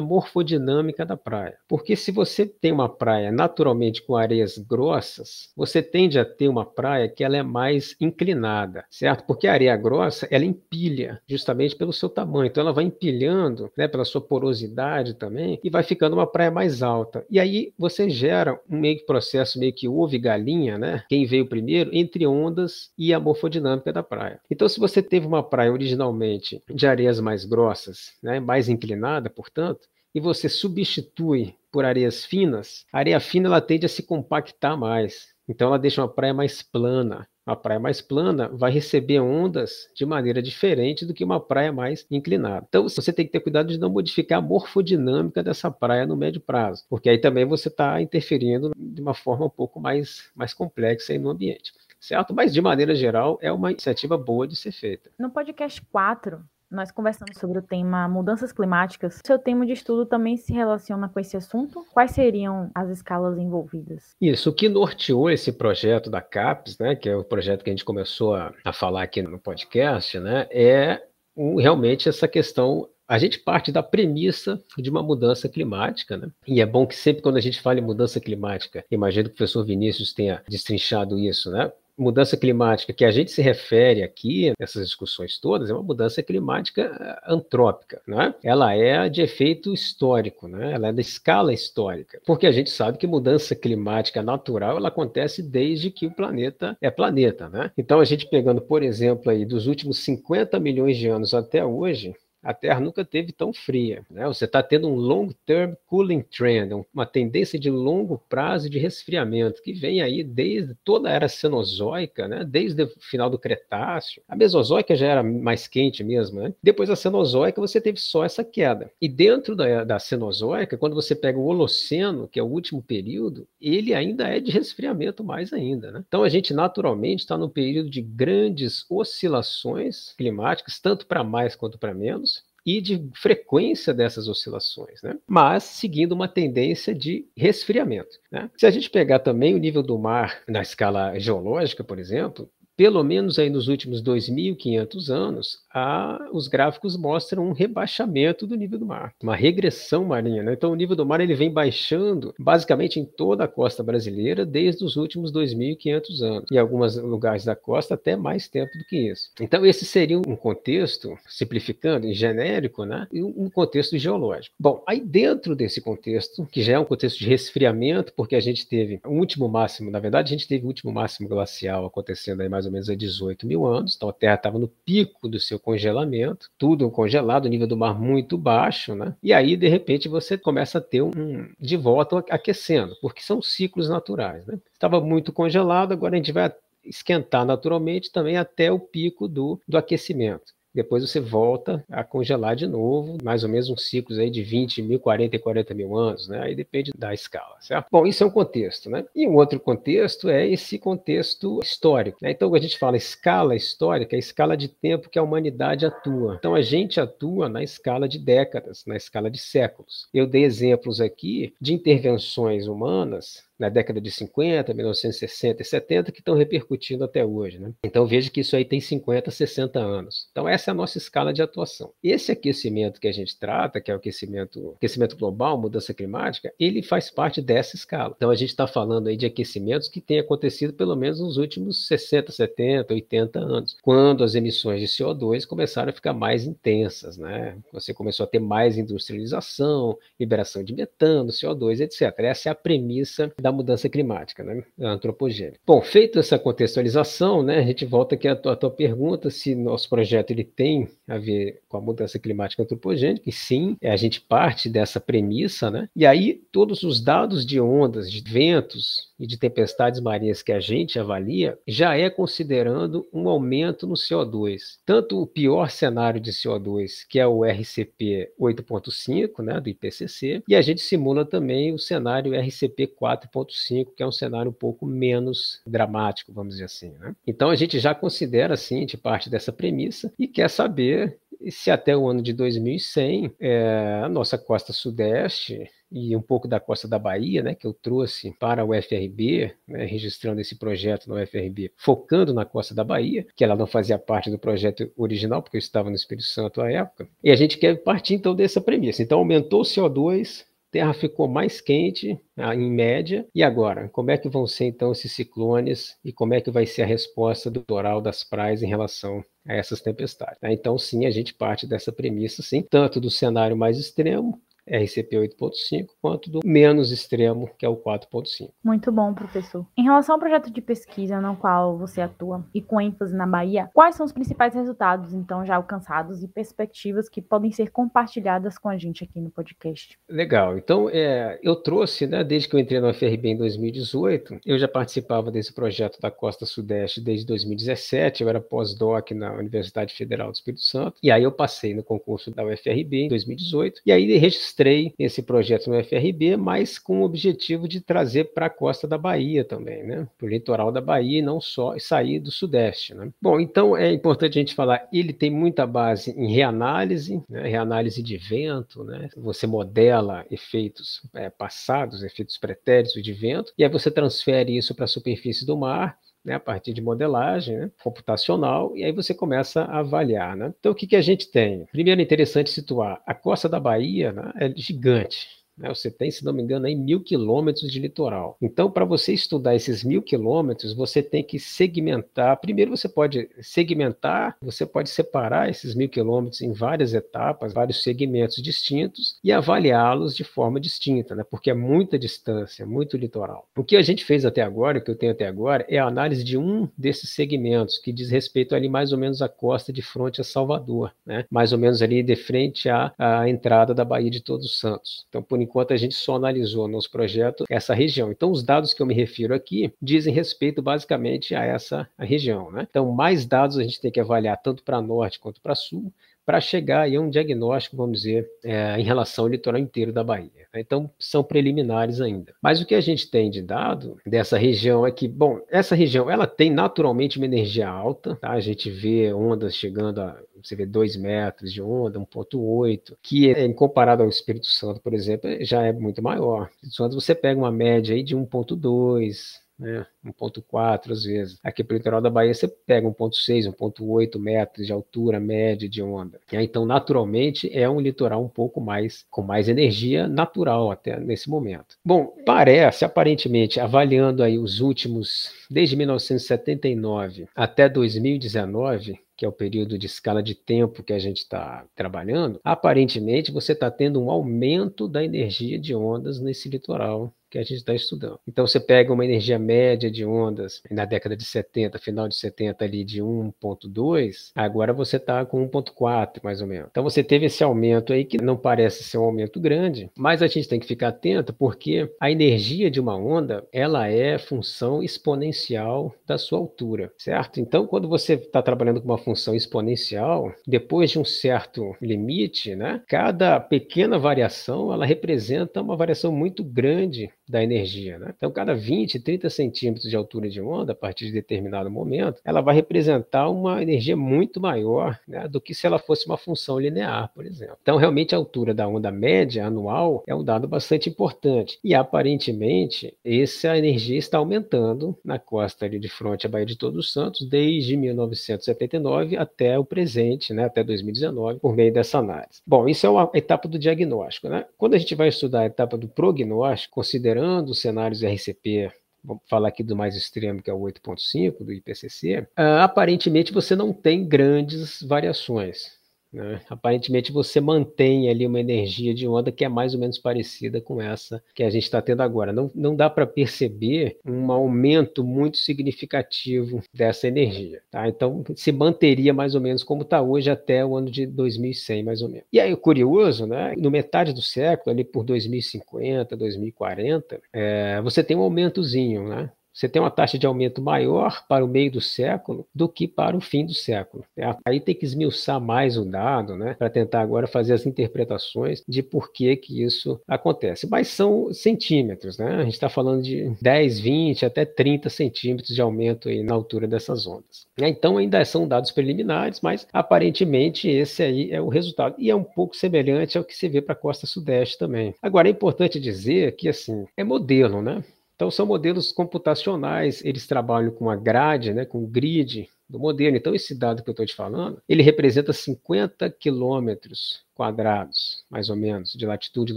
morfodinâmica 0.00 1.04
da 1.04 1.16
praia. 1.16 1.56
Porque 1.68 1.94
se 1.94 2.10
você 2.10 2.46
tem 2.46 2.72
uma 2.72 2.88
praia 2.88 3.30
naturalmente 3.30 4.02
com 4.02 4.16
areias 4.16 4.56
grossas, 4.58 5.50
você 5.54 5.82
tende 5.82 6.18
a 6.18 6.24
ter 6.24 6.48
uma 6.48 6.64
praia 6.64 7.08
que 7.08 7.22
ela 7.22 7.36
é 7.36 7.42
mais 7.42 7.94
inclinada, 8.00 8.84
certo? 8.90 9.24
Porque 9.26 9.46
a 9.46 9.52
areia 9.52 9.76
grossa, 9.76 10.26
ela 10.30 10.44
empilha 10.44 11.20
justamente 11.28 11.76
pelo 11.76 11.92
seu 11.92 12.08
tamanho. 12.08 12.46
Então 12.46 12.62
ela 12.62 12.72
vai 12.72 12.84
empilhando, 12.84 13.70
né, 13.76 13.86
pela 13.86 14.04
sua 14.04 14.20
porosidade 14.20 15.14
também, 15.14 15.60
e 15.62 15.68
vai 15.68 15.82
ficando 15.82 16.14
uma 16.14 16.26
praia 16.26 16.50
mais 16.50 16.82
alta. 16.82 17.24
E 17.30 17.38
aí 17.38 17.72
você 17.78 18.08
gera 18.08 18.58
um 18.68 18.78
meio 18.78 18.96
que 18.96 19.04
processo 19.04 19.58
meio 19.58 19.74
que 19.74 19.86
ovo 19.86 20.14
e 20.14 20.18
galinha, 20.18 20.78
né? 20.78 21.04
Quem 21.08 21.26
veio 21.26 21.46
primeiro 21.46 21.90
entre 21.92 22.26
ondas 22.26 22.90
e 22.96 23.12
a 23.12 23.20
morfodinâmica 23.20 23.92
da 23.92 24.02
praia. 24.02 24.40
Então 24.50 24.68
se 24.68 24.80
você 24.80 25.02
teve 25.02 25.26
uma 25.26 25.42
praia 25.42 25.70
originalmente 25.70 26.62
de 26.70 26.86
areias 26.86 27.20
mais 27.20 27.44
grossas, 27.44 27.73
grossas, 27.74 28.12
né, 28.22 28.38
mais 28.38 28.68
inclinada, 28.68 29.28
portanto, 29.28 29.88
e 30.14 30.20
você 30.20 30.48
substitui 30.48 31.56
por 31.72 31.84
areias 31.84 32.24
finas, 32.24 32.86
a 32.92 32.98
areia 32.98 33.18
fina 33.18 33.48
ela 33.48 33.60
tende 33.60 33.84
a 33.84 33.88
se 33.88 34.04
compactar 34.04 34.78
mais. 34.78 35.34
Então 35.48 35.68
ela 35.68 35.78
deixa 35.78 36.00
uma 36.00 36.08
praia 36.08 36.32
mais 36.32 36.62
plana. 36.62 37.26
A 37.44 37.54
praia 37.54 37.80
mais 37.80 38.00
plana 38.00 38.48
vai 38.48 38.70
receber 38.70 39.20
ondas 39.20 39.90
de 39.94 40.06
maneira 40.06 40.40
diferente 40.40 41.04
do 41.04 41.12
que 41.12 41.24
uma 41.24 41.40
praia 41.40 41.72
mais 41.72 42.06
inclinada. 42.10 42.64
Então 42.68 42.88
você 42.88 43.12
tem 43.12 43.26
que 43.26 43.32
ter 43.32 43.40
cuidado 43.40 43.68
de 43.68 43.78
não 43.78 43.90
modificar 43.90 44.38
a 44.38 44.42
morfodinâmica 44.42 45.42
dessa 45.42 45.70
praia 45.70 46.06
no 46.06 46.16
médio 46.16 46.40
prazo, 46.40 46.84
porque 46.88 47.10
aí 47.10 47.18
também 47.18 47.44
você 47.44 47.68
está 47.68 48.00
interferindo 48.00 48.70
de 48.74 49.02
uma 49.02 49.12
forma 49.12 49.46
um 49.46 49.50
pouco 49.50 49.80
mais, 49.80 50.30
mais 50.34 50.54
complexa 50.54 51.18
no 51.18 51.28
ambiente. 51.28 51.72
Certo? 52.00 52.34
Mas 52.34 52.52
de 52.52 52.60
maneira 52.60 52.94
geral 52.94 53.38
é 53.40 53.50
uma 53.50 53.72
iniciativa 53.72 54.16
boa 54.16 54.46
de 54.46 54.54
ser 54.54 54.72
feita. 54.72 55.10
No 55.18 55.30
podcast 55.30 55.80
4, 55.90 56.38
nós 56.70 56.90
conversamos 56.90 57.38
sobre 57.38 57.58
o 57.58 57.62
tema 57.62 58.08
mudanças 58.08 58.52
climáticas. 58.52 59.20
Seu 59.24 59.38
tema 59.38 59.66
de 59.66 59.72
estudo 59.72 60.06
também 60.06 60.36
se 60.36 60.52
relaciona 60.52 61.08
com 61.08 61.20
esse 61.20 61.36
assunto? 61.36 61.84
Quais 61.92 62.12
seriam 62.12 62.70
as 62.74 62.90
escalas 62.90 63.38
envolvidas? 63.38 64.14
Isso, 64.20 64.50
o 64.50 64.52
que 64.52 64.68
norteou 64.68 65.30
esse 65.30 65.52
projeto 65.52 66.10
da 66.10 66.20
CAPES, 66.20 66.78
né, 66.78 66.94
que 66.94 67.08
é 67.08 67.16
o 67.16 67.24
projeto 67.24 67.62
que 67.62 67.70
a 67.70 67.72
gente 67.72 67.84
começou 67.84 68.34
a, 68.34 68.52
a 68.64 68.72
falar 68.72 69.02
aqui 69.02 69.22
no 69.22 69.38
podcast, 69.38 70.18
né, 70.18 70.46
é 70.50 71.02
um, 71.36 71.56
realmente 71.56 72.08
essa 72.08 72.28
questão 72.28 72.88
a 73.06 73.18
gente 73.18 73.38
parte 73.38 73.70
da 73.70 73.82
premissa 73.82 74.62
de 74.78 74.88
uma 74.88 75.02
mudança 75.02 75.46
climática, 75.48 76.16
né? 76.16 76.28
E 76.46 76.60
é 76.60 76.66
bom 76.66 76.86
que 76.86 76.96
sempre 76.96 77.22
quando 77.22 77.36
a 77.36 77.40
gente 77.40 77.60
fala 77.60 77.78
em 77.78 77.82
mudança 77.82 78.18
climática, 78.18 78.82
imagino 78.90 79.28
que 79.28 79.34
o 79.34 79.36
professor 79.36 79.62
Vinícius 79.62 80.14
tenha 80.14 80.42
destrinchado 80.48 81.18
isso, 81.18 81.50
né? 81.50 81.70
Mudança 81.96 82.36
climática 82.36 82.92
que 82.92 83.04
a 83.04 83.10
gente 83.10 83.30
se 83.30 83.40
refere 83.42 84.02
aqui 84.02 84.52
nessas 84.58 84.86
discussões 84.86 85.38
todas 85.38 85.70
é 85.70 85.72
uma 85.72 85.82
mudança 85.82 86.22
climática 86.22 86.82
eh, 86.82 87.32
antrópica, 87.32 88.00
né? 88.06 88.34
Ela 88.42 88.74
é 88.74 89.08
de 89.08 89.22
efeito 89.22 89.72
histórico, 89.72 90.48
né? 90.48 90.72
Ela 90.72 90.88
é 90.88 90.92
da 90.92 91.00
escala 91.00 91.52
histórica, 91.52 92.20
porque 92.26 92.46
a 92.46 92.52
gente 92.52 92.70
sabe 92.70 92.98
que 92.98 93.06
mudança 93.06 93.54
climática 93.54 94.22
natural 94.22 94.76
ela 94.76 94.88
acontece 94.88 95.42
desde 95.42 95.90
que 95.90 96.06
o 96.06 96.10
planeta 96.10 96.76
é 96.80 96.90
planeta, 96.90 97.48
né? 97.48 97.70
Então 97.76 98.00
a 98.00 98.04
gente 98.04 98.26
pegando, 98.26 98.60
por 98.60 98.82
exemplo, 98.82 99.30
aí 99.30 99.44
dos 99.44 99.66
últimos 99.66 99.98
50 99.98 100.58
milhões 100.58 100.96
de 100.96 101.08
anos 101.08 101.34
até 101.34 101.64
hoje, 101.64 102.14
a 102.44 102.52
Terra 102.52 102.78
nunca 102.78 103.04
teve 103.04 103.32
tão 103.32 103.52
fria. 103.52 104.04
Né? 104.10 104.26
Você 104.26 104.44
está 104.44 104.62
tendo 104.62 104.86
um 104.86 104.94
long-term 104.94 105.74
cooling 105.86 106.22
trend, 106.22 106.84
uma 106.92 107.06
tendência 107.06 107.58
de 107.58 107.70
longo 107.70 108.22
prazo 108.28 108.68
de 108.68 108.78
resfriamento, 108.78 109.62
que 109.62 109.72
vem 109.72 110.02
aí 110.02 110.22
desde 110.22 110.74
toda 110.84 111.08
a 111.08 111.12
era 111.12 111.28
cenozoica, 111.28 112.28
né? 112.28 112.44
desde 112.44 112.82
o 112.82 112.88
final 113.00 113.30
do 113.30 113.38
Cretáceo. 113.38 114.22
A 114.28 114.36
Mesozoica 114.36 114.94
já 114.94 115.06
era 115.06 115.22
mais 115.22 115.66
quente 115.66 116.04
mesmo. 116.04 116.40
Né? 116.40 116.52
Depois 116.62 116.88
da 116.88 116.96
Cenozoica, 116.96 117.60
você 117.60 117.80
teve 117.80 117.98
só 117.98 118.24
essa 118.24 118.44
queda. 118.44 118.90
E 119.00 119.08
dentro 119.08 119.56
da, 119.56 119.84
da 119.84 119.98
Cenozoica, 119.98 120.76
quando 120.76 120.94
você 120.94 121.14
pega 121.14 121.38
o 121.38 121.46
Holoceno, 121.46 122.28
que 122.28 122.38
é 122.38 122.42
o 122.42 122.46
último 122.46 122.82
período, 122.82 123.46
ele 123.60 123.94
ainda 123.94 124.28
é 124.28 124.38
de 124.38 124.50
resfriamento 124.50 125.24
mais 125.24 125.52
ainda. 125.52 125.90
Né? 125.90 126.04
Então, 126.06 126.22
a 126.22 126.28
gente 126.28 126.52
naturalmente 126.52 127.20
está 127.20 127.38
num 127.38 127.48
período 127.48 127.88
de 127.88 128.02
grandes 128.02 128.84
oscilações 128.90 130.12
climáticas, 130.18 130.78
tanto 130.78 131.06
para 131.06 131.24
mais 131.24 131.56
quanto 131.56 131.78
para 131.78 131.94
menos 131.94 132.33
e 132.64 132.80
de 132.80 133.08
frequência 133.14 133.92
dessas 133.92 134.26
oscilações, 134.28 135.02
né? 135.02 135.18
mas 135.26 135.64
seguindo 135.64 136.12
uma 136.12 136.28
tendência 136.28 136.94
de 136.94 137.26
resfriamento. 137.36 138.18
Né? 138.30 138.50
Se 138.56 138.66
a 138.66 138.70
gente 138.70 138.88
pegar 138.88 139.18
também 139.18 139.54
o 139.54 139.58
nível 139.58 139.82
do 139.82 139.98
mar 139.98 140.42
na 140.48 140.62
escala 140.62 141.18
geológica, 141.18 141.84
por 141.84 141.98
exemplo, 141.98 142.50
pelo 142.76 143.02
menos 143.02 143.38
aí 143.38 143.48
nos 143.50 143.68
últimos 143.68 144.02
2.500 144.02 145.08
anos, 145.10 145.58
a, 145.72 146.28
os 146.32 146.48
gráficos 146.48 146.96
mostram 146.96 147.46
um 147.46 147.52
rebaixamento 147.52 148.46
do 148.46 148.56
nível 148.56 148.78
do 148.78 148.86
mar, 148.86 149.14
uma 149.22 149.36
regressão 149.36 150.04
marinha. 150.04 150.42
Né? 150.42 150.52
Então, 150.52 150.72
o 150.72 150.76
nível 150.76 150.96
do 150.96 151.06
mar 151.06 151.20
ele 151.20 151.34
vem 151.34 151.50
baixando 151.50 152.34
basicamente 152.38 152.98
em 152.98 153.04
toda 153.04 153.44
a 153.44 153.48
costa 153.48 153.82
brasileira 153.82 154.44
desde 154.44 154.84
os 154.84 154.96
últimos 154.96 155.32
2.500 155.32 156.22
anos. 156.22 156.44
Em 156.50 156.58
alguns 156.58 156.96
lugares 156.96 157.44
da 157.44 157.56
costa, 157.56 157.94
até 157.94 158.16
mais 158.16 158.48
tempo 158.48 158.76
do 158.76 158.84
que 158.84 159.10
isso. 159.10 159.30
Então, 159.40 159.64
esse 159.64 159.84
seria 159.84 160.18
um 160.18 160.36
contexto, 160.36 161.16
simplificando, 161.28 162.06
em 162.06 162.14
genérico, 162.14 162.84
né? 162.84 163.06
um 163.12 163.48
contexto 163.50 163.96
geológico. 163.98 164.54
Bom, 164.58 164.82
aí 164.86 165.00
dentro 165.00 165.54
desse 165.54 165.80
contexto, 165.80 166.46
que 166.46 166.62
já 166.62 166.74
é 166.74 166.78
um 166.78 166.84
contexto 166.84 167.18
de 167.18 167.26
resfriamento, 167.26 168.12
porque 168.14 168.36
a 168.36 168.40
gente 168.40 168.66
teve 168.66 169.00
o 169.04 169.12
último 169.12 169.48
máximo, 169.48 169.90
na 169.90 169.98
verdade, 169.98 170.32
a 170.32 170.36
gente 170.36 170.48
teve 170.48 170.64
o 170.64 170.68
último 170.68 170.92
máximo 170.92 171.28
glacial 171.28 171.86
acontecendo 171.86 172.40
aí 172.40 172.48
mais 172.48 172.63
mais 172.64 172.66
ou 172.66 172.72
menos 172.72 172.90
há 172.90 172.94
18 172.94 173.46
mil 173.46 173.66
anos. 173.66 173.94
Então 173.96 174.08
a 174.08 174.12
Terra 174.12 174.34
estava 174.34 174.58
no 174.58 174.68
pico 174.68 175.28
do 175.28 175.38
seu 175.38 175.58
congelamento, 175.58 176.50
tudo 176.58 176.90
congelado, 176.90 177.46
o 177.46 177.48
nível 177.48 177.66
do 177.66 177.76
mar 177.76 177.98
muito 177.98 178.36
baixo, 178.36 178.94
né? 178.94 179.14
E 179.22 179.32
aí, 179.32 179.56
de 179.56 179.68
repente, 179.68 180.08
você 180.08 180.36
começa 180.38 180.78
a 180.78 180.80
ter 180.80 181.02
um 181.02 181.12
de 181.60 181.76
volta 181.76 182.24
aquecendo, 182.30 182.96
porque 183.00 183.22
são 183.22 183.42
ciclos 183.42 183.88
naturais, 183.88 184.46
né? 184.46 184.58
Estava 184.72 185.00
muito 185.00 185.32
congelado, 185.32 185.92
agora 185.92 186.14
a 186.14 186.18
gente 186.18 186.32
vai 186.32 186.52
esquentar 186.84 187.46
naturalmente 187.46 188.12
também 188.12 188.36
até 188.36 188.70
o 188.70 188.78
pico 188.78 189.26
do, 189.26 189.58
do 189.66 189.78
aquecimento 189.78 190.53
depois 190.74 191.08
você 191.08 191.20
volta 191.20 191.84
a 191.88 192.02
congelar 192.02 192.56
de 192.56 192.66
novo, 192.66 193.16
mais 193.22 193.44
ou 193.44 193.48
menos 193.48 193.70
uns 193.70 193.88
ciclos 193.88 194.18
aí 194.18 194.30
de 194.30 194.42
20 194.42 194.82
mil, 194.82 194.98
40 194.98 195.36
e 195.36 195.38
40 195.38 195.74
mil 195.74 195.96
anos, 195.96 196.28
né? 196.28 196.40
Aí 196.40 196.54
depende 196.54 196.92
da 196.96 197.14
escala, 197.14 197.56
certo? 197.60 197.86
Bom, 197.90 198.06
isso 198.06 198.24
é 198.24 198.26
um 198.26 198.30
contexto, 198.30 198.90
né? 198.90 199.04
E 199.14 199.26
um 199.26 199.36
outro 199.36 199.60
contexto 199.60 200.28
é 200.28 200.46
esse 200.46 200.78
contexto 200.78 201.60
histórico. 201.62 202.18
Né? 202.20 202.32
Então, 202.32 202.48
quando 202.48 202.60
a 202.60 202.66
gente 202.66 202.78
fala 202.78 202.96
escala 202.96 203.54
histórica, 203.54 204.14
é 204.14 204.18
a 204.18 204.18
escala 204.18 204.56
de 204.56 204.68
tempo 204.68 205.08
que 205.08 205.18
a 205.18 205.22
humanidade 205.22 205.86
atua. 205.86 206.36
Então, 206.38 206.54
a 206.54 206.62
gente 206.62 207.00
atua 207.00 207.48
na 207.48 207.62
escala 207.62 208.08
de 208.08 208.18
décadas, 208.18 208.84
na 208.86 208.96
escala 208.96 209.30
de 209.30 209.38
séculos. 209.38 210.08
Eu 210.12 210.26
dei 210.26 210.44
exemplos 210.44 211.00
aqui 211.00 211.54
de 211.60 211.72
intervenções 211.72 212.66
humanas 212.66 213.44
na 213.58 213.68
década 213.68 214.00
de 214.00 214.10
50, 214.10 214.72
1960 214.74 215.62
e 215.62 215.64
70 215.64 216.12
que 216.12 216.20
estão 216.20 216.34
repercutindo 216.34 217.04
até 217.04 217.24
hoje. 217.24 217.58
Né? 217.58 217.72
Então 217.82 218.06
veja 218.06 218.30
que 218.30 218.40
isso 218.40 218.56
aí 218.56 218.64
tem 218.64 218.80
50, 218.80 219.30
60 219.30 219.78
anos. 219.78 220.28
Então 220.30 220.48
essa 220.48 220.70
é 220.70 220.72
a 220.72 220.74
nossa 220.74 220.98
escala 220.98 221.32
de 221.32 221.42
atuação. 221.42 221.92
Esse 222.02 222.32
aquecimento 222.32 223.00
que 223.00 223.08
a 223.08 223.12
gente 223.12 223.38
trata, 223.38 223.80
que 223.80 223.90
é 223.90 223.94
o 223.94 223.98
aquecimento, 223.98 224.74
aquecimento 224.76 225.16
global, 225.16 225.60
mudança 225.60 225.94
climática, 225.94 226.52
ele 226.58 226.82
faz 226.82 227.10
parte 227.10 227.40
dessa 227.40 227.76
escala. 227.76 228.14
Então 228.16 228.30
a 228.30 228.34
gente 228.34 228.50
está 228.50 228.66
falando 228.66 229.08
aí 229.08 229.16
de 229.16 229.26
aquecimentos 229.26 229.88
que 229.88 230.00
têm 230.00 230.18
acontecido 230.18 230.72
pelo 230.72 230.96
menos 230.96 231.20
nos 231.20 231.36
últimos 231.36 231.86
60, 231.86 232.32
70, 232.32 232.92
80 232.92 233.38
anos, 233.38 233.76
quando 233.82 234.24
as 234.24 234.34
emissões 234.34 234.80
de 234.80 234.86
CO2 234.86 235.46
começaram 235.46 235.90
a 235.90 235.92
ficar 235.92 236.12
mais 236.12 236.44
intensas, 236.44 237.16
né? 237.16 237.56
Você 237.72 237.94
começou 237.94 238.24
a 238.24 238.26
ter 238.26 238.38
mais 238.38 238.76
industrialização, 238.76 239.98
liberação 240.18 240.64
de 240.64 240.74
metano, 240.74 241.30
CO2, 241.30 241.80
etc. 241.80 242.12
Essa 242.18 242.48
é 242.48 242.52
a 242.52 242.54
premissa 242.54 243.32
da 243.44 243.52
mudança 243.52 243.90
climática, 243.90 244.42
né? 244.42 244.64
antropogênica. 244.80 245.60
Bom, 245.66 245.82
feita 245.82 246.20
essa 246.20 246.38
contextualização, 246.38 247.42
né, 247.42 247.58
a 247.58 247.62
gente 247.62 247.84
volta 247.84 248.14
aqui 248.14 248.26
à 248.26 248.34
tua, 248.34 248.54
à 248.54 248.56
tua 248.56 248.70
pergunta 248.70 249.28
se 249.28 249.54
nosso 249.54 249.86
projeto 249.86 250.30
ele 250.30 250.44
tem 250.44 250.88
a 251.06 251.18
ver 251.18 251.60
com 251.68 251.76
a 251.76 251.80
mudança 251.80 252.18
climática 252.18 252.62
antropogênica, 252.62 253.28
e 253.28 253.32
sim, 253.32 253.76
a 253.84 253.96
gente 253.96 254.18
parte 254.18 254.70
dessa 254.70 254.98
premissa, 254.98 255.70
né? 255.70 255.90
E 255.94 256.06
aí 256.06 256.40
todos 256.50 256.82
os 256.84 257.02
dados 257.02 257.44
de 257.44 257.60
ondas, 257.60 258.10
de 258.10 258.22
ventos 258.22 259.12
e 259.18 259.26
de 259.26 259.38
tempestades 259.38 260.00
marinhas 260.00 260.42
que 260.42 260.52
a 260.52 260.60
gente 260.60 260.98
avalia 260.98 261.58
já 261.66 261.96
é 261.96 262.10
considerando 262.10 263.06
um 263.12 263.28
aumento 263.28 263.86
no 263.86 263.94
CO2. 263.94 264.78
Tanto 264.84 265.20
o 265.20 265.26
pior 265.26 265.70
cenário 265.70 266.20
de 266.20 266.32
CO2, 266.32 267.06
que 267.08 267.18
é 267.18 267.26
o 267.26 267.44
RCP 267.44 268.32
8.5, 268.38 269.42
né, 269.42 269.60
do 269.60 269.68
IPCC, 269.68 270.42
e 270.48 270.54
a 270.54 270.62
gente 270.62 270.80
simula 270.80 271.24
também 271.24 271.72
o 271.72 271.78
cenário 271.78 272.38
RCP 272.38 272.88
4.5, 273.00 273.88
que 273.96 274.02
é 274.02 274.06
um 274.06 274.12
cenário 274.12 274.50
um 274.50 274.54
pouco 274.54 274.86
menos 274.86 275.60
dramático, 275.66 276.32
vamos 276.32 276.54
dizer 276.54 276.64
assim. 276.64 276.90
Né? 276.98 277.14
Então 277.26 277.50
a 277.50 277.56
gente 277.56 277.78
já 277.78 277.94
considera, 277.94 278.54
assim, 278.54 278.86
de 278.86 278.96
parte 278.96 279.30
dessa 279.30 279.52
premissa 279.52 280.12
e 280.18 280.26
quer 280.26 280.48
saber 280.48 281.18
se 281.50 281.70
até 281.70 281.96
o 281.96 282.08
ano 282.08 282.22
de 282.22 282.32
2100 282.32 283.32
é, 283.38 284.00
a 284.04 284.08
nossa 284.08 284.38
costa 284.38 284.72
sudeste 284.72 285.68
e 285.94 286.16
um 286.16 286.20
pouco 286.20 286.48
da 286.48 286.58
costa 286.58 286.88
da 286.88 286.98
Bahia, 286.98 287.40
né, 287.40 287.54
que 287.54 287.64
eu 287.64 287.72
trouxe 287.72 288.34
para 288.40 288.64
o 288.64 288.74
FRB, 288.74 289.54
né, 289.68 289.84
registrando 289.84 290.40
esse 290.40 290.58
projeto 290.58 291.08
no 291.08 291.16
FRB, 291.24 291.70
focando 291.76 292.34
na 292.34 292.44
costa 292.44 292.74
da 292.74 292.82
Bahia, 292.82 293.24
que 293.36 293.44
ela 293.44 293.54
não 293.54 293.66
fazia 293.66 293.96
parte 293.96 294.28
do 294.28 294.38
projeto 294.38 294.90
original, 294.96 295.40
porque 295.40 295.56
eu 295.56 295.60
estava 295.60 295.88
no 295.88 295.94
Espírito 295.94 296.26
Santo 296.26 296.60
à 296.60 296.68
época. 296.68 297.08
E 297.22 297.30
a 297.30 297.36
gente 297.36 297.56
quer 297.56 297.76
partir 297.76 298.14
então 298.14 298.34
dessa 298.34 298.60
premissa. 298.60 299.04
Então 299.04 299.20
aumentou 299.20 299.60
o 299.60 299.64
CO2, 299.64 300.44
Terra 300.72 300.92
ficou 300.92 301.28
mais 301.28 301.60
quente, 301.60 302.18
ah, 302.36 302.52
em 302.52 302.68
média. 302.68 303.24
E 303.32 303.44
agora, 303.44 303.88
como 303.90 304.10
é 304.10 304.18
que 304.18 304.28
vão 304.28 304.44
ser 304.44 304.64
então 304.64 304.90
esses 304.90 305.12
ciclones 305.12 305.96
e 306.04 306.12
como 306.12 306.34
é 306.34 306.40
que 306.40 306.50
vai 306.50 306.66
ser 306.66 306.82
a 306.82 306.86
resposta 306.86 307.48
do 307.48 307.60
litoral 307.60 308.00
das 308.00 308.24
praias 308.24 308.60
em 308.60 308.66
relação 308.66 309.24
a 309.46 309.54
essas 309.54 309.80
tempestades? 309.80 310.36
Então, 310.42 310.76
sim, 310.76 311.06
a 311.06 311.10
gente 311.12 311.32
parte 311.32 311.64
dessa 311.64 311.92
premissa, 311.92 312.42
sim, 312.42 312.66
tanto 312.68 313.00
do 313.00 313.08
cenário 313.08 313.56
mais 313.56 313.78
extremo 313.78 314.42
RCP 314.66 315.16
8.5, 315.16 315.88
quanto 316.00 316.30
do 316.30 316.40
menos 316.44 316.90
extremo, 316.90 317.50
que 317.58 317.66
é 317.66 317.68
o 317.68 317.76
4.5. 317.76 318.50
Muito 318.62 318.90
bom, 318.90 319.12
professor. 319.12 319.66
Em 319.76 319.84
relação 319.84 320.14
ao 320.14 320.18
projeto 320.18 320.50
de 320.50 320.60
pesquisa 320.60 321.20
no 321.20 321.36
qual 321.36 321.76
você 321.76 322.00
atua 322.00 322.44
e 322.54 322.62
com 322.62 322.80
ênfase 322.80 323.14
na 323.14 323.26
Bahia, 323.26 323.70
quais 323.74 323.96
são 323.96 324.06
os 324.06 324.12
principais 324.12 324.54
resultados, 324.54 325.12
então, 325.12 325.44
já 325.44 325.56
alcançados 325.56 326.22
e 326.22 326.28
perspectivas 326.28 327.08
que 327.08 327.20
podem 327.20 327.52
ser 327.52 327.70
compartilhadas 327.70 328.58
com 328.58 328.68
a 328.68 328.76
gente 328.76 329.04
aqui 329.04 329.20
no 329.20 329.30
podcast? 329.30 329.98
Legal. 330.08 330.56
Então, 330.56 330.88
é, 330.90 331.38
eu 331.42 331.56
trouxe, 331.56 332.06
né, 332.06 332.24
desde 332.24 332.48
que 332.48 332.56
eu 332.56 332.60
entrei 332.60 332.80
no 332.80 332.92
FRB 332.92 333.30
em 333.30 333.36
2018, 333.36 334.40
eu 334.44 334.58
já 334.58 334.68
participava 334.68 335.30
desse 335.30 335.52
projeto 335.52 336.00
da 336.00 336.10
Costa 336.10 336.46
Sudeste 336.46 337.00
desde 337.00 337.26
2017, 337.26 338.22
eu 338.22 338.28
era 338.28 338.40
pós-doc 338.40 339.10
na 339.10 339.32
Universidade 339.34 339.94
Federal 339.94 340.30
do 340.30 340.34
Espírito 340.34 340.62
Santo, 340.62 340.96
e 341.02 341.10
aí 341.10 341.22
eu 341.22 341.32
passei 341.32 341.74
no 341.74 341.82
concurso 341.82 342.30
da 342.30 342.44
UFRB 342.44 343.04
em 343.04 343.08
2018, 343.08 343.82
e 343.84 343.92
aí 343.92 344.16
registrei 344.16 344.53
registrei 344.54 344.94
esse 344.98 345.22
projeto 345.22 345.68
no 345.68 345.82
FRB, 345.82 346.36
mas 346.36 346.78
com 346.78 347.00
o 347.00 347.04
objetivo 347.04 347.66
de 347.66 347.80
trazer 347.80 348.32
para 348.32 348.46
a 348.46 348.50
costa 348.50 348.86
da 348.86 348.96
Bahia 348.96 349.44
também, 349.44 349.82
né? 349.82 350.06
Para 350.16 350.26
o 350.26 350.28
litoral 350.28 350.70
da 350.70 350.80
Bahia 350.80 351.18
e 351.18 351.22
não 351.22 351.40
só 351.40 351.76
sair 351.78 352.20
do 352.20 352.30
Sudeste, 352.30 352.94
né? 352.94 353.10
Bom, 353.20 353.40
então 353.40 353.76
é 353.76 353.92
importante 353.92 354.38
a 354.38 354.40
gente 354.40 354.54
falar, 354.54 354.88
ele 354.92 355.12
tem 355.12 355.30
muita 355.30 355.66
base 355.66 356.12
em 356.12 356.32
reanálise, 356.32 357.22
né? 357.28 357.48
reanálise 357.48 358.02
de 358.02 358.16
vento, 358.16 358.84
né? 358.84 359.08
Você 359.16 359.46
modela 359.46 360.24
efeitos 360.30 361.02
é, 361.14 361.28
passados, 361.28 362.02
efeitos 362.02 362.38
pretéritos 362.38 363.02
de 363.02 363.12
vento, 363.12 363.52
e 363.58 363.64
aí 363.64 363.70
você 363.70 363.90
transfere 363.90 364.56
isso 364.56 364.74
para 364.74 364.84
a 364.84 364.88
superfície 364.88 365.44
do 365.44 365.56
mar 365.56 365.98
né, 366.24 366.34
a 366.34 366.40
partir 366.40 366.72
de 366.72 366.80
modelagem 366.80 367.56
né, 367.56 367.70
computacional, 367.82 368.74
e 368.76 368.84
aí 368.84 368.92
você 368.92 369.12
começa 369.14 369.62
a 369.62 369.80
avaliar. 369.80 370.36
Né? 370.36 370.52
Então, 370.58 370.72
o 370.72 370.74
que, 370.74 370.86
que 370.86 370.96
a 370.96 371.02
gente 371.02 371.30
tem? 371.30 371.66
Primeiro, 371.66 372.00
é 372.00 372.04
interessante 372.04 372.50
situar: 372.50 373.02
a 373.06 373.14
costa 373.14 373.48
da 373.48 373.60
Bahia 373.60 374.12
né, 374.12 374.32
é 374.36 374.52
gigante. 374.56 375.43
Né? 375.56 375.68
Você 375.68 375.90
tem, 375.90 376.10
se 376.10 376.24
não 376.24 376.32
me 376.32 376.42
engano, 376.42 376.66
aí 376.66 376.74
mil 376.74 377.00
quilômetros 377.00 377.70
de 377.70 377.78
litoral. 377.78 378.36
Então, 378.40 378.70
para 378.70 378.84
você 378.84 379.12
estudar 379.12 379.54
esses 379.54 379.84
mil 379.84 380.02
quilômetros, 380.02 380.74
você 380.74 381.02
tem 381.02 381.22
que 381.22 381.38
segmentar. 381.38 382.36
Primeiro, 382.40 382.76
você 382.76 382.88
pode 382.88 383.28
segmentar, 383.40 384.36
você 384.40 384.66
pode 384.66 384.90
separar 384.90 385.48
esses 385.48 385.74
mil 385.74 385.88
quilômetros 385.88 386.42
em 386.42 386.52
várias 386.52 386.94
etapas, 386.94 387.52
vários 387.52 387.82
segmentos 387.82 388.42
distintos 388.42 389.18
e 389.22 389.32
avaliá-los 389.32 390.16
de 390.16 390.24
forma 390.24 390.60
distinta, 390.60 391.14
né? 391.14 391.24
porque 391.28 391.50
é 391.50 391.54
muita 391.54 391.98
distância, 391.98 392.66
muito 392.66 392.96
litoral. 392.96 393.46
O 393.56 393.64
que 393.64 393.76
a 393.76 393.82
gente 393.82 394.04
fez 394.04 394.24
até 394.24 394.42
agora, 394.42 394.78
o 394.78 394.80
que 394.80 394.90
eu 394.90 394.96
tenho 394.96 395.12
até 395.12 395.26
agora, 395.26 395.64
é 395.68 395.78
a 395.78 395.86
análise 395.86 396.24
de 396.24 396.36
um 396.36 396.68
desses 396.76 397.10
segmentos, 397.10 397.78
que 397.78 397.92
diz 397.92 398.10
respeito 398.10 398.54
ali 398.54 398.68
mais 398.68 398.92
ou 398.92 398.98
menos 398.98 399.22
à 399.22 399.28
costa 399.28 399.72
de 399.72 399.82
fronte 399.82 400.20
a 400.20 400.24
Salvador, 400.24 400.92
né? 401.06 401.24
mais 401.30 401.52
ou 401.52 401.58
menos 401.58 401.80
ali 401.82 402.02
de 402.02 402.16
frente 402.16 402.68
à, 402.68 402.92
à 402.98 403.28
entrada 403.28 403.74
da 403.74 403.84
Baía 403.84 404.10
de 404.10 404.20
Todos 404.20 404.46
os 404.46 404.58
Santos. 404.58 405.06
Então, 405.08 405.22
por 405.22 405.40
enquanto 405.44 405.72
a 405.72 405.76
gente 405.76 405.94
só 405.94 406.16
analisou 406.16 406.66
no 406.66 406.74
nosso 406.74 406.90
projeto 406.90 407.44
essa 407.48 407.74
região. 407.74 408.10
Então, 408.10 408.30
os 408.30 408.42
dados 408.42 408.74
que 408.74 408.82
eu 408.82 408.86
me 408.86 408.94
refiro 408.94 409.34
aqui 409.34 409.72
dizem 409.80 410.12
respeito 410.12 410.60
basicamente 410.60 411.34
a 411.34 411.44
essa 411.44 411.88
região. 411.98 412.50
Né? 412.50 412.66
Então, 412.68 412.90
mais 412.92 413.24
dados 413.24 413.58
a 413.58 413.62
gente 413.62 413.80
tem 413.80 413.90
que 413.90 414.00
avaliar 414.00 414.40
tanto 414.42 414.62
para 414.62 414.82
norte 414.82 415.20
quanto 415.20 415.40
para 415.40 415.54
sul, 415.54 415.92
para 416.24 416.40
chegar 416.40 416.88
a 416.88 417.00
um 417.00 417.10
diagnóstico, 417.10 417.76
vamos 417.76 418.00
dizer, 418.00 418.28
é, 418.42 418.78
em 418.78 418.84
relação 418.84 419.24
ao 419.24 419.30
litoral 419.30 419.60
inteiro 419.60 419.92
da 419.92 420.02
Bahia. 420.02 420.30
Né? 420.52 420.60
Então, 420.60 420.90
são 420.98 421.22
preliminares 421.22 422.00
ainda. 422.00 422.32
Mas 422.42 422.60
o 422.60 422.66
que 422.66 422.74
a 422.74 422.80
gente 422.80 423.10
tem 423.10 423.30
de 423.30 423.42
dado 423.42 423.98
dessa 424.06 424.38
região 424.38 424.86
é 424.86 424.90
que, 424.90 425.06
bom, 425.06 425.40
essa 425.50 425.74
região 425.74 426.10
ela 426.10 426.26
tem 426.26 426.50
naturalmente 426.50 427.18
uma 427.18 427.26
energia 427.26 427.68
alta, 427.68 428.16
tá? 428.16 428.30
a 428.30 428.40
gente 428.40 428.70
vê 428.70 429.12
ondas 429.12 429.54
chegando 429.54 430.00
a 430.00 430.18
você 430.42 430.54
vê 430.54 430.66
2 430.66 430.96
metros 430.96 431.52
de 431.52 431.62
onda, 431.62 431.98
1,8, 431.98 432.96
que 433.02 433.30
é, 433.30 433.50
comparado 433.52 434.02
ao 434.02 434.08
Espírito 434.08 434.46
Santo, 434.46 434.80
por 434.80 434.92
exemplo, 434.92 435.30
já 435.40 435.62
é 435.62 435.72
muito 435.72 436.02
maior. 436.02 436.50
Espírito 436.56 436.76
Santo 436.76 437.00
você 437.00 437.14
pega 437.14 437.40
uma 437.40 437.50
média 437.50 437.94
aí 437.94 438.02
de 438.02 438.14
1,2, 438.14 439.40
né? 439.58 439.86
1,4 440.04 440.92
às 440.92 441.04
vezes. 441.04 441.38
Aqui 441.42 441.62
para 441.62 441.74
o 441.74 441.78
litoral 441.78 442.00
da 442.00 442.10
Bahia 442.10 442.34
você 442.34 442.48
pega 442.48 442.86
1,6, 442.86 443.52
1,8 443.52 444.18
metros 444.18 444.66
de 444.66 444.72
altura 444.72 445.20
média 445.20 445.68
de 445.68 445.82
onda. 445.82 446.20
Então, 446.32 446.66
naturalmente, 446.66 447.50
é 447.56 447.68
um 447.68 447.80
litoral 447.80 448.22
um 448.22 448.28
pouco 448.28 448.60
mais, 448.60 449.04
com 449.10 449.22
mais 449.22 449.48
energia 449.48 450.08
natural 450.08 450.70
até 450.70 450.98
nesse 450.98 451.28
momento. 451.30 451.76
Bom, 451.84 452.14
parece, 452.24 452.84
aparentemente, 452.84 453.60
avaliando 453.60 454.22
aí 454.22 454.38
os 454.38 454.60
últimos, 454.60 455.30
desde 455.50 455.76
1979 455.76 457.28
até 457.34 457.68
2019, 457.68 458.98
que 459.16 459.24
é 459.24 459.28
o 459.28 459.32
período 459.32 459.78
de 459.78 459.86
escala 459.86 460.22
de 460.22 460.34
tempo 460.34 460.82
que 460.82 460.92
a 460.92 460.98
gente 460.98 461.18
está 461.18 461.64
trabalhando, 461.74 462.40
aparentemente 462.42 463.30
você 463.30 463.52
está 463.52 463.70
tendo 463.70 464.02
um 464.02 464.10
aumento 464.10 464.88
da 464.88 465.04
energia 465.04 465.58
de 465.58 465.74
ondas 465.74 466.20
nesse 466.20 466.48
litoral 466.48 467.12
que 467.34 467.38
a 467.38 467.42
gente 467.42 467.54
está 467.54 467.74
estudando. 467.74 468.20
Então 468.28 468.46
você 468.46 468.60
pega 468.60 468.92
uma 468.92 469.04
energia 469.04 469.38
média 469.40 469.90
de 469.90 470.04
ondas 470.04 470.62
na 470.70 470.84
década 470.84 471.16
de 471.16 471.24
70, 471.24 471.78
final 471.80 472.08
de 472.08 472.14
70 472.14 472.64
ali 472.64 472.84
de 472.84 473.02
1.2, 473.02 474.30
agora 474.36 474.72
você 474.72 474.98
está 474.98 475.24
com 475.26 475.48
1.4 475.48 476.20
mais 476.22 476.40
ou 476.40 476.46
menos. 476.46 476.68
Então 476.70 476.84
você 476.84 477.02
teve 477.02 477.26
esse 477.26 477.42
aumento 477.42 477.92
aí 477.92 478.04
que 478.04 478.22
não 478.22 478.36
parece 478.36 478.84
ser 478.84 478.98
um 478.98 479.04
aumento 479.04 479.40
grande, 479.40 479.90
mas 479.96 480.22
a 480.22 480.28
gente 480.28 480.48
tem 480.48 480.60
que 480.60 480.66
ficar 480.66 480.88
atento 480.88 481.32
porque 481.32 481.92
a 482.00 482.08
energia 482.08 482.70
de 482.70 482.78
uma 482.78 482.96
onda 482.96 483.44
ela 483.52 483.88
é 483.88 484.16
função 484.16 484.80
exponencial 484.80 485.92
da 486.06 486.16
sua 486.16 486.38
altura, 486.38 486.92
certo? 486.96 487.40
Então 487.40 487.66
quando 487.66 487.88
você 487.88 488.14
está 488.14 488.40
trabalhando 488.40 488.80
com 488.80 488.86
uma 488.86 488.98
função 488.98 489.34
exponencial, 489.34 490.32
depois 490.46 490.92
de 490.92 491.00
um 491.00 491.04
certo 491.04 491.74
limite, 491.82 492.54
né, 492.54 492.80
cada 492.86 493.40
pequena 493.40 493.98
variação 493.98 494.72
ela 494.72 494.86
representa 494.86 495.60
uma 495.60 495.76
variação 495.76 496.12
muito 496.12 496.44
grande 496.44 497.10
da 497.28 497.42
energia. 497.42 497.98
Né? 497.98 498.12
Então, 498.16 498.30
cada 498.30 498.54
20, 498.54 499.00
30 499.00 499.30
centímetros 499.30 499.88
de 499.88 499.96
altura 499.96 500.28
de 500.28 500.40
onda, 500.40 500.72
a 500.72 500.76
partir 500.76 501.06
de 501.06 501.12
determinado 501.12 501.70
momento, 501.70 502.20
ela 502.24 502.40
vai 502.40 502.54
representar 502.54 503.28
uma 503.28 503.62
energia 503.62 503.96
muito 503.96 504.40
maior 504.40 504.98
né, 505.06 505.26
do 505.28 505.40
que 505.40 505.54
se 505.54 505.66
ela 505.66 505.78
fosse 505.78 506.06
uma 506.06 506.16
função 506.16 506.58
linear, 506.58 507.10
por 507.14 507.24
exemplo. 507.24 507.56
Então, 507.62 507.76
realmente, 507.76 508.14
a 508.14 508.18
altura 508.18 508.52
da 508.52 508.68
onda 508.68 508.90
média 508.90 509.46
anual 509.46 510.02
é 510.06 510.14
um 510.14 510.24
dado 510.24 510.46
bastante 510.46 510.88
importante. 510.88 511.58
E, 511.64 511.74
aparentemente, 511.74 512.94
essa 513.04 513.56
energia 513.56 513.98
está 513.98 514.18
aumentando 514.18 514.96
na 515.04 515.18
costa 515.18 515.64
ali 515.64 515.78
de 515.78 515.88
fronte 515.88 516.26
à 516.26 516.30
Baía 516.30 516.46
de 516.46 516.56
Todos 516.56 516.78
os 516.78 516.92
Santos 516.92 517.26
desde 517.28 517.76
1979 517.76 519.16
até 519.16 519.58
o 519.58 519.64
presente, 519.64 520.32
né, 520.32 520.44
até 520.44 520.62
2019, 520.62 521.40
por 521.40 521.54
meio 521.54 521.72
dessa 521.72 521.98
análise. 521.98 522.42
Bom, 522.46 522.68
isso 522.68 522.86
é 522.86 522.90
uma 522.90 523.10
etapa 523.14 523.48
do 523.48 523.58
diagnóstico. 523.58 524.28
Né? 524.28 524.44
Quando 524.58 524.74
a 524.74 524.78
gente 524.78 524.94
vai 524.94 525.08
estudar 525.08 525.40
a 525.40 525.46
etapa 525.46 525.76
do 525.76 525.88
prognóstico, 525.88 526.74
considerando 526.74 527.13
considerando 527.14 527.50
os 527.50 527.60
cenários 527.60 528.02
RCP, 528.02 528.72
vamos 529.02 529.22
falar 529.28 529.48
aqui 529.48 529.62
do 529.62 529.76
mais 529.76 529.96
extremo, 529.96 530.42
que 530.42 530.50
é 530.50 530.52
o 530.52 530.60
8.5 530.60 531.44
do 531.44 531.52
IPCC, 531.52 532.20
uh, 532.20 532.26
ah, 532.36 532.64
aparentemente 532.64 533.32
você 533.32 533.54
não 533.54 533.72
tem 533.72 534.06
grandes 534.06 534.82
variações. 534.82 535.78
Né? 536.14 536.40
Aparentemente 536.48 537.12
você 537.12 537.40
mantém 537.40 538.08
ali 538.08 538.26
uma 538.26 538.40
energia 538.40 538.94
de 538.94 539.06
onda 539.08 539.32
que 539.32 539.44
é 539.44 539.48
mais 539.48 539.74
ou 539.74 539.80
menos 539.80 539.98
parecida 539.98 540.60
com 540.60 540.80
essa 540.80 541.22
que 541.34 541.42
a 541.42 541.50
gente 541.50 541.64
está 541.64 541.82
tendo 541.82 542.02
agora. 542.02 542.32
Não, 542.32 542.50
não 542.54 542.76
dá 542.76 542.88
para 542.88 543.06
perceber 543.06 543.98
um 544.06 544.30
aumento 544.30 545.02
muito 545.02 545.36
significativo 545.36 546.62
dessa 546.72 547.08
energia. 547.08 547.60
Tá? 547.70 547.88
Então 547.88 548.24
se 548.36 548.52
manteria 548.52 549.12
mais 549.12 549.34
ou 549.34 549.40
menos 549.40 549.64
como 549.64 549.82
está 549.82 550.00
hoje 550.00 550.30
até 550.30 550.64
o 550.64 550.76
ano 550.76 550.90
de 550.90 551.06
2100, 551.06 551.82
mais 551.82 552.00
ou 552.00 552.08
menos. 552.08 552.26
E 552.32 552.38
aí, 552.38 552.54
curioso, 552.56 553.26
né? 553.26 553.54
no 553.58 553.70
metade 553.70 554.12
do 554.12 554.22
século, 554.22 554.72
ali 554.72 554.84
por 554.84 555.02
2050, 555.04 556.16
2040, 556.16 557.20
é, 557.32 557.80
você 557.82 558.04
tem 558.04 558.16
um 558.16 558.22
aumentozinho, 558.22 559.08
né? 559.08 559.30
Você 559.54 559.68
tem 559.68 559.80
uma 559.80 559.90
taxa 559.90 560.18
de 560.18 560.26
aumento 560.26 560.60
maior 560.60 561.24
para 561.28 561.44
o 561.44 561.48
meio 561.48 561.70
do 561.70 561.80
século 561.80 562.46
do 562.52 562.68
que 562.68 562.88
para 562.88 563.16
o 563.16 563.20
fim 563.20 563.46
do 563.46 563.54
século. 563.54 564.04
Aí 564.44 564.58
tem 564.58 564.74
que 564.74 564.84
esmiuçar 564.84 565.40
mais 565.40 565.78
o 565.78 565.84
dado, 565.84 566.36
né, 566.36 566.54
para 566.54 566.68
tentar 566.68 567.00
agora 567.00 567.28
fazer 567.28 567.54
as 567.54 567.64
interpretações 567.64 568.62
de 568.68 568.82
por 568.82 569.12
que, 569.12 569.36
que 569.36 569.62
isso 569.62 570.00
acontece. 570.08 570.66
Mas 570.68 570.88
são 570.88 571.32
centímetros, 571.32 572.18
né? 572.18 572.34
A 572.34 572.44
gente 572.44 572.54
está 572.54 572.68
falando 572.68 573.02
de 573.02 573.30
10, 573.40 573.78
20, 573.78 574.26
até 574.26 574.44
30 574.44 574.90
centímetros 574.90 575.54
de 575.54 575.60
aumento 575.60 576.08
aí 576.08 576.22
na 576.22 576.34
altura 576.34 576.66
dessas 576.66 577.06
ondas. 577.06 577.46
É, 577.60 577.68
então 577.68 577.96
ainda 577.96 578.24
são 578.24 578.48
dados 578.48 578.72
preliminares, 578.72 579.40
mas 579.40 579.66
aparentemente 579.72 580.68
esse 580.68 581.02
aí 581.02 581.30
é 581.30 581.40
o 581.40 581.48
resultado. 581.48 581.94
E 581.98 582.10
é 582.10 582.16
um 582.16 582.24
pouco 582.24 582.56
semelhante 582.56 583.16
ao 583.16 583.24
que 583.24 583.36
se 583.36 583.48
vê 583.48 583.62
para 583.62 583.74
a 583.74 583.76
costa 583.76 584.06
sudeste 584.06 584.58
também. 584.58 584.94
Agora 585.00 585.28
é 585.28 585.30
importante 585.30 585.78
dizer 585.78 586.34
que 586.34 586.48
assim, 586.48 586.86
é 586.96 587.04
modelo, 587.04 587.62
né? 587.62 587.84
Então, 588.14 588.30
são 588.30 588.46
modelos 588.46 588.92
computacionais, 588.92 590.04
eles 590.04 590.26
trabalham 590.26 590.70
com 590.70 590.88
a 590.88 590.96
grade, 590.96 591.52
né, 591.52 591.64
com 591.64 591.82
o 591.82 591.86
grid 591.86 592.48
do 592.68 592.78
modelo. 592.78 593.16
Então, 593.16 593.34
esse 593.34 593.54
dado 593.54 593.82
que 593.82 593.90
eu 593.90 593.92
estou 593.92 594.06
te 594.06 594.14
falando, 594.14 594.62
ele 594.68 594.82
representa 594.82 595.32
50 595.32 596.08
quilômetros 596.10 597.24
quadrados, 597.34 598.24
mais 598.30 598.48
ou 598.48 598.56
menos, 598.56 598.92
de 598.92 599.04
latitude 599.04 599.52
e 599.52 599.56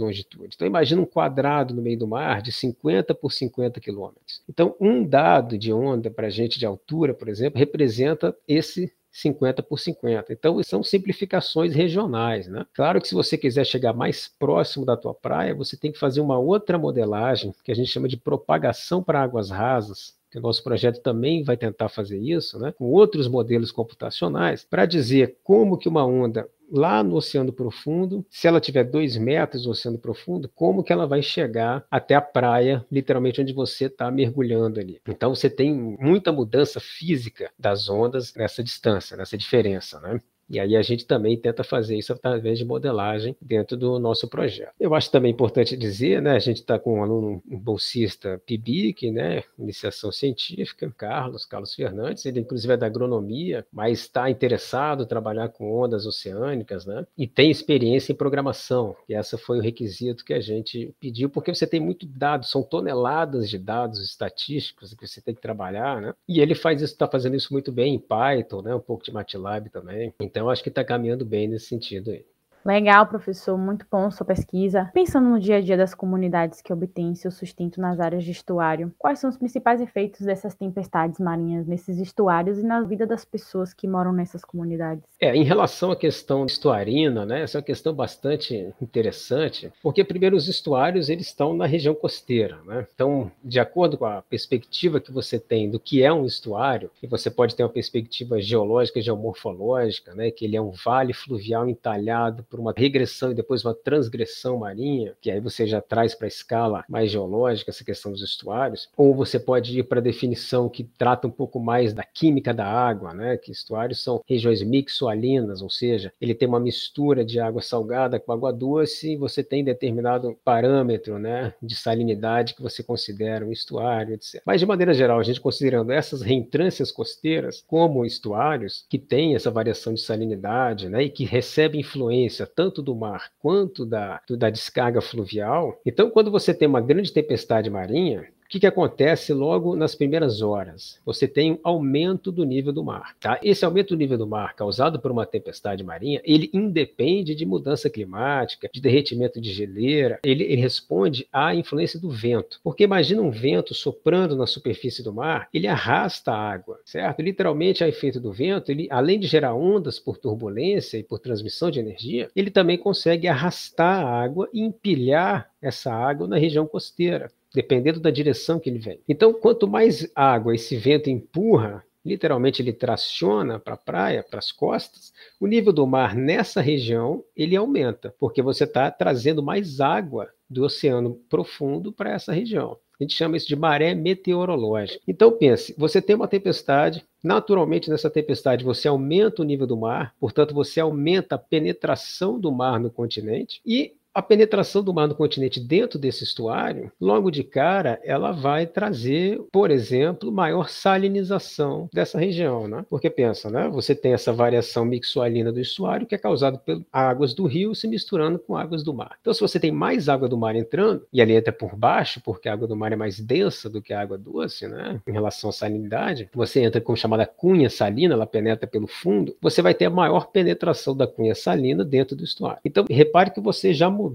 longitude. 0.00 0.54
Então, 0.54 0.66
imagina 0.66 1.00
um 1.00 1.06
quadrado 1.06 1.72
no 1.72 1.80
meio 1.80 1.98
do 1.98 2.08
mar 2.08 2.42
de 2.42 2.50
50 2.50 3.14
por 3.14 3.32
50 3.32 3.80
quilômetros. 3.80 4.42
Então, 4.48 4.74
um 4.80 5.04
dado 5.06 5.56
de 5.56 5.72
onda 5.72 6.10
para 6.10 6.28
gente 6.28 6.58
de 6.58 6.66
altura, 6.66 7.14
por 7.14 7.28
exemplo, 7.28 7.58
representa 7.58 8.36
esse 8.46 8.92
50 9.10 9.62
por 9.62 9.78
50. 9.78 10.32
Então, 10.32 10.62
são 10.62 10.82
simplificações 10.82 11.74
regionais, 11.74 12.46
né? 12.48 12.66
Claro 12.74 13.00
que 13.00 13.08
se 13.08 13.14
você 13.14 13.38
quiser 13.38 13.64
chegar 13.64 13.92
mais 13.92 14.28
próximo 14.38 14.84
da 14.84 14.96
tua 14.96 15.14
praia, 15.14 15.54
você 15.54 15.76
tem 15.76 15.92
que 15.92 15.98
fazer 15.98 16.20
uma 16.20 16.38
outra 16.38 16.78
modelagem, 16.78 17.54
que 17.64 17.72
a 17.72 17.74
gente 17.74 17.90
chama 17.90 18.08
de 18.08 18.16
propagação 18.16 19.02
para 19.02 19.22
águas 19.22 19.50
rasas, 19.50 20.17
que 20.30 20.38
o 20.38 20.42
nosso 20.42 20.62
projeto 20.62 21.00
também 21.00 21.42
vai 21.42 21.56
tentar 21.56 21.88
fazer 21.88 22.18
isso, 22.18 22.58
né, 22.58 22.72
com 22.72 22.84
outros 22.86 23.28
modelos 23.28 23.70
computacionais, 23.72 24.64
para 24.64 24.86
dizer 24.86 25.38
como 25.42 25.78
que 25.78 25.88
uma 25.88 26.04
onda 26.04 26.48
lá 26.70 27.02
no 27.02 27.16
oceano 27.16 27.52
profundo, 27.52 28.24
se 28.28 28.46
ela 28.46 28.60
tiver 28.60 28.84
dois 28.84 29.16
metros 29.16 29.64
no 29.64 29.70
oceano 29.70 29.98
profundo, 29.98 30.50
como 30.54 30.84
que 30.84 30.92
ela 30.92 31.06
vai 31.06 31.22
chegar 31.22 31.84
até 31.90 32.14
a 32.14 32.20
praia, 32.20 32.84
literalmente 32.92 33.40
onde 33.40 33.52
você 33.52 33.86
está 33.86 34.10
mergulhando 34.10 34.78
ali. 34.78 35.00
Então 35.08 35.34
você 35.34 35.48
tem 35.48 35.72
muita 35.74 36.30
mudança 36.30 36.78
física 36.78 37.50
das 37.58 37.88
ondas 37.88 38.34
nessa 38.34 38.62
distância, 38.62 39.16
nessa 39.16 39.36
diferença, 39.36 39.98
né? 40.00 40.20
E 40.48 40.58
aí 40.58 40.76
a 40.76 40.82
gente 40.82 41.06
também 41.06 41.36
tenta 41.36 41.62
fazer 41.62 41.96
isso 41.96 42.12
através 42.12 42.58
de 42.58 42.64
modelagem 42.64 43.36
dentro 43.40 43.76
do 43.76 43.98
nosso 43.98 44.28
projeto. 44.28 44.72
Eu 44.78 44.94
acho 44.94 45.10
também 45.10 45.32
importante 45.32 45.76
dizer, 45.76 46.22
né, 46.22 46.32
a 46.32 46.38
gente 46.38 46.58
está 46.58 46.78
com 46.78 46.98
um 46.98 47.02
aluno 47.02 47.42
um 47.50 47.58
bolsista 47.58 48.40
PIBIC, 48.46 49.10
né, 49.10 49.42
iniciação 49.58 50.10
científica, 50.12 50.92
Carlos, 50.96 51.44
Carlos 51.44 51.74
Fernandes, 51.74 52.24
ele 52.24 52.40
inclusive 52.40 52.72
é 52.72 52.76
da 52.76 52.86
agronomia, 52.86 53.66
mas 53.72 54.00
está 54.00 54.30
interessado 54.30 55.02
em 55.02 55.06
trabalhar 55.06 55.48
com 55.48 55.72
ondas 55.72 56.06
oceânicas, 56.06 56.86
né, 56.86 57.06
e 57.16 57.26
tem 57.26 57.50
experiência 57.50 58.12
em 58.12 58.16
programação, 58.16 58.96
e 59.08 59.14
essa 59.14 59.36
foi 59.36 59.58
o 59.58 59.62
requisito 59.62 60.24
que 60.24 60.34
a 60.34 60.40
gente 60.40 60.94
pediu, 61.00 61.28
porque 61.28 61.54
você 61.54 61.66
tem 61.66 61.80
muito 61.80 62.06
dados, 62.06 62.50
são 62.50 62.62
toneladas 62.62 63.48
de 63.48 63.58
dados 63.58 64.00
estatísticos 64.00 64.94
que 64.94 65.06
você 65.06 65.20
tem 65.20 65.34
que 65.34 65.40
trabalhar, 65.40 66.00
né, 66.00 66.14
e 66.28 66.40
ele 66.40 66.54
faz 66.54 66.80
isso, 66.80 66.92
está 66.92 67.06
fazendo 67.06 67.36
isso 67.36 67.52
muito 67.52 67.72
bem 67.72 67.94
em 67.94 67.98
Python, 67.98 68.62
né, 68.62 68.74
um 68.74 68.80
pouco 68.80 69.04
de 69.04 69.12
MATLAB 69.12 69.68
também, 69.70 70.12
então 70.20 70.37
então, 70.38 70.50
acho 70.50 70.62
que 70.62 70.68
está 70.68 70.84
caminhando 70.84 71.24
bem 71.26 71.48
nesse 71.48 71.66
sentido 71.66 72.10
aí. 72.12 72.24
Legal, 72.64 73.06
professor, 73.06 73.56
muito 73.56 73.86
bom 73.90 74.10
sua 74.10 74.26
pesquisa. 74.26 74.90
Pensando 74.92 75.28
no 75.28 75.40
dia 75.40 75.56
a 75.56 75.60
dia 75.60 75.76
das 75.76 75.94
comunidades 75.94 76.60
que 76.60 76.72
obtêm 76.72 77.14
seu 77.14 77.30
sustento 77.30 77.80
nas 77.80 78.00
áreas 78.00 78.24
de 78.24 78.30
estuário, 78.30 78.92
quais 78.98 79.18
são 79.18 79.30
os 79.30 79.36
principais 79.36 79.80
efeitos 79.80 80.20
dessas 80.20 80.54
tempestades 80.54 81.18
marinhas 81.18 81.66
nesses 81.66 81.98
estuários 81.98 82.58
e 82.58 82.62
na 82.62 82.82
vida 82.82 83.06
das 83.06 83.24
pessoas 83.24 83.72
que 83.72 83.86
moram 83.86 84.12
nessas 84.12 84.44
comunidades? 84.44 85.04
É, 85.20 85.34
em 85.34 85.44
relação 85.44 85.90
à 85.90 85.96
questão 85.96 86.44
estuarina, 86.44 87.24
né, 87.24 87.42
essa 87.42 87.58
é 87.58 87.60
uma 87.60 87.64
questão 87.64 87.94
bastante 87.94 88.72
interessante, 88.80 89.72
porque 89.82 90.04
primeiro 90.04 90.36
os 90.36 90.48
estuários 90.48 91.08
eles 91.08 91.26
estão 91.26 91.54
na 91.54 91.66
região 91.66 91.94
costeira, 91.94 92.58
né? 92.66 92.86
Então, 92.94 93.30
de 93.42 93.58
acordo 93.58 93.96
com 93.96 94.04
a 94.04 94.22
perspectiva 94.22 95.00
que 95.00 95.12
você 95.12 95.38
tem 95.38 95.70
do 95.70 95.80
que 95.80 96.02
é 96.02 96.12
um 96.12 96.26
estuário, 96.26 96.90
e 97.02 97.06
você 97.06 97.30
pode 97.30 97.54
ter 97.54 97.62
uma 97.62 97.68
perspectiva 97.68 98.40
geológica, 98.40 99.00
geomorfológica, 99.00 100.14
né, 100.14 100.30
que 100.30 100.44
ele 100.44 100.56
é 100.56 100.60
um 100.60 100.70
vale 100.70 101.12
fluvial 101.12 101.68
entalhado 101.68 102.44
por 102.48 102.60
uma 102.60 102.72
regressão 102.76 103.30
e 103.30 103.34
depois 103.34 103.64
uma 103.64 103.74
transgressão 103.74 104.58
marinha, 104.58 105.14
que 105.20 105.30
aí 105.30 105.40
você 105.40 105.66
já 105.66 105.80
traz 105.80 106.14
para 106.14 106.26
a 106.26 106.28
escala 106.28 106.84
mais 106.88 107.10
geológica 107.10 107.70
essa 107.70 107.84
questão 107.84 108.12
dos 108.12 108.22
estuários, 108.22 108.88
ou 108.96 109.14
você 109.14 109.38
pode 109.38 109.78
ir 109.78 109.84
para 109.84 110.00
a 110.00 110.02
definição 110.02 110.68
que 110.68 110.84
trata 110.84 111.26
um 111.26 111.30
pouco 111.30 111.60
mais 111.60 111.92
da 111.92 112.02
química 112.02 112.52
da 112.52 112.66
água, 112.66 113.12
né? 113.14 113.36
que 113.36 113.52
estuários 113.52 114.02
são 114.02 114.22
regiões 114.26 114.62
mixoalinas, 114.62 115.62
ou 115.62 115.70
seja, 115.70 116.12
ele 116.20 116.34
tem 116.34 116.48
uma 116.48 116.60
mistura 116.60 117.24
de 117.24 117.40
água 117.40 117.62
salgada 117.62 118.18
com 118.18 118.32
água 118.32 118.52
doce 118.52 119.12
e 119.12 119.16
você 119.16 119.42
tem 119.42 119.64
determinado 119.64 120.36
parâmetro 120.44 121.18
né, 121.18 121.54
de 121.62 121.74
salinidade 121.74 122.54
que 122.54 122.62
você 122.62 122.82
considera 122.82 123.44
um 123.44 123.52
estuário, 123.52 124.14
etc. 124.14 124.42
Mas, 124.44 124.60
de 124.60 124.66
maneira 124.66 124.94
geral, 124.94 125.18
a 125.18 125.22
gente 125.22 125.40
considerando 125.40 125.92
essas 125.92 126.22
reentrâncias 126.22 126.90
costeiras 126.90 127.64
como 127.66 128.04
estuários, 128.04 128.84
que 128.88 128.98
têm 128.98 129.34
essa 129.34 129.50
variação 129.50 129.94
de 129.94 130.00
salinidade 130.00 130.88
né, 130.88 131.04
e 131.04 131.10
que 131.10 131.24
recebem 131.24 131.80
influência 131.80 132.37
tanto 132.46 132.82
do 132.82 132.94
mar 132.94 133.30
quanto 133.38 133.84
da, 133.86 134.20
da 134.30 134.50
descarga 134.50 135.00
fluvial. 135.00 135.80
Então, 135.84 136.10
quando 136.10 136.30
você 136.30 136.54
tem 136.54 136.68
uma 136.68 136.80
grande 136.80 137.12
tempestade 137.12 137.70
marinha, 137.70 138.28
o 138.48 138.50
que, 138.50 138.60
que 138.60 138.66
acontece 138.66 139.34
logo 139.34 139.76
nas 139.76 139.94
primeiras 139.94 140.40
horas? 140.40 140.98
Você 141.04 141.28
tem 141.28 141.52
um 141.52 141.58
aumento 141.62 142.32
do 142.32 142.44
nível 142.44 142.72
do 142.72 142.82
mar. 142.82 143.14
Tá? 143.20 143.38
Esse 143.42 143.62
aumento 143.62 143.90
do 143.90 143.98
nível 143.98 144.16
do 144.16 144.26
mar 144.26 144.54
causado 144.54 144.98
por 144.98 145.10
uma 145.10 145.26
tempestade 145.26 145.84
marinha, 145.84 146.22
ele 146.24 146.48
independe 146.54 147.34
de 147.34 147.44
mudança 147.44 147.90
climática, 147.90 148.70
de 148.72 148.80
derretimento 148.80 149.38
de 149.38 149.52
geleira, 149.52 150.18
ele, 150.24 150.44
ele 150.44 150.62
responde 150.62 151.28
à 151.30 151.54
influência 151.54 152.00
do 152.00 152.08
vento. 152.08 152.58
Porque 152.64 152.84
imagina 152.84 153.20
um 153.20 153.30
vento 153.30 153.74
soprando 153.74 154.34
na 154.34 154.46
superfície 154.46 155.02
do 155.02 155.12
mar, 155.12 155.50
ele 155.52 155.66
arrasta 155.66 156.32
a 156.32 156.50
água, 156.50 156.80
certo? 156.86 157.20
Literalmente, 157.20 157.84
a 157.84 157.88
efeito 157.88 158.18
do 158.18 158.32
vento, 158.32 158.72
ele, 158.72 158.88
além 158.90 159.20
de 159.20 159.26
gerar 159.26 159.54
ondas 159.54 159.98
por 159.98 160.16
turbulência 160.16 160.96
e 160.96 161.02
por 161.02 161.18
transmissão 161.18 161.70
de 161.70 161.80
energia, 161.80 162.30
ele 162.34 162.50
também 162.50 162.78
consegue 162.78 163.28
arrastar 163.28 164.06
a 164.06 164.22
água 164.22 164.48
e 164.54 164.62
empilhar 164.62 165.50
essa 165.60 165.92
água 165.92 166.26
na 166.26 166.38
região 166.38 166.66
costeira 166.66 167.30
dependendo 167.54 168.00
da 168.00 168.10
direção 168.10 168.58
que 168.58 168.68
ele 168.68 168.78
vem. 168.78 169.00
Então, 169.08 169.32
quanto 169.32 169.68
mais 169.68 170.10
água 170.14 170.54
esse 170.54 170.76
vento 170.76 171.08
empurra, 171.10 171.84
literalmente 172.04 172.62
ele 172.62 172.72
traciona 172.72 173.58
para 173.58 173.74
a 173.74 173.78
praia, 173.78 174.22
para 174.28 174.38
as 174.38 174.50
costas, 174.50 175.12
o 175.40 175.46
nível 175.46 175.72
do 175.72 175.86
mar 175.86 176.14
nessa 176.14 176.60
região 176.60 177.22
ele 177.36 177.56
aumenta, 177.56 178.14
porque 178.18 178.40
você 178.40 178.64
está 178.64 178.90
trazendo 178.90 179.42
mais 179.42 179.80
água 179.80 180.28
do 180.48 180.64
oceano 180.64 181.20
profundo 181.28 181.92
para 181.92 182.12
essa 182.12 182.32
região. 182.32 182.78
A 182.98 183.04
gente 183.04 183.14
chama 183.14 183.36
isso 183.36 183.46
de 183.46 183.54
maré 183.54 183.94
meteorológica. 183.94 185.00
Então 185.06 185.30
pense, 185.30 185.72
você 185.78 186.02
tem 186.02 186.16
uma 186.16 186.26
tempestade, 186.26 187.04
naturalmente 187.22 187.88
nessa 187.88 188.10
tempestade 188.10 188.64
você 188.64 188.88
aumenta 188.88 189.40
o 189.40 189.44
nível 189.44 189.68
do 189.68 189.76
mar, 189.76 190.14
portanto 190.18 190.52
você 190.52 190.80
aumenta 190.80 191.36
a 191.36 191.38
penetração 191.38 192.40
do 192.40 192.50
mar 192.50 192.80
no 192.80 192.90
continente 192.90 193.60
e 193.64 193.92
a 194.18 194.22
penetração 194.22 194.82
do 194.82 194.92
mar 194.92 195.06
no 195.06 195.14
continente 195.14 195.60
dentro 195.60 195.96
desse 195.96 196.24
estuário, 196.24 196.90
logo 197.00 197.30
de 197.30 197.44
cara, 197.44 198.00
ela 198.02 198.32
vai 198.32 198.66
trazer, 198.66 199.40
por 199.52 199.70
exemplo, 199.70 200.32
maior 200.32 200.68
salinização 200.68 201.88
dessa 201.92 202.18
região, 202.18 202.66
né? 202.66 202.84
Porque 202.90 203.08
pensa, 203.08 203.48
né? 203.48 203.68
Você 203.68 203.94
tem 203.94 204.12
essa 204.14 204.32
variação 204.32 204.84
mixoalina 204.84 205.52
do 205.52 205.60
estuário 205.60 206.04
que 206.04 206.16
é 206.16 206.18
causada 206.18 206.58
por 206.58 206.84
águas 206.92 207.32
do 207.32 207.46
rio 207.46 207.76
se 207.76 207.86
misturando 207.86 208.40
com 208.40 208.56
águas 208.56 208.82
do 208.82 208.92
mar. 208.92 209.16
Então, 209.20 209.32
se 209.32 209.40
você 209.40 209.60
tem 209.60 209.70
mais 209.70 210.08
água 210.08 210.28
do 210.28 210.36
mar 210.36 210.56
entrando, 210.56 211.06
e 211.12 211.22
ali 211.22 211.34
entra 211.34 211.52
por 211.52 211.76
baixo, 211.76 212.20
porque 212.24 212.48
a 212.48 212.54
água 212.54 212.66
do 212.66 212.74
mar 212.74 212.92
é 212.92 212.96
mais 212.96 213.20
densa 213.20 213.70
do 213.70 213.80
que 213.80 213.92
a 213.92 214.00
água 214.00 214.18
doce, 214.18 214.66
né? 214.66 215.00
Em 215.06 215.12
relação 215.12 215.50
à 215.50 215.52
salinidade, 215.52 216.28
você 216.34 216.60
entra 216.60 216.80
com 216.80 216.96
chamada 216.96 217.24
cunha 217.24 217.70
salina, 217.70 218.14
ela 218.14 218.26
penetra 218.26 218.66
pelo 218.66 218.88
fundo, 218.88 219.36
você 219.40 219.62
vai 219.62 219.74
ter 219.74 219.84
a 219.84 219.90
maior 219.90 220.26
penetração 220.32 220.96
da 220.96 221.06
cunha 221.06 221.36
salina 221.36 221.84
dentro 221.84 222.16
do 222.16 222.24
estuário. 222.24 222.58
Então, 222.64 222.84
repare 222.90 223.30
que 223.30 223.40
você 223.40 223.72
já 223.72 223.88
mudou 223.88 224.07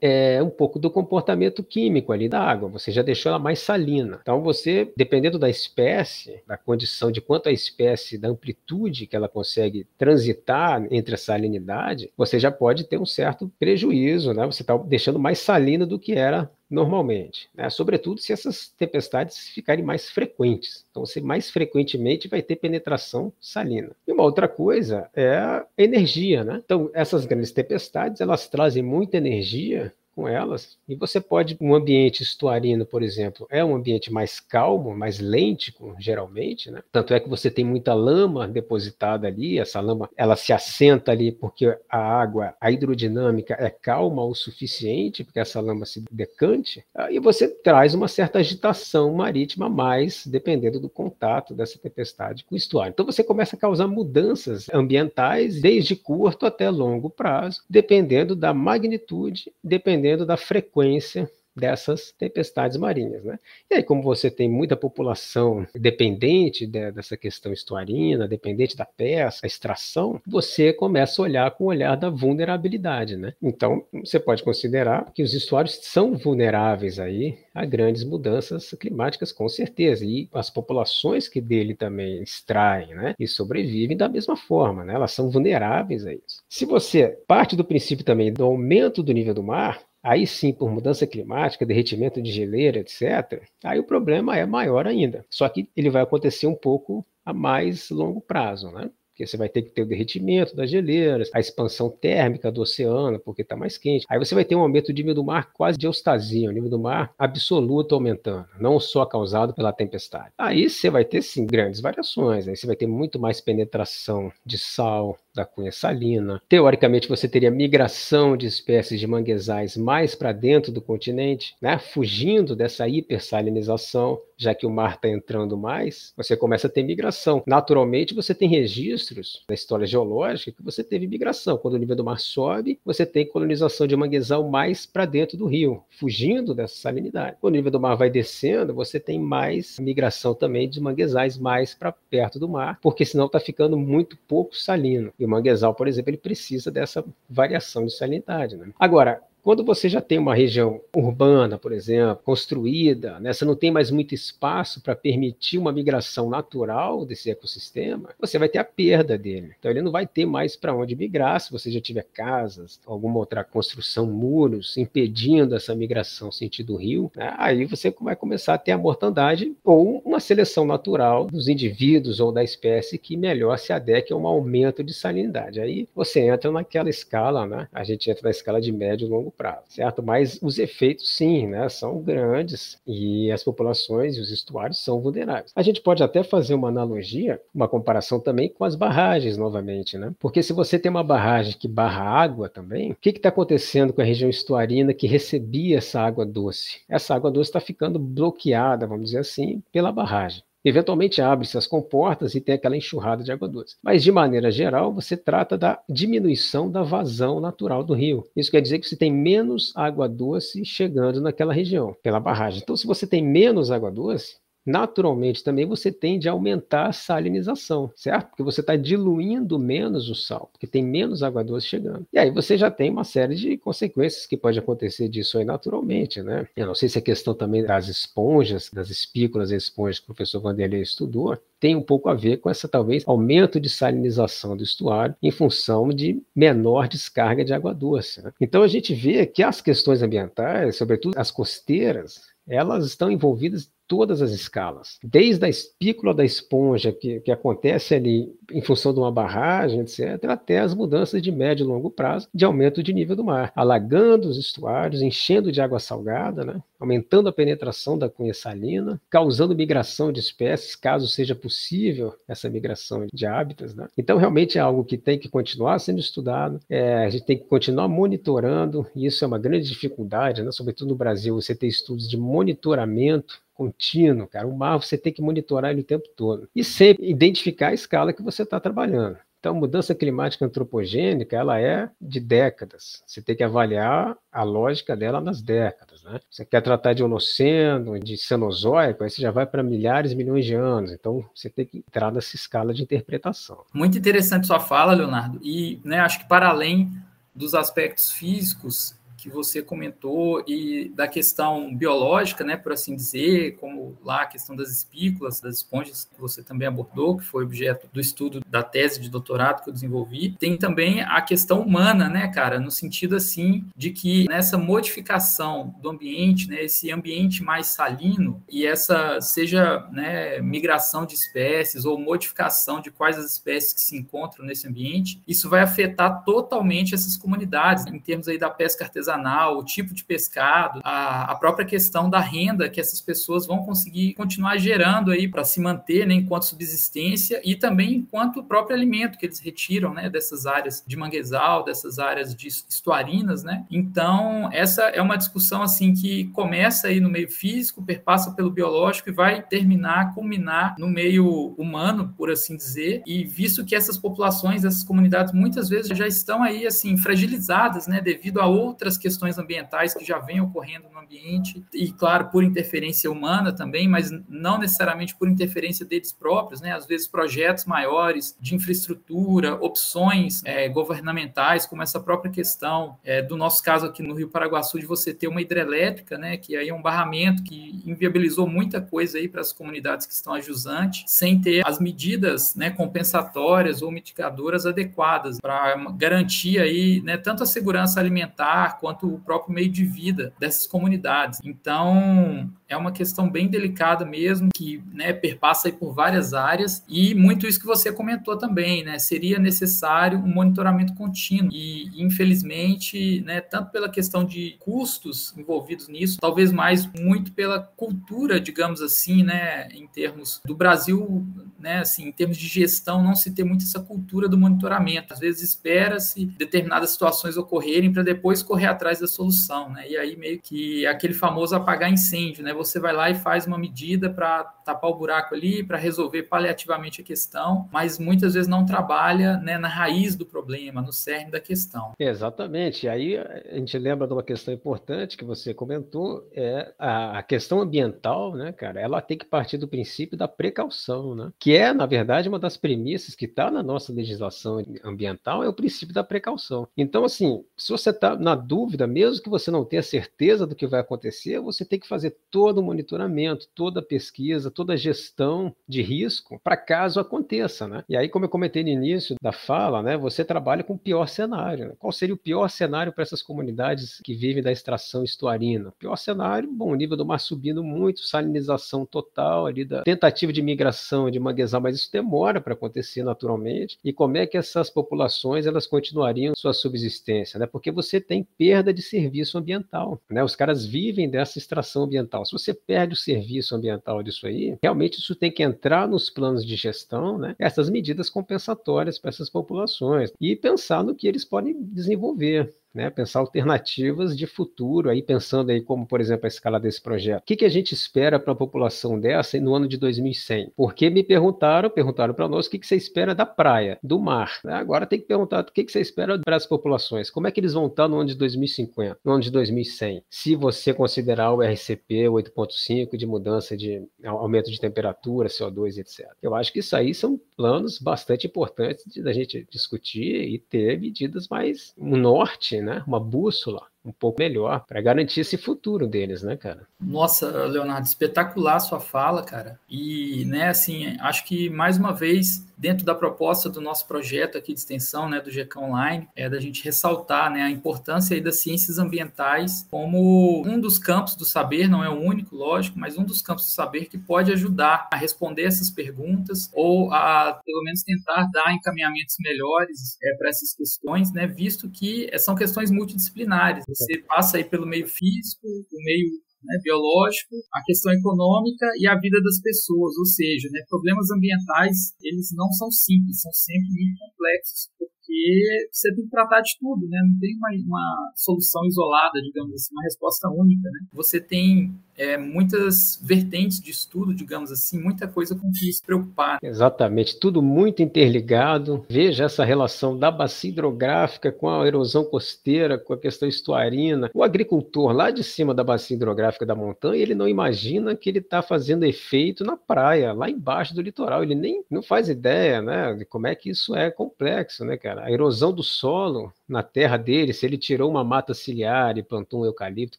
é, 0.00 0.42
um 0.42 0.50
pouco 0.50 0.78
do 0.78 0.90
comportamento 0.90 1.62
químico 1.62 2.12
ali 2.12 2.28
da 2.28 2.40
água, 2.40 2.68
você 2.68 2.90
já 2.90 3.02
deixou 3.02 3.30
ela 3.30 3.38
mais 3.38 3.58
salina. 3.58 4.18
Então, 4.22 4.42
você, 4.42 4.92
dependendo 4.96 5.38
da 5.38 5.48
espécie, 5.48 6.42
da 6.46 6.56
condição 6.56 7.10
de 7.10 7.20
quanto 7.20 7.48
a 7.48 7.52
espécie, 7.52 8.18
da 8.18 8.28
amplitude 8.28 9.06
que 9.06 9.16
ela 9.16 9.28
consegue 9.28 9.86
transitar 9.98 10.86
entre 10.90 11.14
a 11.14 11.18
salinidade, 11.18 12.10
você 12.16 12.38
já 12.38 12.50
pode 12.50 12.84
ter 12.84 12.98
um 12.98 13.06
certo 13.06 13.50
prejuízo, 13.58 14.32
né? 14.32 14.46
Você 14.46 14.62
está 14.62 14.76
deixando 14.76 15.18
mais 15.18 15.38
salina 15.38 15.86
do 15.86 15.98
que 15.98 16.12
era 16.12 16.50
normalmente, 16.68 17.48
né? 17.54 17.70
sobretudo 17.70 18.20
se 18.20 18.32
essas 18.32 18.68
tempestades 18.68 19.48
ficarem 19.48 19.84
mais 19.84 20.10
frequentes. 20.10 20.84
Então, 20.90 21.06
você 21.06 21.20
mais 21.20 21.50
frequentemente 21.50 22.28
vai 22.28 22.42
ter 22.42 22.56
penetração 22.56 23.32
salina. 23.40 23.92
E 24.06 24.12
uma 24.12 24.22
outra 24.22 24.48
coisa 24.48 25.08
é 25.14 25.36
a 25.36 25.66
energia, 25.78 26.42
né? 26.42 26.60
Então, 26.64 26.90
essas 26.92 27.24
grandes 27.24 27.52
tempestades, 27.52 28.20
elas 28.20 28.48
trazem 28.48 28.82
muita 28.82 29.16
energia 29.16 29.92
com 30.16 30.26
elas. 30.26 30.78
E 30.88 30.94
você 30.94 31.20
pode, 31.20 31.58
um 31.60 31.74
ambiente 31.74 32.22
estuarino, 32.22 32.86
por 32.86 33.02
exemplo, 33.02 33.46
é 33.50 33.62
um 33.62 33.76
ambiente 33.76 34.10
mais 34.10 34.40
calmo, 34.40 34.96
mais 34.96 35.20
lêntico, 35.20 35.94
geralmente, 35.98 36.70
né? 36.70 36.82
Tanto 36.90 37.12
é 37.12 37.20
que 37.20 37.28
você 37.28 37.50
tem 37.50 37.64
muita 37.64 37.92
lama 37.92 38.48
depositada 38.48 39.26
ali, 39.26 39.58
essa 39.58 39.78
lama, 39.78 40.08
ela 40.16 40.34
se 40.34 40.54
assenta 40.54 41.12
ali 41.12 41.30
porque 41.30 41.76
a 41.90 41.98
água, 41.98 42.54
a 42.58 42.70
hidrodinâmica 42.70 43.54
é 43.60 43.68
calma 43.68 44.24
o 44.24 44.34
suficiente 44.34 45.22
para 45.22 45.32
que 45.34 45.40
essa 45.40 45.60
lama 45.60 45.84
se 45.84 46.02
decante, 46.10 46.82
e 47.10 47.20
você 47.20 47.46
traz 47.48 47.92
uma 47.92 48.08
certa 48.08 48.38
agitação 48.38 49.12
marítima 49.12 49.68
mais, 49.68 50.26
dependendo 50.26 50.80
do 50.80 50.88
contato 50.88 51.52
dessa 51.52 51.78
tempestade 51.78 52.44
com 52.44 52.54
o 52.54 52.58
estuário. 52.58 52.92
Então 52.92 53.04
você 53.04 53.22
começa 53.22 53.54
a 53.54 53.58
causar 53.58 53.86
mudanças 53.86 54.70
ambientais 54.72 55.60
desde 55.60 55.94
curto 55.94 56.46
até 56.46 56.70
longo 56.70 57.10
prazo, 57.10 57.62
dependendo 57.68 58.34
da 58.34 58.54
magnitude, 58.54 59.52
dependendo 59.62 60.05
dependendo 60.06 60.24
da 60.24 60.36
frequência 60.36 61.28
dessas 61.56 62.12
tempestades 62.12 62.76
marinhas. 62.76 63.24
Né? 63.24 63.38
E 63.70 63.76
aí, 63.76 63.82
como 63.82 64.02
você 64.02 64.30
tem 64.30 64.48
muita 64.48 64.76
população 64.76 65.66
dependente 65.74 66.66
de, 66.66 66.92
dessa 66.92 67.16
questão 67.16 67.52
estuarina, 67.52 68.28
dependente 68.28 68.76
da 68.76 68.84
pesca, 68.84 69.46
extração, 69.46 70.20
você 70.26 70.72
começa 70.72 71.20
a 71.20 71.24
olhar 71.24 71.50
com 71.52 71.64
o 71.64 71.68
olhar 71.68 71.96
da 71.96 72.10
vulnerabilidade. 72.10 73.16
Né? 73.16 73.32
Então, 73.42 73.84
você 73.92 74.20
pode 74.20 74.42
considerar 74.42 75.10
que 75.14 75.22
os 75.22 75.32
estuários 75.32 75.78
são 75.82 76.14
vulneráveis 76.14 77.00
aí 77.00 77.38
a 77.54 77.64
grandes 77.64 78.04
mudanças 78.04 78.70
climáticas, 78.78 79.32
com 79.32 79.48
certeza, 79.48 80.04
e 80.04 80.28
as 80.34 80.50
populações 80.50 81.26
que 81.26 81.40
dele 81.40 81.74
também 81.74 82.22
extraem 82.22 82.94
né? 82.94 83.14
e 83.18 83.26
sobrevivem 83.26 83.96
da 83.96 84.08
mesma 84.08 84.36
forma, 84.36 84.84
né? 84.84 84.94
elas 84.94 85.12
são 85.12 85.30
vulneráveis 85.30 86.06
a 86.06 86.12
isso. 86.12 86.42
Se 86.50 86.66
você 86.66 87.18
parte 87.26 87.56
do 87.56 87.64
princípio 87.64 88.04
também 88.04 88.30
do 88.30 88.44
aumento 88.44 89.02
do 89.02 89.12
nível 89.12 89.32
do 89.32 89.42
mar, 89.42 89.80
aí 90.06 90.26
sim, 90.26 90.52
por 90.52 90.70
mudança 90.70 91.06
climática, 91.06 91.66
derretimento 91.66 92.22
de 92.22 92.30
geleira, 92.30 92.78
etc., 92.78 93.42
aí 93.64 93.78
o 93.78 93.84
problema 93.84 94.36
é 94.36 94.46
maior 94.46 94.86
ainda. 94.86 95.26
Só 95.30 95.48
que 95.48 95.68
ele 95.76 95.90
vai 95.90 96.02
acontecer 96.02 96.46
um 96.46 96.54
pouco 96.54 97.04
a 97.24 97.32
mais 97.34 97.90
longo 97.90 98.20
prazo, 98.20 98.70
né? 98.70 98.90
Porque 99.16 99.26
você 99.26 99.38
vai 99.38 99.48
ter 99.48 99.62
que 99.62 99.70
ter 99.70 99.80
o 99.80 99.86
derretimento 99.86 100.54
das 100.54 100.68
geleiras, 100.70 101.30
a 101.32 101.40
expansão 101.40 101.88
térmica 101.88 102.52
do 102.52 102.60
oceano, 102.60 103.18
porque 103.18 103.40
está 103.40 103.56
mais 103.56 103.78
quente. 103.78 104.04
Aí 104.10 104.18
você 104.18 104.34
vai 104.34 104.44
ter 104.44 104.54
um 104.54 104.60
aumento 104.60 104.88
do 104.88 104.92
nível 104.92 105.14
do 105.14 105.24
mar 105.24 105.54
quase 105.54 105.78
de 105.78 105.86
eustasia, 105.86 106.50
o 106.50 106.52
nível 106.52 106.68
do 106.68 106.78
mar 106.78 107.14
absoluto 107.18 107.94
aumentando, 107.94 108.46
não 108.60 108.78
só 108.78 109.06
causado 109.06 109.54
pela 109.54 109.72
tempestade. 109.72 110.34
Aí 110.36 110.68
você 110.68 110.90
vai 110.90 111.02
ter, 111.02 111.22
sim, 111.22 111.46
grandes 111.46 111.80
variações. 111.80 112.46
Aí 112.46 112.54
você 112.54 112.66
vai 112.66 112.76
ter 112.76 112.86
muito 112.86 113.18
mais 113.18 113.40
penetração 113.40 114.30
de 114.44 114.58
sal, 114.58 115.18
da 115.34 115.46
cunha 115.46 115.72
salina. 115.72 116.42
Teoricamente, 116.48 117.08
você 117.08 117.28
teria 117.28 117.50
migração 117.50 118.36
de 118.36 118.46
espécies 118.46 118.98
de 118.98 119.06
manguezais 119.06 119.76
mais 119.76 120.14
para 120.14 120.32
dentro 120.32 120.72
do 120.72 120.80
continente, 120.82 121.54
né? 121.60 121.78
fugindo 121.78 122.56
dessa 122.56 122.88
hipersalinização, 122.88 124.18
já 124.36 124.54
que 124.54 124.66
o 124.66 124.70
mar 124.70 124.94
está 124.94 125.08
entrando 125.08 125.56
mais, 125.56 126.12
você 126.16 126.36
começa 126.36 126.66
a 126.66 126.70
ter 126.70 126.82
migração. 126.82 127.42
Naturalmente, 127.46 128.14
você 128.14 128.34
tem 128.34 128.48
registros 128.48 129.44
na 129.48 129.54
história 129.54 129.86
geológica 129.86 130.52
que 130.52 130.62
você 130.62 130.84
teve 130.84 131.06
migração. 131.06 131.56
Quando 131.56 131.74
o 131.74 131.78
nível 131.78 131.96
do 131.96 132.04
mar 132.04 132.18
sobe, 132.18 132.78
você 132.84 133.06
tem 133.06 133.26
colonização 133.26 133.86
de 133.86 133.96
manguezal 133.96 134.48
mais 134.48 134.84
para 134.86 135.06
dentro 135.06 135.36
do 135.36 135.46
rio, 135.46 135.82
fugindo 135.90 136.54
dessa 136.54 136.76
salinidade. 136.76 137.36
Quando 137.40 137.54
o 137.54 137.56
nível 137.56 137.70
do 137.70 137.80
mar 137.80 137.96
vai 137.96 138.10
descendo, 138.10 138.74
você 138.74 139.00
tem 139.00 139.18
mais 139.18 139.78
migração 139.78 140.34
também 140.34 140.68
de 140.68 140.80
manguezais 140.80 141.38
mais 141.38 141.74
para 141.74 141.92
perto 141.92 142.38
do 142.38 142.48
mar, 142.48 142.78
porque 142.82 143.04
senão 143.04 143.26
está 143.26 143.40
ficando 143.40 143.76
muito 143.76 144.16
pouco 144.28 144.56
salino. 144.56 145.12
E 145.18 145.24
o 145.24 145.28
manguezal, 145.28 145.74
por 145.74 145.88
exemplo, 145.88 146.10
ele 146.10 146.18
precisa 146.18 146.70
dessa 146.70 147.04
variação 147.28 147.86
de 147.86 147.92
salinidade. 147.92 148.56
Né? 148.56 148.70
Agora, 148.78 149.22
quando 149.46 149.62
você 149.62 149.88
já 149.88 150.00
tem 150.00 150.18
uma 150.18 150.34
região 150.34 150.80
urbana, 150.92 151.56
por 151.56 151.70
exemplo, 151.70 152.20
construída, 152.24 153.20
né, 153.20 153.32
você 153.32 153.44
não 153.44 153.54
tem 153.54 153.70
mais 153.70 153.92
muito 153.92 154.12
espaço 154.12 154.82
para 154.82 154.96
permitir 154.96 155.56
uma 155.56 155.70
migração 155.70 156.28
natural 156.28 157.06
desse 157.06 157.30
ecossistema, 157.30 158.08
você 158.18 158.40
vai 158.40 158.48
ter 158.48 158.58
a 158.58 158.64
perda 158.64 159.16
dele. 159.16 159.54
Então 159.56 159.70
ele 159.70 159.82
não 159.82 159.92
vai 159.92 160.04
ter 160.04 160.26
mais 160.26 160.56
para 160.56 160.74
onde 160.74 160.96
migrar 160.96 161.40
se 161.40 161.52
você 161.52 161.70
já 161.70 161.80
tiver 161.80 162.04
casas, 162.12 162.80
alguma 162.84 163.18
outra 163.18 163.44
construção, 163.44 164.04
muros, 164.06 164.76
impedindo 164.76 165.54
essa 165.54 165.76
migração 165.76 166.32
sentido 166.32 166.74
rio. 166.74 167.08
Né, 167.14 167.32
aí 167.38 167.66
você 167.66 167.94
vai 168.00 168.16
começar 168.16 168.54
a 168.54 168.58
ter 168.58 168.72
a 168.72 168.78
mortandade 168.78 169.54
ou 169.62 170.02
uma 170.04 170.18
seleção 170.18 170.66
natural 170.66 171.26
dos 171.26 171.46
indivíduos 171.46 172.18
ou 172.18 172.32
da 172.32 172.42
espécie 172.42 172.98
que 172.98 173.16
melhor 173.16 173.56
se 173.60 173.72
adeque 173.72 174.12
a 174.12 174.16
um 174.16 174.26
aumento 174.26 174.82
de 174.82 174.92
salinidade. 174.92 175.60
Aí 175.60 175.88
você 175.94 176.18
entra 176.18 176.50
naquela 176.50 176.90
escala, 176.90 177.46
né? 177.46 177.68
A 177.72 177.84
gente 177.84 178.10
entra 178.10 178.24
na 178.24 178.30
escala 178.30 178.60
de 178.60 178.72
médio 178.72 179.06
e 179.06 179.08
longo 179.08 179.35
prazo, 179.36 179.64
certo? 179.68 180.02
Mas 180.02 180.38
os 180.42 180.58
efeitos, 180.58 181.16
sim, 181.16 181.46
né, 181.46 181.68
são 181.68 182.00
grandes 182.00 182.78
e 182.86 183.30
as 183.30 183.44
populações 183.44 184.16
e 184.16 184.20
os 184.20 184.30
estuários 184.30 184.82
são 184.82 185.00
vulneráveis. 185.00 185.52
A 185.54 185.62
gente 185.62 185.80
pode 185.80 186.02
até 186.02 186.22
fazer 186.22 186.54
uma 186.54 186.68
analogia, 186.68 187.40
uma 187.54 187.68
comparação 187.68 188.18
também 188.20 188.48
com 188.48 188.64
as 188.64 188.74
barragens, 188.74 189.36
novamente, 189.36 189.98
né? 189.98 190.12
Porque 190.18 190.42
se 190.42 190.52
você 190.52 190.78
tem 190.78 190.90
uma 190.90 191.04
barragem 191.04 191.56
que 191.58 191.68
barra 191.68 192.02
água 192.02 192.48
também, 192.48 192.92
o 192.92 192.96
que 192.96 193.10
está 193.10 193.28
acontecendo 193.28 193.92
com 193.92 194.00
a 194.00 194.04
região 194.04 194.30
estuarina 194.30 194.94
que 194.94 195.06
recebia 195.06 195.78
essa 195.78 196.00
água 196.00 196.24
doce? 196.24 196.80
Essa 196.88 197.14
água 197.14 197.30
doce 197.30 197.50
está 197.50 197.60
ficando 197.60 197.98
bloqueada, 197.98 198.86
vamos 198.86 199.06
dizer 199.06 199.18
assim, 199.18 199.62
pela 199.72 199.92
barragem. 199.92 200.42
Eventualmente 200.68 201.22
abre-se 201.22 201.56
as 201.56 201.64
comportas 201.64 202.34
e 202.34 202.40
tem 202.40 202.56
aquela 202.56 202.76
enxurrada 202.76 203.22
de 203.22 203.30
água 203.30 203.46
doce. 203.48 203.76
Mas, 203.80 204.02
de 204.02 204.10
maneira 204.10 204.50
geral, 204.50 204.92
você 204.92 205.16
trata 205.16 205.56
da 205.56 205.80
diminuição 205.88 206.68
da 206.68 206.82
vazão 206.82 207.38
natural 207.38 207.84
do 207.84 207.94
rio. 207.94 208.24
Isso 208.34 208.50
quer 208.50 208.60
dizer 208.60 208.80
que 208.80 208.88
você 208.88 208.96
tem 208.96 209.12
menos 209.12 209.72
água 209.76 210.08
doce 210.08 210.64
chegando 210.64 211.20
naquela 211.20 211.52
região, 211.52 211.94
pela 212.02 212.18
barragem. 212.18 212.62
Então, 212.64 212.76
se 212.76 212.84
você 212.84 213.06
tem 213.06 213.24
menos 213.24 213.70
água 213.70 213.92
doce, 213.92 214.38
naturalmente 214.66 215.44
também 215.44 215.64
você 215.64 215.92
tende 215.92 216.28
a 216.28 216.32
aumentar 216.32 216.88
a 216.88 216.92
salinização, 216.92 217.90
certo? 217.94 218.30
Porque 218.30 218.42
você 218.42 218.60
está 218.60 218.74
diluindo 218.74 219.58
menos 219.58 220.10
o 220.10 220.14
sal, 220.14 220.50
porque 220.52 220.66
tem 220.66 220.84
menos 220.84 221.22
água 221.22 221.44
doce 221.44 221.66
chegando. 221.66 222.06
E 222.12 222.18
aí 222.18 222.30
você 222.30 222.58
já 222.58 222.70
tem 222.70 222.90
uma 222.90 223.04
série 223.04 223.36
de 223.36 223.56
consequências 223.56 224.26
que 224.26 224.36
pode 224.36 224.58
acontecer 224.58 225.08
disso 225.08 225.38
aí 225.38 225.44
naturalmente, 225.44 226.22
né? 226.22 226.48
Eu 226.56 226.66
não 226.66 226.74
sei 226.74 226.88
se 226.88 226.98
a 226.98 227.02
questão 227.02 227.34
também 227.34 227.62
das 227.62 227.88
esponjas, 227.88 228.70
das 228.72 228.90
espículas 228.90 229.50
e 229.50 229.56
esponjas 229.56 230.00
que 230.00 230.04
o 230.04 230.14
professor 230.14 230.40
Vanderlei 230.40 230.82
estudou, 230.82 231.38
tem 231.60 231.74
um 231.74 231.82
pouco 231.82 232.08
a 232.08 232.14
ver 232.14 232.38
com 232.38 232.50
essa 232.50 232.68
talvez 232.68 233.02
aumento 233.06 233.58
de 233.60 233.68
salinização 233.68 234.56
do 234.56 234.62
estuário 234.62 235.14
em 235.22 235.30
função 235.30 235.88
de 235.88 236.22
menor 236.34 236.88
descarga 236.88 237.44
de 237.44 237.52
água 237.52 237.72
doce. 237.72 238.22
Né? 238.22 238.32
Então 238.40 238.62
a 238.62 238.68
gente 238.68 238.94
vê 238.94 239.24
que 239.26 239.42
as 239.42 239.60
questões 239.60 240.02
ambientais, 240.02 240.76
sobretudo 240.76 241.18
as 241.18 241.30
costeiras, 241.30 242.22
elas 242.48 242.86
estão 242.86 243.10
envolvidas 243.10 243.70
todas 243.88 244.22
as 244.22 244.30
escalas, 244.30 244.98
desde 245.02 245.44
a 245.44 245.48
espícula 245.48 246.14
da 246.14 246.24
esponja, 246.24 246.92
que, 246.92 247.20
que 247.20 247.30
acontece 247.30 247.94
ali 247.94 248.32
em 248.50 248.62
função 248.62 248.92
de 248.92 249.00
uma 249.00 249.10
barragem, 249.10 249.80
etc., 249.80 250.24
até 250.28 250.58
as 250.58 250.74
mudanças 250.74 251.20
de 251.20 251.32
médio 251.32 251.64
e 251.64 251.66
longo 251.66 251.90
prazo 251.90 252.28
de 252.34 252.44
aumento 252.44 252.82
de 252.82 252.92
nível 252.92 253.16
do 253.16 253.24
mar, 253.24 253.52
alagando 253.54 254.28
os 254.28 254.38
estuários, 254.38 255.02
enchendo 255.02 255.50
de 255.50 255.60
água 255.60 255.78
salgada, 255.78 256.44
né? 256.44 256.62
aumentando 256.78 257.28
a 257.28 257.32
penetração 257.32 257.98
da 257.98 258.08
cunha 258.08 258.34
salina, 258.34 259.00
causando 259.08 259.56
migração 259.56 260.12
de 260.12 260.20
espécies, 260.20 260.76
caso 260.76 261.08
seja 261.08 261.34
possível 261.34 262.14
essa 262.28 262.48
migração 262.48 263.06
de 263.12 263.26
hábitats. 263.26 263.74
Né? 263.74 263.88
Então, 263.96 264.18
realmente 264.18 264.58
é 264.58 264.60
algo 264.60 264.84
que 264.84 264.98
tem 264.98 265.18
que 265.18 265.28
continuar 265.28 265.78
sendo 265.78 266.00
estudado, 266.00 266.60
é, 266.68 267.04
a 267.04 267.10
gente 267.10 267.24
tem 267.24 267.38
que 267.38 267.44
continuar 267.44 267.88
monitorando, 267.88 268.86
e 268.94 269.06
isso 269.06 269.24
é 269.24 269.26
uma 269.26 269.38
grande 269.38 269.68
dificuldade, 269.68 270.42
né? 270.42 270.52
sobretudo 270.52 270.90
no 270.90 270.96
Brasil, 270.96 271.34
você 271.34 271.54
ter 271.54 271.66
estudos 271.66 272.08
de 272.08 272.16
monitoramento 272.16 273.40
contínuo, 273.56 274.28
cara. 274.28 274.46
O 274.46 274.56
mar 274.56 274.76
você 274.76 274.98
tem 274.98 275.12
que 275.12 275.22
monitorar 275.22 275.70
ele 275.70 275.80
o 275.80 275.84
tempo 275.84 276.08
todo. 276.14 276.48
E 276.54 276.62
sempre 276.62 277.08
identificar 277.08 277.68
a 277.68 277.74
escala 277.74 278.12
que 278.12 278.22
você 278.22 278.42
está 278.42 278.60
trabalhando. 278.60 279.18
Então, 279.38 279.54
mudança 279.54 279.94
climática 279.94 280.44
antropogênica, 280.44 281.36
ela 281.36 281.60
é 281.60 281.88
de 282.00 282.18
décadas. 282.18 283.02
Você 283.06 283.22
tem 283.22 283.36
que 283.36 283.44
avaliar 283.44 284.16
a 284.32 284.42
lógica 284.42 284.96
dela 284.96 285.20
nas 285.20 285.40
décadas. 285.40 286.02
Né? 286.02 286.20
Você 286.28 286.44
quer 286.44 286.60
tratar 286.60 286.94
de 286.94 287.04
Holoceno, 287.04 287.96
de 288.00 288.16
Cenozoico, 288.16 289.04
aí 289.04 289.10
você 289.10 289.22
já 289.22 289.30
vai 289.30 289.46
para 289.46 289.62
milhares, 289.62 290.14
milhões 290.14 290.44
de 290.44 290.54
anos. 290.54 290.90
Então, 290.90 291.24
você 291.32 291.48
tem 291.48 291.64
que 291.64 291.78
entrar 291.78 292.10
nessa 292.10 292.34
escala 292.34 292.74
de 292.74 292.82
interpretação. 292.82 293.64
Muito 293.72 293.96
interessante 293.96 294.48
sua 294.48 294.58
fala, 294.58 294.94
Leonardo. 294.94 295.38
E 295.40 295.80
né, 295.84 296.00
acho 296.00 296.18
que 296.18 296.28
para 296.28 296.48
além 296.48 296.90
dos 297.32 297.54
aspectos 297.54 298.10
físicos, 298.10 298.96
que 299.26 299.34
você 299.34 299.60
comentou 299.60 300.44
e 300.46 300.88
da 300.94 301.08
questão 301.08 301.74
biológica, 301.74 302.44
né, 302.44 302.56
por 302.56 302.72
assim 302.72 302.94
dizer, 302.94 303.56
como 303.56 303.98
lá 304.04 304.22
a 304.22 304.26
questão 304.26 304.54
das 304.54 304.70
espículas, 304.70 305.40
das 305.40 305.56
esponjas 305.56 306.04
que 306.04 306.20
você 306.20 306.44
também 306.44 306.68
abordou, 306.68 307.16
que 307.16 307.24
foi 307.24 307.42
objeto 307.42 307.88
do 307.92 308.00
estudo 308.00 308.40
da 308.48 308.62
tese 308.62 309.00
de 309.00 309.10
doutorado 309.10 309.64
que 309.64 309.68
eu 309.68 309.74
desenvolvi. 309.74 310.36
Tem 310.38 310.56
também 310.56 311.02
a 311.02 311.20
questão 311.20 311.60
humana, 311.60 312.08
né, 312.08 312.28
cara, 312.28 312.60
no 312.60 312.70
sentido 312.70 313.16
assim 313.16 313.64
de 313.76 313.90
que 313.90 314.28
nessa 314.28 314.56
modificação 314.56 315.74
do 315.82 315.90
ambiente, 315.90 316.48
né, 316.48 316.62
esse 316.62 316.92
ambiente 316.92 317.42
mais 317.42 317.66
salino 317.66 318.40
e 318.48 318.64
essa 318.64 319.20
seja, 319.20 319.88
né, 319.90 320.40
migração 320.40 321.04
de 321.04 321.14
espécies 321.14 321.84
ou 321.84 321.98
modificação 321.98 322.80
de 322.80 322.92
quais 322.92 323.18
as 323.18 323.32
espécies 323.32 323.72
que 323.72 323.80
se 323.80 323.96
encontram 323.96 324.46
nesse 324.46 324.68
ambiente, 324.68 325.20
isso 325.26 325.50
vai 325.50 325.62
afetar 325.62 326.22
totalmente 326.24 326.94
essas 326.94 327.16
comunidades 327.16 327.86
em 327.86 327.98
termos 327.98 328.28
aí 328.28 328.38
da 328.38 328.50
pesca 328.50 328.84
artesanal 328.84 329.15
artesanal, 329.16 329.58
o 329.58 329.64
tipo 329.64 329.94
de 329.94 330.04
pescado, 330.04 330.80
a, 330.84 331.32
a 331.32 331.34
própria 331.34 331.66
questão 331.66 332.08
da 332.08 332.20
renda 332.20 332.68
que 332.68 332.80
essas 332.80 333.00
pessoas 333.00 333.46
vão 333.46 333.58
conseguir 333.58 334.14
continuar 334.14 334.58
gerando 334.58 335.10
aí 335.10 335.26
para 335.26 335.44
se 335.44 335.60
manter, 335.60 336.06
né, 336.06 336.14
enquanto 336.14 336.44
subsistência 336.44 337.40
e 337.44 337.56
também 337.56 337.94
enquanto 337.94 338.40
o 338.40 338.44
próprio 338.44 338.76
alimento 338.76 339.18
que 339.18 339.26
eles 339.26 339.40
retiram, 339.40 339.92
né, 339.92 340.08
dessas 340.08 340.46
áreas 340.46 340.84
de 340.86 340.96
manguezal, 340.96 341.64
dessas 341.64 341.98
áreas 341.98 342.34
de 342.34 342.46
estuarinas, 342.48 343.42
né? 343.42 343.64
Então, 343.70 344.48
essa 344.52 344.82
é 344.82 345.00
uma 345.00 345.16
discussão 345.16 345.62
assim 345.62 345.94
que 345.94 346.24
começa 346.28 346.88
aí 346.88 347.00
no 347.00 347.08
meio 347.08 347.30
físico, 347.30 347.82
perpassa 347.82 348.32
pelo 348.32 348.50
biológico 348.50 349.08
e 349.08 349.12
vai 349.12 349.42
terminar, 349.42 350.14
culminar 350.14 350.76
no 350.78 350.88
meio 350.88 351.54
humano, 351.56 352.14
por 352.16 352.30
assim 352.30 352.56
dizer. 352.56 353.02
E 353.06 353.24
visto 353.24 353.64
que 353.64 353.74
essas 353.74 353.98
populações, 353.98 354.64
essas 354.64 354.82
comunidades 354.82 355.32
muitas 355.32 355.68
vezes 355.68 355.96
já 355.96 356.06
estão 356.06 356.42
aí 356.42 356.66
assim 356.66 356.96
fragilizadas, 356.96 357.86
né, 357.86 358.00
devido 358.00 358.40
a 358.40 358.46
outras 358.46 358.98
questões 358.98 359.05
ambientais 359.38 359.94
que 359.94 360.04
já 360.04 360.18
vêm 360.18 360.40
ocorrendo 360.40 360.88
ambiente, 361.06 361.64
e 361.72 361.92
claro, 361.92 362.28
por 362.30 362.44
interferência 362.44 363.10
humana 363.10 363.52
também, 363.52 363.88
mas 363.88 364.10
não 364.28 364.58
necessariamente 364.58 365.16
por 365.16 365.28
interferência 365.28 365.86
deles 365.86 366.12
próprios, 366.12 366.60
né? 366.60 366.72
Às 366.72 366.86
vezes 366.86 367.06
projetos 367.06 367.64
maiores 367.64 368.36
de 368.40 368.54
infraestrutura, 368.54 369.54
opções 369.54 370.42
é, 370.44 370.68
governamentais, 370.68 371.66
como 371.66 371.82
essa 371.82 372.00
própria 372.00 372.30
questão 372.30 372.98
é, 373.04 373.22
do 373.22 373.36
nosso 373.36 373.62
caso 373.62 373.86
aqui 373.86 374.02
no 374.02 374.14
Rio 374.14 374.28
Paraguaçu, 374.28 374.78
de 374.78 374.86
você 374.86 375.14
ter 375.14 375.28
uma 375.28 375.40
hidrelétrica, 375.40 376.18
né? 376.18 376.36
Que 376.36 376.56
aí 376.56 376.68
é 376.68 376.74
um 376.74 376.82
barramento 376.82 377.42
que 377.42 377.82
inviabilizou 377.86 378.46
muita 378.46 378.80
coisa 378.80 379.18
aí 379.18 379.28
para 379.28 379.40
as 379.40 379.52
comunidades 379.52 380.06
que 380.06 380.12
estão 380.12 380.34
ajusantes, 380.34 381.04
sem 381.06 381.40
ter 381.40 381.66
as 381.66 381.78
medidas 381.78 382.54
né, 382.54 382.70
compensatórias 382.70 383.82
ou 383.82 383.90
mitigadoras 383.90 384.66
adequadas 384.66 385.40
para 385.40 385.76
garantir 385.92 386.58
aí, 386.58 387.00
né, 387.02 387.16
tanto 387.16 387.42
a 387.42 387.46
segurança 387.46 388.00
alimentar 388.00 388.78
quanto 388.80 389.06
o 389.14 389.20
próprio 389.20 389.54
meio 389.54 389.70
de 389.70 389.84
vida 389.84 390.32
dessas 390.38 390.66
comunidades. 390.66 390.95
Então, 391.44 392.50
é 392.68 392.76
uma 392.76 392.92
questão 392.92 393.30
bem 393.30 393.48
delicada 393.48 394.04
mesmo, 394.04 394.48
que 394.54 394.82
né, 394.92 395.12
perpassa 395.12 395.70
por 395.72 395.92
várias 395.92 396.34
áreas, 396.34 396.84
e 396.88 397.14
muito 397.14 397.46
isso 397.46 397.60
que 397.60 397.66
você 397.66 397.92
comentou 397.92 398.36
também, 398.36 398.84
né? 398.84 398.98
Seria 398.98 399.38
necessário 399.38 400.18
um 400.18 400.26
monitoramento 400.28 400.94
contínuo. 400.94 401.50
E, 401.52 401.90
infelizmente, 402.02 403.20
né, 403.22 403.40
tanto 403.40 403.70
pela 403.70 403.88
questão 403.88 404.24
de 404.24 404.56
custos 404.58 405.34
envolvidos 405.36 405.88
nisso, 405.88 406.18
talvez 406.20 406.50
mais 406.52 406.86
muito 406.86 407.32
pela 407.32 407.60
cultura, 407.60 408.40
digamos 408.40 408.80
assim, 408.80 409.22
né, 409.22 409.68
em 409.68 409.86
termos 409.86 410.40
do 410.44 410.54
Brasil, 410.54 411.26
né, 411.66 411.78
assim, 411.80 412.06
em 412.06 412.12
termos 412.12 412.36
de 412.36 412.46
gestão, 412.46 413.02
não 413.02 413.16
se 413.16 413.34
ter 413.34 413.42
muito 413.42 413.64
essa 413.64 413.80
cultura 413.80 414.28
do 414.28 414.38
monitoramento. 414.38 415.12
Às 415.12 415.18
vezes 415.18 415.42
espera-se 415.42 416.24
determinadas 416.24 416.90
situações 416.90 417.36
ocorrerem 417.36 417.92
para 417.92 418.04
depois 418.04 418.40
correr 418.40 418.66
atrás 418.66 419.00
da 419.00 419.08
solução, 419.08 419.70
né? 419.70 419.88
E 419.88 419.96
aí 419.96 420.16
meio 420.16 420.40
que 420.40 420.86
aquele 420.86 421.12
famoso 421.12 421.56
apagar 421.56 421.92
incêndio, 421.92 422.44
né? 422.44 422.54
Você 422.54 422.78
vai 422.78 422.92
lá 422.92 423.10
e 423.10 423.16
faz 423.16 423.48
uma 423.48 423.58
medida 423.58 424.08
para 424.08 424.44
tapar 424.64 424.90
o 424.90 424.94
buraco 424.94 425.34
ali, 425.34 425.64
para 425.64 425.76
resolver 425.76 426.24
paliativamente 426.24 427.00
a 427.00 427.04
questão, 427.04 427.68
mas 427.72 427.98
muitas 427.98 428.34
vezes 428.34 428.48
não 428.48 428.64
trabalha 428.64 429.36
né, 429.38 429.58
na 429.58 429.68
raiz 429.68 430.14
do 430.14 430.26
problema, 430.26 430.80
no 430.80 430.92
cerne 430.92 431.30
da 431.30 431.40
questão. 431.40 431.92
Exatamente. 431.98 432.86
E 432.86 432.88
aí 432.88 433.16
a 433.16 433.56
gente 433.56 433.76
lembra 433.78 434.06
de 434.06 434.12
uma 434.12 434.22
questão 434.22 434.54
importante 434.54 435.16
que 435.16 435.24
você 435.24 435.52
comentou, 435.52 436.28
é 436.32 436.72
a, 436.78 437.22
questão 437.22 437.60
ambiental, 437.60 438.34
né, 438.34 438.52
cara? 438.52 438.80
Ela 438.80 439.00
tem 439.00 439.18
que 439.18 439.24
partir 439.24 439.56
do 439.56 439.68
princípio 439.68 440.16
da 440.16 440.28
precaução, 440.28 441.14
né? 441.14 441.32
Que 441.38 441.55
é, 441.56 441.72
na 441.72 441.86
verdade, 441.86 442.28
uma 442.28 442.38
das 442.38 442.56
premissas 442.56 443.14
que 443.14 443.24
está 443.24 443.50
na 443.50 443.62
nossa 443.62 443.92
legislação 443.92 444.62
ambiental, 444.84 445.42
é 445.42 445.48
o 445.48 445.52
princípio 445.52 445.94
da 445.94 446.04
precaução. 446.04 446.68
Então, 446.76 447.04
assim, 447.04 447.44
se 447.56 447.72
você 447.72 447.90
está 447.90 448.16
na 448.16 448.34
dúvida, 448.34 448.86
mesmo 448.86 449.22
que 449.22 449.30
você 449.30 449.50
não 449.50 449.64
tenha 449.64 449.82
certeza 449.82 450.46
do 450.46 450.54
que 450.54 450.66
vai 450.66 450.80
acontecer, 450.80 451.40
você 451.40 451.64
tem 451.64 451.78
que 451.78 451.88
fazer 451.88 452.16
todo 452.30 452.58
o 452.58 452.62
monitoramento, 452.62 453.48
toda 453.54 453.80
a 453.80 453.82
pesquisa, 453.82 454.50
toda 454.50 454.74
a 454.74 454.76
gestão 454.76 455.54
de 455.68 455.82
risco 455.82 456.40
para 456.42 456.56
caso 456.56 457.00
aconteça, 457.00 457.66
né? 457.66 457.84
E 457.88 457.96
aí, 457.96 458.08
como 458.08 458.24
eu 458.24 458.28
comentei 458.28 458.62
no 458.62 458.68
início 458.68 459.16
da 459.22 459.32
fala, 459.32 459.82
né, 459.82 459.96
você 459.96 460.24
trabalha 460.24 460.62
com 460.62 460.74
o 460.74 460.78
pior 460.78 461.06
cenário. 461.08 461.68
Né? 461.68 461.74
Qual 461.78 461.92
seria 461.92 462.14
o 462.14 462.18
pior 462.18 462.48
cenário 462.48 462.92
para 462.92 463.02
essas 463.02 463.22
comunidades 463.22 464.00
que 464.02 464.14
vivem 464.14 464.42
da 464.42 464.52
extração 464.52 465.02
estuarina? 465.02 465.72
Pior 465.78 465.96
cenário, 465.96 466.50
bom, 466.52 466.72
o 466.72 466.74
nível 466.74 466.96
do 466.96 467.06
mar 467.06 467.18
subindo 467.18 467.62
muito, 467.62 468.00
salinização 468.00 468.84
total 468.84 469.46
ali 469.46 469.64
da 469.64 469.82
tentativa 469.82 470.32
de 470.32 470.42
migração 470.42 471.10
de 471.10 471.18
mas 471.60 471.76
isso 471.76 471.90
demora 471.92 472.40
para 472.40 472.54
acontecer 472.54 473.02
naturalmente. 473.02 473.78
E 473.84 473.92
como 473.92 474.16
é 474.16 474.26
que 474.26 474.36
essas 474.36 474.70
populações 474.70 475.46
elas 475.46 475.66
continuariam 475.66 476.34
sua 476.36 476.52
subsistência, 476.52 477.38
né? 477.38 477.46
Porque 477.46 477.70
você 477.70 478.00
tem 478.00 478.26
perda 478.36 478.72
de 478.72 478.82
serviço 478.82 479.38
ambiental, 479.38 480.00
né? 480.10 480.22
Os 480.22 480.36
caras 480.36 480.64
vivem 480.64 481.08
dessa 481.08 481.38
extração 481.38 481.84
ambiental. 481.84 482.24
Se 482.24 482.32
você 482.32 482.54
perde 482.54 482.94
o 482.94 482.96
serviço 482.96 483.54
ambiental 483.54 484.02
disso 484.02 484.26
aí, 484.26 484.56
realmente 484.62 484.98
isso 484.98 485.14
tem 485.14 485.30
que 485.30 485.42
entrar 485.42 485.88
nos 485.88 486.10
planos 486.10 486.44
de 486.44 486.56
gestão, 486.56 487.18
né? 487.18 487.34
Essas 487.38 487.68
medidas 487.70 488.08
compensatórias 488.08 488.98
para 488.98 489.10
essas 489.10 489.30
populações 489.30 490.12
e 490.20 490.34
pensar 490.36 490.82
no 490.82 490.94
que 490.94 491.06
eles 491.06 491.24
podem 491.24 491.56
desenvolver 491.62 492.54
né, 492.76 492.90
pensar 492.90 493.20
alternativas 493.20 494.16
de 494.16 494.26
futuro, 494.26 494.90
aí 494.90 495.02
pensando 495.02 495.50
aí 495.50 495.62
como, 495.62 495.86
por 495.86 496.00
exemplo, 496.00 496.26
a 496.26 496.28
escala 496.28 496.60
desse 496.60 496.80
projeto. 496.80 497.22
O 497.22 497.26
que, 497.26 497.36
que 497.36 497.44
a 497.44 497.48
gente 497.48 497.72
espera 497.72 498.20
para 498.20 498.34
a 498.34 498.36
população 498.36 499.00
dessa 499.00 499.40
no 499.40 499.54
ano 499.54 499.66
de 499.66 499.78
2100? 499.78 500.52
Porque 500.54 500.90
me 500.90 501.02
perguntaram, 501.02 501.70
perguntaram 501.70 502.12
para 502.12 502.28
nós 502.28 502.46
o 502.46 502.50
que, 502.50 502.58
que 502.58 502.66
você 502.66 502.76
espera 502.76 503.14
da 503.14 503.24
praia, 503.24 503.78
do 503.82 503.98
mar. 503.98 504.40
Agora 504.44 504.86
tem 504.86 505.00
que 505.00 505.06
perguntar 505.06 505.40
o 505.40 505.52
que, 505.52 505.64
que 505.64 505.72
você 505.72 505.80
espera 505.80 506.18
para 506.18 506.36
as 506.36 506.46
populações. 506.46 507.08
Como 507.08 507.26
é 507.26 507.30
que 507.30 507.40
eles 507.40 507.54
vão 507.54 507.66
estar 507.66 507.88
no 507.88 507.96
ano 507.96 508.08
de 508.08 508.14
2050, 508.14 508.98
no 509.02 509.12
ano 509.12 509.22
de 509.22 509.30
2100? 509.30 510.02
Se 510.10 510.36
você 510.36 510.74
considerar 510.74 511.32
o 511.32 511.42
RCP 511.42 512.04
8.5 512.04 512.96
de 512.96 513.06
mudança 513.06 513.56
de 513.56 513.82
aumento 514.04 514.50
de 514.50 514.60
temperatura, 514.60 515.28
CO2, 515.28 515.78
etc. 515.78 516.06
Eu 516.20 516.34
acho 516.34 516.52
que 516.52 516.58
isso 516.58 516.76
aí 516.76 516.92
são 516.92 517.18
planos 517.36 517.78
bastante 517.78 518.26
importantes 518.26 518.84
da 519.02 519.12
gente 519.12 519.46
discutir 519.50 520.28
e 520.28 520.38
ter 520.38 520.78
medidas 520.78 521.26
mais 521.28 521.72
um 521.78 521.96
norte, 521.96 522.60
né? 522.66 522.84
Uma 522.86 523.00
bússola 523.00 523.66
um 523.86 523.92
pouco 523.92 524.20
melhor 524.20 524.64
para 524.66 524.80
garantir 524.80 525.20
esse 525.20 525.36
futuro 525.36 525.86
deles, 525.86 526.22
né, 526.22 526.36
cara? 526.36 526.66
Nossa, 526.80 527.30
Leonardo, 527.46 527.86
espetacular 527.86 528.58
sua 528.60 528.80
fala, 528.80 529.22
cara. 529.22 529.58
E, 529.68 530.24
né, 530.26 530.48
assim, 530.48 530.96
acho 531.00 531.24
que 531.24 531.48
mais 531.48 531.78
uma 531.78 531.92
vez 531.92 532.44
dentro 532.56 532.86
da 532.86 532.94
proposta 532.94 533.50
do 533.50 533.60
nosso 533.60 533.86
projeto 533.86 534.38
aqui 534.38 534.54
de 534.54 534.60
extensão, 534.60 535.08
né, 535.08 535.20
do 535.20 535.30
GECA 535.30 535.60
Online, 535.60 536.08
é 536.16 536.28
da 536.28 536.40
gente 536.40 536.64
ressaltar, 536.64 537.30
né, 537.30 537.42
a 537.42 537.50
importância 537.50 538.14
aí 538.14 538.20
das 538.20 538.38
ciências 538.38 538.78
ambientais 538.78 539.66
como 539.70 540.42
um 540.46 540.58
dos 540.58 540.78
campos 540.78 541.14
do 541.14 541.24
saber, 541.24 541.68
não 541.68 541.84
é 541.84 541.88
o 541.88 542.00
único, 542.00 542.34
lógico, 542.34 542.78
mas 542.78 542.96
um 542.96 543.04
dos 543.04 543.20
campos 543.20 543.44
do 543.44 543.50
saber 543.50 543.86
que 543.86 543.98
pode 543.98 544.32
ajudar 544.32 544.88
a 544.90 544.96
responder 544.96 545.42
essas 545.42 545.70
perguntas 545.70 546.50
ou 546.54 546.92
a, 546.92 547.40
pelo 547.44 547.62
menos, 547.62 547.82
tentar 547.82 548.26
dar 548.32 548.52
encaminhamentos 548.54 549.16
melhores 549.20 549.98
é, 550.02 550.16
para 550.16 550.30
essas 550.30 550.54
questões, 550.54 551.12
né, 551.12 551.26
visto 551.26 551.68
que 551.68 552.10
são 552.18 552.34
questões 552.34 552.70
multidisciplinares. 552.70 553.64
Você 553.76 553.98
passa 554.06 554.36
aí 554.38 554.44
pelo 554.44 554.66
meio 554.66 554.86
físico, 554.86 555.46
o 555.46 555.84
meio 555.84 556.08
né, 556.42 556.58
biológico, 556.62 557.34
a 557.52 557.62
questão 557.64 557.92
econômica 557.92 558.66
e 558.78 558.86
a 558.86 558.98
vida 558.98 559.20
das 559.22 559.40
pessoas, 559.40 559.96
ou 559.96 560.06
seja, 560.06 560.48
né, 560.50 560.60
problemas 560.68 561.10
ambientais 561.10 561.94
eles 562.02 562.28
não 562.32 562.50
são 562.52 562.70
simples, 562.70 563.20
são 563.20 563.32
sempre 563.32 563.68
muito 563.68 563.98
complexos, 563.98 564.70
porque 565.06 565.68
você 565.70 565.94
tem 565.94 566.04
que 566.04 566.10
tratar 566.10 566.40
de 566.40 566.56
tudo, 566.58 566.88
né? 566.88 567.00
Não 567.08 567.18
tem 567.20 567.36
uma, 567.36 567.48
uma 567.64 568.12
solução 568.16 568.64
isolada, 568.66 569.20
digamos 569.22 569.54
assim, 569.54 569.72
uma 569.72 569.84
resposta 569.84 570.28
única, 570.28 570.68
né? 570.68 570.80
Você 570.92 571.20
tem 571.20 571.72
é, 571.96 572.18
muitas 572.18 573.00
vertentes 573.02 573.60
de 573.60 573.70
estudo, 573.70 574.14
digamos 574.14 574.50
assim, 574.52 574.78
muita 574.82 575.08
coisa 575.08 575.34
com 575.34 575.50
que 575.50 575.72
se 575.72 575.82
preocupar. 575.82 576.38
Exatamente, 576.42 577.18
tudo 577.18 577.40
muito 577.40 577.82
interligado. 577.82 578.84
Veja 578.88 579.24
essa 579.24 579.44
relação 579.44 579.98
da 579.98 580.10
bacia 580.10 580.50
hidrográfica 580.50 581.32
com 581.32 581.48
a 581.48 581.66
erosão 581.66 582.04
costeira, 582.04 582.78
com 582.78 582.92
a 582.92 582.98
questão 582.98 583.28
estuarina. 583.28 584.10
O 584.12 584.22
agricultor 584.22 584.92
lá 584.92 585.10
de 585.10 585.22
cima 585.22 585.54
da 585.54 585.64
bacia 585.64 585.96
hidrográfica 585.96 586.44
da 586.44 586.54
montanha, 586.54 587.00
ele 587.00 587.14
não 587.14 587.28
imagina 587.28 587.96
que 587.96 588.08
ele 588.08 588.18
está 588.18 588.42
fazendo 588.42 588.84
efeito 588.84 589.44
na 589.44 589.56
praia, 589.56 590.12
lá 590.12 590.28
embaixo 590.28 590.74
do 590.74 590.82
litoral. 590.82 591.22
Ele 591.22 591.34
nem 591.34 591.64
não 591.70 591.82
faz 591.82 592.08
ideia, 592.08 592.60
né, 592.60 592.94
de 592.94 593.04
como 593.04 593.26
é 593.26 593.34
que 593.34 593.50
isso 593.50 593.74
é 593.74 593.90
complexo, 593.90 594.64
né, 594.64 594.76
cara? 594.76 594.95
A 595.02 595.10
erosão 595.10 595.52
do 595.52 595.62
solo 595.62 596.32
na 596.48 596.62
terra 596.62 596.96
dele, 596.96 597.32
se 597.32 597.44
ele 597.44 597.58
tirou 597.58 597.90
uma 597.90 598.04
mata 598.04 598.32
ciliar 598.34 598.96
e 598.96 599.02
plantou 599.02 599.42
um 599.42 599.44
eucalipto, 599.44 599.98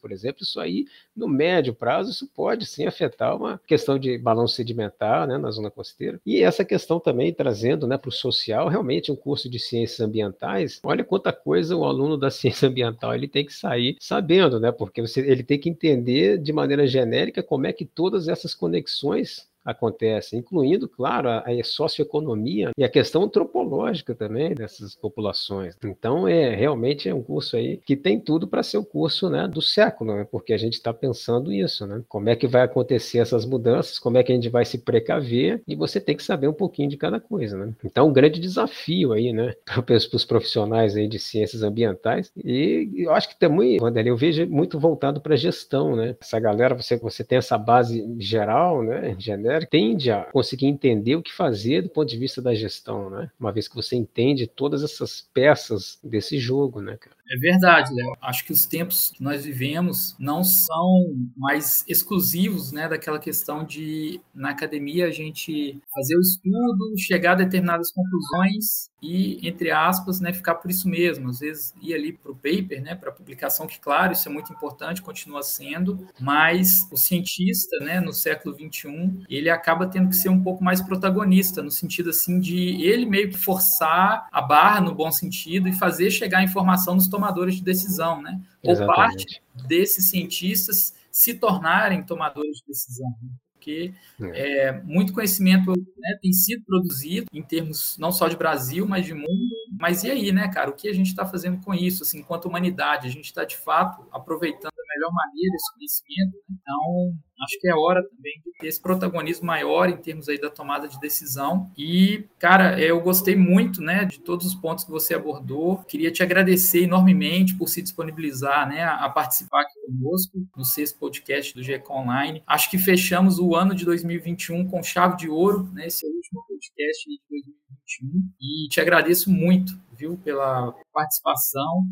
por 0.00 0.10
exemplo, 0.12 0.42
isso 0.42 0.58
aí, 0.60 0.86
no 1.14 1.28
médio 1.28 1.74
prazo, 1.74 2.10
isso 2.10 2.26
pode 2.34 2.64
sim 2.66 2.86
afetar 2.86 3.36
uma 3.36 3.60
questão 3.66 3.98
de 3.98 4.16
balanço 4.18 4.54
sedimentar 4.54 5.26
né, 5.26 5.36
na 5.36 5.50
zona 5.50 5.70
costeira. 5.70 6.20
E 6.24 6.42
essa 6.42 6.64
questão 6.64 6.98
também 6.98 7.32
trazendo 7.32 7.86
né, 7.86 7.98
para 7.98 8.08
o 8.08 8.12
social, 8.12 8.68
realmente 8.68 9.12
um 9.12 9.16
curso 9.16 9.48
de 9.48 9.58
ciências 9.58 10.00
ambientais, 10.00 10.80
olha 10.82 11.04
quanta 11.04 11.32
coisa 11.32 11.76
o 11.76 11.84
aluno 11.84 12.16
da 12.16 12.30
ciência 12.30 12.68
ambiental 12.68 13.14
ele 13.14 13.28
tem 13.28 13.44
que 13.44 13.52
sair 13.52 13.96
sabendo, 14.00 14.58
né? 14.58 14.72
Porque 14.72 15.00
você, 15.00 15.20
ele 15.20 15.42
tem 15.42 15.58
que 15.58 15.68
entender 15.68 16.38
de 16.38 16.52
maneira 16.52 16.86
genérica 16.86 17.42
como 17.42 17.66
é 17.66 17.72
que 17.72 17.84
todas 17.84 18.28
essas 18.28 18.54
conexões 18.54 19.48
acontece, 19.70 20.36
incluindo, 20.36 20.88
claro, 20.88 21.28
a, 21.28 21.38
a 21.40 21.64
socioeconomia 21.64 22.70
e 22.76 22.84
a 22.84 22.88
questão 22.88 23.22
antropológica 23.22 24.14
também 24.14 24.54
dessas 24.54 24.94
populações. 24.94 25.76
Então, 25.84 26.26
é 26.26 26.54
realmente 26.54 27.08
é 27.08 27.14
um 27.14 27.22
curso 27.22 27.56
aí 27.56 27.78
que 27.84 27.96
tem 27.96 28.18
tudo 28.18 28.46
para 28.46 28.62
ser 28.62 28.78
o 28.78 28.84
curso 28.84 29.28
né, 29.28 29.46
do 29.46 29.60
século, 29.60 30.14
né, 30.14 30.26
porque 30.30 30.52
a 30.52 30.58
gente 30.58 30.74
está 30.74 30.92
pensando 30.92 31.52
isso, 31.52 31.86
né? 31.86 32.02
Como 32.08 32.28
é 32.28 32.36
que 32.36 32.46
vai 32.46 32.62
acontecer 32.62 33.18
essas 33.18 33.44
mudanças, 33.44 33.98
como 33.98 34.18
é 34.18 34.22
que 34.22 34.32
a 34.32 34.34
gente 34.34 34.48
vai 34.48 34.64
se 34.64 34.78
precaver, 34.78 35.62
e 35.66 35.76
você 35.76 36.00
tem 36.00 36.16
que 36.16 36.22
saber 36.22 36.48
um 36.48 36.52
pouquinho 36.52 36.88
de 36.88 36.96
cada 36.96 37.20
coisa, 37.20 37.56
né? 37.56 37.72
Então, 37.84 38.08
um 38.08 38.12
grande 38.12 38.40
desafio 38.40 39.12
aí, 39.12 39.32
né, 39.32 39.54
para 39.84 39.96
os 39.96 40.24
profissionais 40.24 40.96
aí 40.96 41.06
de 41.06 41.18
ciências 41.18 41.62
ambientais, 41.62 42.32
e 42.42 42.90
eu 42.96 43.12
acho 43.12 43.28
que 43.28 43.38
também, 43.38 43.78
Wanderlei, 43.80 44.12
eu 44.12 44.16
vejo 44.16 44.46
muito 44.46 44.78
voltado 44.78 45.20
para 45.20 45.36
gestão, 45.36 45.94
né? 45.94 46.16
Essa 46.20 46.40
galera, 46.40 46.74
você, 46.74 46.96
você 46.96 47.24
tem 47.24 47.38
essa 47.38 47.58
base 47.58 48.04
geral, 48.18 48.82
né, 48.82 49.14
genérica, 49.18 49.57
galera 49.58 49.66
tende 49.66 50.10
a 50.10 50.24
conseguir 50.24 50.66
entender 50.66 51.16
o 51.16 51.22
que 51.22 51.32
fazer 51.32 51.82
do 51.82 51.88
ponto 51.88 52.08
de 52.08 52.16
vista 52.16 52.40
da 52.40 52.54
gestão, 52.54 53.10
né? 53.10 53.30
Uma 53.38 53.52
vez 53.52 53.66
que 53.66 53.74
você 53.74 53.96
entende 53.96 54.46
todas 54.46 54.82
essas 54.82 55.28
peças 55.34 55.98
desse 56.02 56.38
jogo, 56.38 56.80
né, 56.80 56.96
cara? 56.96 57.16
É 57.30 57.36
verdade, 57.36 57.92
Léo. 57.94 58.16
Acho 58.22 58.44
que 58.44 58.52
os 58.52 58.64
tempos 58.64 59.10
que 59.14 59.22
nós 59.22 59.44
vivemos 59.44 60.16
não 60.18 60.42
são 60.42 61.14
mais 61.36 61.84
exclusivos, 61.86 62.72
né, 62.72 62.88
daquela 62.88 63.18
questão 63.18 63.64
de 63.64 64.18
na 64.34 64.50
academia 64.50 65.06
a 65.06 65.10
gente 65.10 65.78
fazer 65.94 66.16
o 66.16 66.20
estudo, 66.20 66.94
chegar 66.96 67.32
a 67.32 67.34
determinadas 67.34 67.90
conclusões 67.92 68.88
e, 69.02 69.46
entre 69.46 69.70
aspas, 69.70 70.20
né, 70.20 70.32
ficar 70.32 70.54
por 70.56 70.70
isso 70.70 70.88
mesmo. 70.88 71.28
Às 71.28 71.40
vezes 71.40 71.74
ir 71.82 71.92
ali 71.94 72.12
para 72.14 72.32
o 72.32 72.34
paper, 72.34 72.82
né, 72.82 72.94
para 72.94 73.10
a 73.10 73.12
publicação, 73.12 73.66
que, 73.66 73.78
claro, 73.78 74.12
isso 74.12 74.26
é 74.28 74.32
muito 74.32 74.50
importante, 74.52 75.02
continua 75.02 75.42
sendo, 75.42 76.06
mas 76.18 76.88
o 76.90 76.96
cientista, 76.96 77.76
né, 77.84 78.00
no 78.00 78.12
século 78.12 78.54
XXI, 78.54 79.22
ele 79.28 79.50
acaba 79.50 79.86
tendo 79.86 80.08
que 80.08 80.16
ser 80.16 80.30
um 80.30 80.42
pouco 80.42 80.64
mais 80.64 80.80
protagonista, 80.80 81.62
no 81.62 81.70
sentido 81.70 82.08
assim 82.10 82.40
de 82.40 82.82
ele 82.82 83.04
meio 83.06 83.28
que 83.30 83.36
forçar 83.38 84.26
a 84.32 84.40
barra 84.40 84.80
no 84.80 84.94
bom 84.94 85.10
sentido 85.12 85.68
e 85.68 85.72
fazer 85.72 86.10
chegar 86.10 86.38
a 86.38 86.42
informação 86.44 86.94
nos 86.94 87.06
tomadores 87.18 87.56
de 87.56 87.62
decisão, 87.62 88.22
né? 88.22 88.40
Ou 88.62 88.76
parte 88.86 89.42
desses 89.66 90.06
cientistas 90.06 90.94
se 91.10 91.34
tornarem 91.34 92.02
tomadores 92.02 92.58
de 92.58 92.66
decisão. 92.66 93.08
Né? 93.22 93.30
porque 93.68 93.92
é. 94.20 94.68
é, 94.68 94.82
muito 94.82 95.12
conhecimento 95.12 95.72
né, 95.72 96.18
tem 96.22 96.32
sido 96.32 96.64
produzido 96.64 97.26
em 97.32 97.42
termos 97.42 97.98
não 97.98 98.10
só 98.10 98.28
de 98.28 98.36
Brasil, 98.36 98.86
mas 98.86 99.04
de 99.04 99.14
mundo. 99.14 99.54
Mas 99.78 100.04
e 100.04 100.10
aí, 100.10 100.32
né, 100.32 100.48
cara? 100.48 100.70
O 100.70 100.74
que 100.74 100.88
a 100.88 100.94
gente 100.94 101.08
está 101.08 101.26
fazendo 101.26 101.62
com 101.62 101.74
isso? 101.74 102.02
Assim, 102.02 102.20
enquanto 102.20 102.46
humanidade, 102.46 103.06
a 103.06 103.10
gente 103.10 103.26
está 103.26 103.44
de 103.44 103.56
fato 103.56 104.06
aproveitando 104.10 104.72
da 104.74 104.94
melhor 104.94 105.12
maneira 105.12 105.54
esse 105.54 105.74
conhecimento. 105.74 106.36
Né? 106.48 106.56
Então, 106.60 107.18
acho 107.42 107.60
que 107.60 107.68
é 107.68 107.74
hora 107.74 108.02
também 108.02 108.40
de 108.44 108.52
ter 108.58 108.66
esse 108.66 108.80
protagonismo 108.80 109.46
maior 109.46 109.88
em 109.88 109.96
termos 109.96 110.28
aí 110.28 110.40
da 110.40 110.50
tomada 110.50 110.88
de 110.88 110.98
decisão. 111.00 111.70
E, 111.76 112.24
cara, 112.38 112.80
eu 112.80 113.00
gostei 113.00 113.36
muito, 113.36 113.80
né, 113.80 114.04
de 114.04 114.20
todos 114.20 114.46
os 114.46 114.54
pontos 114.54 114.84
que 114.84 114.90
você 114.90 115.14
abordou. 115.14 115.78
Queria 115.84 116.10
te 116.10 116.22
agradecer 116.22 116.82
enormemente 116.82 117.54
por 117.54 117.68
se 117.68 117.82
disponibilizar, 117.82 118.68
né, 118.68 118.84
a 118.84 119.08
participar 119.08 119.62
aqui 119.62 119.74
conosco 119.86 120.38
no 120.56 120.64
sexto 120.64 120.98
podcast 120.98 121.54
do 121.54 121.62
GECO 121.62 121.92
Online. 121.92 122.42
Acho 122.46 122.70
que 122.70 122.78
fechamos 122.78 123.38
o 123.38 123.54
ano 123.54 123.74
de 123.74 123.84
2021 123.84 124.66
com 124.68 124.82
chave 124.82 125.16
de 125.16 125.28
ouro, 125.28 125.70
né, 125.72 125.86
esse 125.86 126.06
é 126.06 126.08
o 126.08 126.12
último 126.12 126.44
podcast 126.46 127.08
de 127.08 127.20
2021. 127.30 128.32
E 128.40 128.68
te 128.68 128.80
agradeço 128.80 129.30
muito, 129.30 129.78
viu, 129.96 130.18
pela 130.18 130.72
participação 130.92 131.86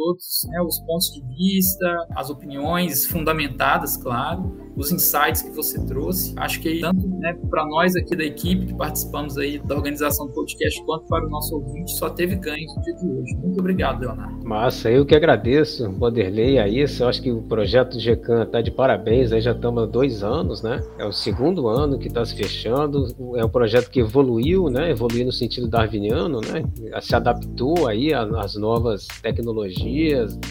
todos 0.00 0.46
né, 0.48 0.62
os 0.62 0.78
pontos 0.80 1.12
de 1.12 1.22
vista, 1.36 2.06
as 2.16 2.30
opiniões 2.30 3.04
fundamentadas, 3.04 3.98
claro, 3.98 4.56
os 4.74 4.90
insights 4.90 5.42
que 5.42 5.50
você 5.50 5.84
trouxe. 5.84 6.32
Acho 6.38 6.60
que 6.60 6.80
tanto 6.80 7.06
né, 7.06 7.36
para 7.50 7.66
nós 7.66 7.94
aqui 7.94 8.16
da 8.16 8.24
equipe 8.24 8.66
que 8.66 8.74
participamos 8.74 9.36
aí 9.36 9.58
da 9.58 9.76
organização 9.76 10.26
do 10.26 10.32
podcast, 10.32 10.82
quanto 10.84 11.06
para 11.06 11.26
o 11.26 11.28
nosso 11.28 11.54
ouvinte, 11.54 11.92
só 11.92 12.08
teve 12.08 12.36
ganhos 12.36 12.74
no 12.74 12.82
dia 12.82 12.94
de 12.94 13.06
hoje. 13.06 13.36
Muito 13.36 13.60
obrigado, 13.60 14.00
Leonardo. 14.00 14.42
Massa, 14.42 14.90
eu 14.90 15.04
que 15.04 15.14
agradeço, 15.14 15.90
Vanderlei, 15.92 16.58
a 16.58 16.66
isso. 16.66 17.02
Eu 17.02 17.08
acho 17.08 17.20
que 17.20 17.30
o 17.30 17.42
projeto 17.42 17.92
do 17.92 18.00
GECAN 18.00 18.44
está 18.44 18.62
de 18.62 18.70
parabéns, 18.70 19.32
aí 19.32 19.40
já 19.40 19.52
estamos 19.52 19.82
há 19.82 19.86
dois 19.86 20.22
anos, 20.22 20.62
né? 20.62 20.80
É 20.98 21.04
o 21.04 21.12
segundo 21.12 21.68
ano 21.68 21.98
que 21.98 22.08
está 22.08 22.24
se 22.24 22.34
fechando. 22.34 23.06
É 23.36 23.44
um 23.44 23.50
projeto 23.50 23.90
que 23.90 24.00
evoluiu, 24.00 24.70
né? 24.70 24.90
Evoluiu 24.90 25.26
no 25.26 25.32
sentido 25.32 25.68
darwiniano, 25.68 26.40
né? 26.40 26.62
Se 27.02 27.14
adaptou 27.14 27.86
aí 27.86 28.14
às 28.14 28.54
novas 28.54 29.06
tecnologias, 29.22 29.89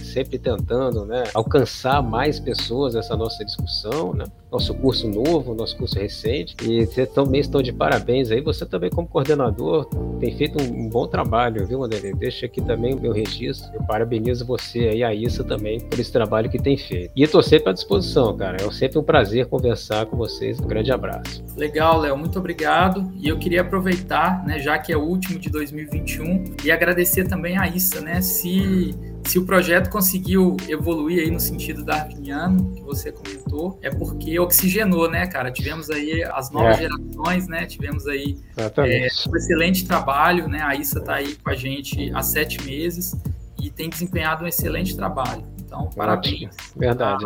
sempre 0.04 0.38
tentando, 0.38 1.06
né? 1.06 1.24
Alcançar 1.34 2.02
mais 2.02 2.40
pessoas 2.40 2.94
nessa 2.94 3.16
nossa 3.16 3.44
discussão, 3.46 4.14
né? 4.14 4.26
Nosso 4.52 4.74
curso 4.74 5.08
novo, 5.08 5.54
nosso 5.54 5.78
curso 5.78 6.00
recente. 6.00 6.56
E 6.64 6.86
você 6.86 7.06
também 7.06 7.42
estão 7.42 7.62
de 7.62 7.72
parabéns 7.72 8.32
aí. 8.32 8.42
Você 8.42 8.66
também, 8.66 8.90
como 8.90 9.08
coordenador, 9.08 9.86
tem 10.20 10.36
feito 10.36 10.62
um, 10.62 10.90
bom 10.90 11.08
trabalho, 11.08 11.66
viu, 11.68 11.84
André? 11.84 12.12
Deixa 12.14 12.48
aqui 12.48 12.62
também 12.62 12.96
o 12.96 13.00
meu 13.00 13.12
registro. 13.12 13.70
Eu 13.74 13.84
parabenizo 13.84 14.46
você 14.46 14.92
e 14.92 15.04
a 15.04 15.14
Issa 15.14 15.44
também 15.44 15.80
por 15.80 16.00
esse 16.00 16.12
trabalho 16.12 16.50
que 16.50 16.58
tem 16.58 16.78
feito. 16.78 17.12
E 17.16 17.22
estou 17.22 17.44
sempre 17.44 17.70
à 17.70 17.74
disposição, 17.74 18.36
cara. 18.36 18.58
É 18.60 18.72
sempre 18.72 18.98
um 18.98 19.04
prazer 19.04 19.46
conversar 19.46 20.08
com 20.08 20.18
vocês. 20.18 20.60
Um 20.60 20.68
grande 20.68 20.92
abraço. 20.92 21.44
Legal, 21.56 22.00
Léo. 22.00 22.18
Muito 22.18 22.40
obrigado. 22.40 23.12
E 23.22 23.28
eu 23.28 23.38
queria 23.38 23.62
aproveitar, 23.62 24.44
né, 24.46 24.60
já 24.60 24.80
que 24.80 24.92
é 24.92 24.98
o 24.98 25.02
último 25.02 25.38
de 25.38 25.50
2021, 25.50 26.56
e 26.64 26.72
agradecer 26.72 27.28
também 27.28 27.58
a 27.58 27.68
Issa, 27.68 28.02
né? 28.02 28.22
Se 28.22 28.96
se 29.30 29.38
o 29.38 29.46
projeto 29.46 29.92
conseguiu 29.92 30.58
evoluir 30.68 31.20
aí 31.20 31.30
no 31.30 31.40
sentido 31.40 31.84
darwiniano, 31.84 32.72
que 32.74 32.82
você 32.82 33.12
comentou, 33.12 33.78
é 33.80 33.90
porque 33.92 34.39
oxigenou, 34.40 35.10
né, 35.10 35.28
cara? 35.28 35.52
Tivemos 35.52 35.90
aí 35.90 36.24
as 36.24 36.52
novas 36.52 36.78
é. 36.78 36.82
gerações, 36.82 37.48
né? 37.48 37.66
Tivemos 37.66 38.08
aí 38.08 38.38
é, 38.58 39.08
um 39.30 39.36
excelente 39.36 39.86
trabalho, 39.86 40.48
né? 40.48 40.62
A 40.62 40.76
Issa 40.76 41.00
está 41.00 41.16
aí 41.16 41.36
com 41.36 41.50
a 41.50 41.56
gente 41.56 42.12
há 42.14 42.22
sete 42.22 42.64
meses 42.64 43.16
e 43.62 43.70
tem 43.70 43.90
desempenhado 43.90 44.44
um 44.44 44.48
excelente 44.48 44.96
trabalho. 44.96 45.44
Então, 45.60 45.90
parabéns. 45.96 46.56
Verdade, 46.76 47.24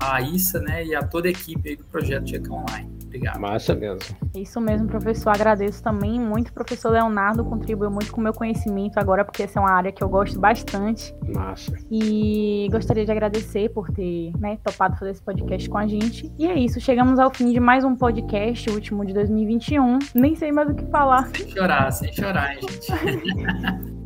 a, 0.00 0.16
a 0.16 0.20
Issa, 0.20 0.60
né, 0.60 0.84
e 0.84 0.94
a 0.94 1.02
toda 1.02 1.28
a 1.28 1.30
equipe 1.30 1.68
aí 1.68 1.76
do 1.76 1.84
projeto 1.84 2.26
GECA 2.26 2.52
Online. 2.52 2.97
Obrigado. 3.18 3.40
Massa 3.40 3.74
mesmo. 3.74 4.16
Isso 4.34 4.60
mesmo, 4.60 4.86
professor. 4.86 5.30
Agradeço 5.30 5.82
também 5.82 6.18
muito. 6.18 6.48
O 6.48 6.52
professor 6.52 6.90
Leonardo 6.90 7.44
contribuiu 7.44 7.90
muito 7.90 8.12
com 8.12 8.20
o 8.20 8.24
meu 8.24 8.32
conhecimento 8.32 8.98
agora, 8.98 9.24
porque 9.24 9.42
essa 9.42 9.58
é 9.58 9.62
uma 9.62 9.70
área 9.72 9.92
que 9.92 10.02
eu 10.02 10.08
gosto 10.08 10.38
bastante. 10.38 11.14
Massa. 11.34 11.72
E 11.90 12.68
gostaria 12.70 13.04
de 13.04 13.10
agradecer 13.10 13.68
por 13.70 13.90
ter 13.90 14.32
né, 14.38 14.58
topado 14.62 14.96
fazer 14.96 15.12
esse 15.12 15.22
podcast 15.22 15.68
com 15.68 15.78
a 15.78 15.86
gente. 15.86 16.32
E 16.38 16.46
é 16.46 16.58
isso, 16.58 16.80
chegamos 16.80 17.18
ao 17.18 17.32
fim 17.34 17.52
de 17.52 17.60
mais 17.60 17.84
um 17.84 17.94
podcast, 17.94 18.70
o 18.70 18.74
último 18.74 19.04
de 19.04 19.12
2021. 19.12 19.98
Nem 20.14 20.34
sei 20.34 20.52
mais 20.52 20.70
o 20.70 20.74
que 20.74 20.86
falar. 20.86 21.28
Sem 21.28 21.48
chorar, 21.48 21.90
sem 21.90 22.12
chorar, 22.12 22.54
hein, 22.54 22.60
gente. 22.62 23.88